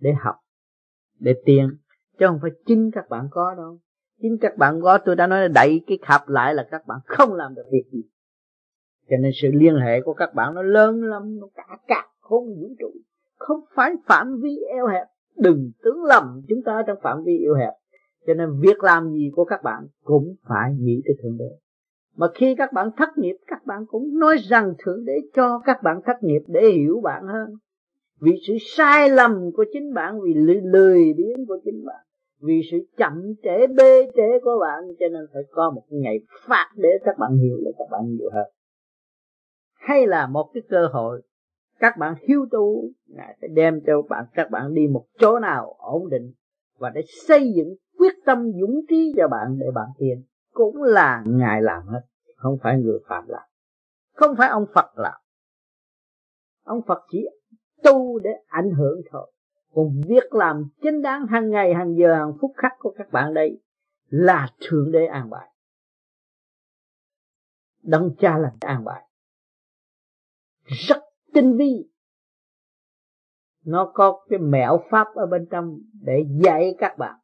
Để 0.00 0.10
học, 0.20 0.34
để 1.18 1.34
tiền, 1.44 1.68
chứ 2.18 2.26
không 2.26 2.38
phải 2.42 2.50
chính 2.66 2.90
các 2.90 3.08
bạn 3.08 3.28
có 3.30 3.54
đâu 3.56 3.78
chính 4.22 4.38
các 4.40 4.56
bạn 4.56 4.80
có 4.82 4.98
tôi 4.98 5.16
đã 5.16 5.26
nói 5.26 5.40
là 5.40 5.48
đẩy 5.48 5.80
cái 5.86 5.98
khạp 6.02 6.28
lại 6.28 6.54
là 6.54 6.68
các 6.70 6.86
bạn 6.86 6.98
không 7.04 7.34
làm 7.34 7.54
được 7.54 7.64
việc 7.72 7.84
gì. 7.92 8.02
Cho 9.10 9.16
nên 9.16 9.32
sự 9.42 9.48
liên 9.52 9.76
hệ 9.76 10.00
của 10.00 10.14
các 10.14 10.34
bạn 10.34 10.54
nó 10.54 10.62
lớn 10.62 11.02
lắm 11.02 11.38
nó 11.40 11.46
cả 11.54 11.78
cả 11.88 12.08
không 12.20 12.44
vũ 12.46 12.74
trụ. 12.78 12.90
Không 13.36 13.60
phải 13.74 13.94
phạm 14.06 14.40
vi 14.42 14.58
eo 14.74 14.86
hẹp. 14.86 15.06
Đừng 15.36 15.70
tưởng 15.82 16.04
lầm 16.04 16.42
chúng 16.48 16.62
ta 16.64 16.82
trong 16.86 16.98
phạm 17.02 17.24
vi 17.24 17.38
eo 17.44 17.54
hẹp. 17.54 17.72
Cho 18.26 18.34
nên 18.34 18.60
việc 18.60 18.84
làm 18.84 19.12
gì 19.12 19.30
của 19.34 19.44
các 19.44 19.62
bạn 19.62 19.86
cũng 20.04 20.34
phải 20.48 20.74
nghĩ 20.78 21.02
tới 21.04 21.16
thượng 21.22 21.38
đế. 21.38 21.58
Mà 22.16 22.26
khi 22.34 22.54
các 22.58 22.72
bạn 22.72 22.90
thất 22.96 23.18
nghiệp 23.18 23.36
các 23.46 23.66
bạn 23.66 23.86
cũng 23.86 24.18
nói 24.18 24.36
rằng 24.36 24.74
thượng 24.78 25.04
đế 25.04 25.18
cho 25.34 25.60
các 25.64 25.82
bạn 25.82 26.00
thất 26.04 26.22
nghiệp 26.22 26.42
để 26.46 26.70
hiểu 26.70 27.00
bạn 27.04 27.22
hơn. 27.26 27.54
Vì 28.20 28.32
sự 28.46 28.54
sai 28.60 29.10
lầm 29.10 29.50
của 29.56 29.64
chính 29.72 29.94
bạn 29.94 30.20
vì 30.20 30.34
lười, 30.34 30.60
lười 30.62 31.12
biếng 31.16 31.46
của 31.46 31.58
chính 31.64 31.84
bạn 31.84 32.00
vì 32.42 32.60
sự 32.70 32.78
chậm 32.96 33.34
trễ, 33.42 33.66
bê 33.66 34.10
trễ 34.16 34.38
của 34.44 34.58
bạn, 34.60 34.84
cho 35.00 35.06
nên 35.12 35.26
phải 35.32 35.42
có 35.50 35.70
một 35.70 35.84
ngày 35.90 36.20
phạt 36.46 36.70
để 36.76 36.88
các 37.04 37.18
bạn 37.18 37.36
hiểu 37.36 37.56
để 37.64 37.70
các 37.78 37.86
bạn 37.90 38.16
hiểu 38.18 38.30
hơn 38.32 38.46
hay 39.82 40.06
là 40.06 40.26
một 40.26 40.50
cái 40.54 40.62
cơ 40.68 40.86
hội, 40.92 41.22
các 41.78 41.96
bạn 41.98 42.14
hiếu 42.28 42.46
tu 42.50 42.84
ngài 43.06 43.36
sẽ 43.42 43.48
đem 43.48 43.80
cho 43.86 44.02
bạn, 44.02 44.24
các 44.34 44.50
bạn 44.50 44.74
đi 44.74 44.86
một 44.88 45.06
chỗ 45.18 45.38
nào 45.38 45.76
ổn 45.78 46.10
định 46.10 46.32
và 46.78 46.90
để 46.94 47.02
xây 47.26 47.52
dựng 47.56 47.74
quyết 47.98 48.14
tâm 48.26 48.52
dũng 48.60 48.80
trí 48.88 49.12
cho 49.16 49.28
bạn 49.28 49.58
để 49.58 49.66
bạn 49.74 49.88
thiền, 49.98 50.22
cũng 50.52 50.82
là 50.82 51.24
ngài 51.26 51.62
làm 51.62 51.86
hết, 51.86 52.00
không 52.36 52.58
phải 52.62 52.78
người 52.78 52.98
phạm 53.08 53.24
làm. 53.28 53.42
Không 54.12 54.36
phải 54.38 54.48
ông 54.48 54.66
phật 54.74 54.98
làm. 54.98 55.20
Ông 56.64 56.80
phật 56.86 56.98
chỉ 57.10 57.28
tu 57.82 58.18
để 58.18 58.30
ảnh 58.46 58.70
hưởng 58.70 59.00
thôi 59.10 59.32
còn 59.74 60.00
việc 60.08 60.34
làm 60.34 60.64
chính 60.82 61.02
đáng 61.02 61.26
hàng 61.26 61.50
ngày, 61.50 61.74
hàng 61.74 61.94
giờ, 61.96 62.14
hàng 62.14 62.32
phút 62.40 62.52
khắc 62.56 62.72
của 62.78 62.94
các 62.98 63.12
bạn 63.12 63.34
đây 63.34 63.60
là 64.08 64.48
thượng 64.60 64.92
đế 64.92 65.06
an 65.06 65.30
bài. 65.30 65.48
Đấng 67.82 68.14
cha 68.18 68.38
là 68.38 68.52
an 68.60 68.84
bài. 68.84 69.08
Rất 70.64 70.98
tinh 71.32 71.56
vi. 71.56 71.88
Nó 73.64 73.90
có 73.94 74.24
cái 74.28 74.38
mẹo 74.38 74.84
pháp 74.90 75.06
ở 75.14 75.26
bên 75.26 75.46
trong 75.50 75.78
để 76.02 76.24
dạy 76.44 76.74
các 76.78 76.98
bạn. 76.98 77.18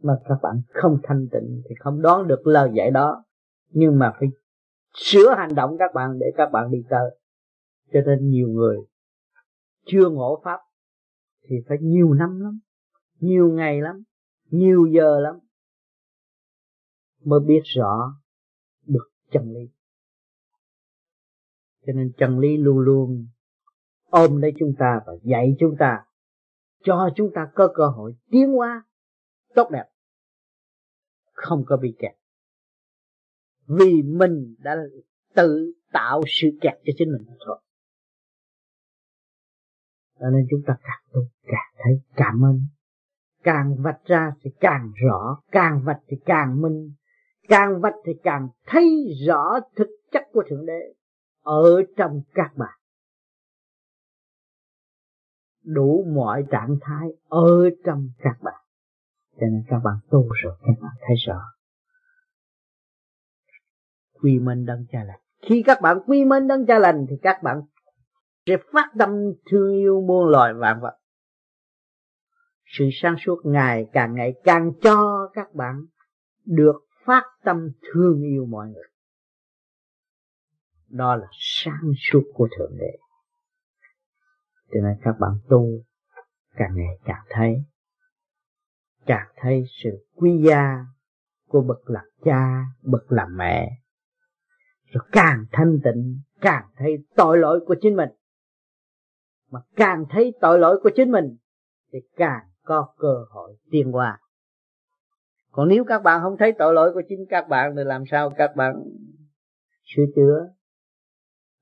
Mà 0.00 0.18
các 0.28 0.38
bạn 0.42 0.62
không 0.68 0.98
thanh 1.02 1.28
tịnh 1.32 1.62
thì 1.68 1.74
không 1.78 2.02
đoán 2.02 2.26
được 2.26 2.46
lời 2.46 2.70
dạy 2.74 2.90
đó. 2.90 3.24
Nhưng 3.68 3.98
mà 3.98 4.12
phải 4.20 4.28
sửa 4.94 5.34
hành 5.34 5.54
động 5.54 5.76
các 5.78 5.94
bạn 5.94 6.18
để 6.18 6.26
các 6.36 6.48
bạn 6.52 6.70
đi 6.70 6.78
tới. 6.90 7.18
Cho 7.92 8.00
nên 8.06 8.30
nhiều 8.30 8.48
người 8.48 8.76
chưa 9.86 10.10
ngộ 10.10 10.40
pháp 10.44 10.60
thì 11.48 11.56
phải 11.68 11.78
nhiều 11.80 12.14
năm 12.14 12.40
lắm, 12.40 12.60
nhiều 13.18 13.52
ngày 13.52 13.80
lắm, 13.80 14.02
nhiều 14.50 14.86
giờ 14.86 15.20
lắm 15.20 15.34
mới 17.24 17.40
biết 17.40 17.60
rõ 17.64 18.20
được 18.86 19.10
chân 19.30 19.52
lý. 19.52 19.70
Cho 21.86 21.92
nên 21.92 22.12
chân 22.16 22.38
lý 22.38 22.56
luôn 22.56 22.78
luôn 22.78 23.26
ôm 24.10 24.36
lấy 24.36 24.52
chúng 24.58 24.74
ta 24.78 25.00
và 25.06 25.12
dạy 25.22 25.56
chúng 25.58 25.76
ta, 25.78 26.04
cho 26.84 27.10
chúng 27.16 27.30
ta 27.34 27.50
có 27.54 27.72
cơ 27.74 27.86
hội 27.86 28.16
tiến 28.30 28.52
hóa 28.52 28.84
tốt 29.54 29.70
đẹp, 29.70 29.84
không 31.32 31.64
có 31.66 31.76
bị 31.76 31.96
kẹt. 31.98 32.14
Vì 33.66 34.02
mình 34.02 34.54
đã 34.58 34.76
tự 35.34 35.72
tạo 35.92 36.22
sự 36.26 36.48
kẹt 36.60 36.74
cho 36.84 36.92
chính 36.96 37.12
mình 37.12 37.36
thôi 37.46 37.61
cho 40.22 40.30
nên 40.30 40.46
chúng 40.50 40.62
ta 40.66 40.76
càng 40.82 41.02
tu, 41.12 41.20
càng 41.42 41.72
thấy 41.84 42.00
cảm 42.16 42.44
ơn. 42.44 42.60
Càng 43.42 43.76
vạch 43.78 44.04
ra 44.04 44.32
thì 44.42 44.50
càng 44.60 44.92
rõ, 45.04 45.42
càng 45.50 45.82
vạch 45.84 46.00
thì 46.08 46.16
càng 46.24 46.60
minh. 46.60 46.92
Càng 47.48 47.80
vạch 47.80 47.94
thì 48.04 48.12
càng 48.22 48.48
thấy 48.66 49.14
rõ 49.26 49.60
thực 49.76 49.88
chất 50.12 50.22
của 50.32 50.42
thượng 50.48 50.66
đế 50.66 50.94
ở 51.42 51.82
trong 51.96 52.22
các 52.34 52.56
bạn. 52.56 52.78
Đủ 55.64 56.04
mọi 56.14 56.44
trạng 56.50 56.76
thái 56.80 57.08
ở 57.28 57.70
trong 57.84 58.08
các 58.18 58.36
bạn. 58.42 58.60
Cho 59.40 59.46
nên 59.46 59.64
các 59.68 59.78
bạn 59.84 59.94
tu 60.10 60.28
rồi, 60.42 60.56
các 60.60 60.74
bạn 60.82 60.92
thấy 61.00 61.16
rõ. 61.26 61.40
Quy 64.20 64.38
minh 64.38 64.64
đấng 64.66 64.86
cha 64.92 65.04
lành. 65.04 65.20
Khi 65.42 65.62
các 65.66 65.80
bạn 65.82 65.98
quy 66.06 66.24
minh 66.24 66.46
đấng 66.48 66.66
cha 66.66 66.78
lành 66.78 67.06
thì 67.10 67.16
các 67.22 67.42
bạn 67.42 67.60
sẽ 68.46 68.56
phát 68.72 68.90
tâm 68.98 69.10
thương 69.50 69.72
yêu 69.72 70.00
muôn 70.08 70.28
loài 70.28 70.54
vạn 70.54 70.80
vật. 70.80 70.98
Sự 72.64 72.88
sáng 72.92 73.16
suốt 73.18 73.40
ngày 73.44 73.86
càng 73.92 74.14
ngày 74.14 74.32
càng 74.44 74.72
cho 74.82 75.28
các 75.34 75.54
bạn 75.54 75.86
được 76.44 76.80
phát 77.04 77.22
tâm 77.44 77.68
thương 77.82 78.22
yêu 78.22 78.46
mọi 78.46 78.68
người. 78.68 78.88
Đó 80.88 81.16
là 81.16 81.26
sáng 81.32 81.92
suốt 82.10 82.22
của 82.34 82.48
thượng 82.58 82.76
đế. 82.78 82.98
Cho 84.72 84.80
nên 84.82 84.96
các 85.02 85.14
bạn 85.20 85.32
tu 85.48 85.66
càng 86.56 86.74
ngày 86.74 86.98
càng 87.04 87.24
thấy 87.30 87.64
càng 89.06 89.26
thấy 89.36 89.64
sự 89.82 90.06
quý 90.14 90.42
gia 90.48 90.86
của 91.48 91.60
bậc 91.60 91.90
làm 91.90 92.04
cha, 92.24 92.64
bậc 92.82 93.12
làm 93.12 93.36
mẹ. 93.36 93.70
Rồi 94.92 95.04
càng 95.12 95.44
thanh 95.52 95.78
tịnh, 95.84 96.20
càng 96.40 96.64
thấy 96.76 97.04
tội 97.16 97.38
lỗi 97.38 97.60
của 97.66 97.74
chính 97.80 97.96
mình 97.96 98.08
mà 99.52 99.60
càng 99.76 100.04
thấy 100.10 100.32
tội 100.40 100.58
lỗi 100.58 100.80
của 100.82 100.90
chính 100.96 101.10
mình, 101.10 101.36
thì 101.92 101.98
càng 102.16 102.42
có 102.64 102.86
cơ 102.98 103.24
hội 103.30 103.56
tiên 103.70 103.92
qua 103.92 104.18
còn 105.52 105.68
nếu 105.68 105.84
các 105.84 106.02
bạn 106.02 106.20
không 106.22 106.36
thấy 106.38 106.52
tội 106.52 106.74
lỗi 106.74 106.92
của 106.94 107.02
chính 107.08 107.26
các 107.28 107.48
bạn, 107.48 107.74
thì 107.76 107.84
làm 107.84 108.04
sao 108.10 108.30
các 108.36 108.56
bạn 108.56 108.74
sửa 109.84 110.02
chữa? 110.16 110.48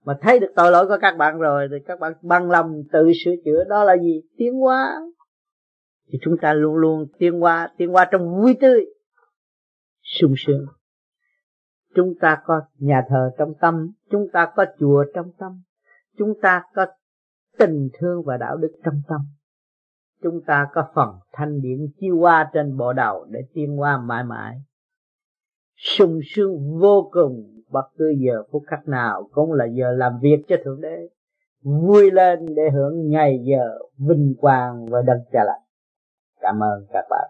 Mà 0.05 0.19
thấy 0.21 0.39
được 0.39 0.53
tội 0.57 0.73
lỗi 0.73 0.87
của 0.87 0.99
các 1.01 1.17
bạn 1.17 1.39
rồi, 1.39 1.69
thì 1.71 1.77
các 1.87 2.01
bạn 2.01 2.13
bằng 2.23 2.51
lòng 2.51 2.83
tự 2.93 3.13
sửa 3.25 3.35
chữa. 3.45 3.65
Đó 3.65 3.85
là 3.85 3.97
gì? 3.97 4.23
Tiến 4.37 4.55
hóa. 4.55 5.01
Thì 6.13 6.19
chúng 6.23 6.37
ta 6.43 6.55
luôn 6.55 6.75
luôn 6.75 7.07
tiến 7.19 7.41
hóa 7.41 7.69
tiến 7.77 7.89
hóa 7.89 8.09
trong 8.11 8.41
vui 8.41 8.57
tươi, 8.61 8.85
sung 10.03 10.35
sướng. 10.37 10.67
Chúng 11.95 12.15
ta 12.21 12.43
có 12.45 12.61
nhà 12.79 13.03
thờ 13.09 13.31
trong 13.39 13.53
tâm, 13.61 13.91
chúng 14.11 14.29
ta 14.33 14.53
có 14.57 14.67
chùa 14.79 15.05
trong 15.15 15.33
tâm, 15.39 15.63
chúng 16.19 16.41
ta 16.43 16.63
có 16.75 16.87
tình 17.59 17.89
thương 17.99 18.23
và 18.25 18.37
đạo 18.37 18.57
đức 18.57 18.73
trong 18.85 19.03
tâm. 19.09 19.21
Chúng 20.23 20.41
ta 20.47 20.69
có 20.73 20.89
phần 20.95 21.09
thanh 21.33 21.61
điển 21.61 21.79
chiêu 22.01 22.17
qua 22.19 22.51
trên 22.53 22.77
bộ 22.77 22.93
đầu 22.93 23.27
để 23.31 23.41
tiên 23.55 23.81
qua 23.81 23.99
mãi 23.99 24.25
mãi. 24.25 24.57
Sung 25.77 26.21
sướng 26.25 26.79
vô 26.81 27.09
cùng, 27.13 27.63
bất 27.71 27.89
cứ 27.99 28.15
giờ 28.19 28.43
phút 28.53 28.63
khắc 28.67 28.89
nào 28.89 29.29
cũng 29.33 29.53
là 29.53 29.65
giờ 29.65 29.93
làm 29.93 30.19
việc 30.23 30.45
cho 30.49 30.57
thượng 30.65 30.81
đế 30.81 31.09
vui 31.63 32.11
lên 32.11 32.55
để 32.55 32.71
hưởng 32.75 33.09
ngày 33.09 33.41
giờ 33.45 33.79
vinh 33.99 34.35
quang 34.39 34.87
và 34.87 35.03
đấng 35.03 35.21
cha 35.33 35.45
lành. 35.45 35.63
Cảm 36.41 36.63
ơn 36.63 36.87
các 36.93 37.05
bạn. 37.11 37.30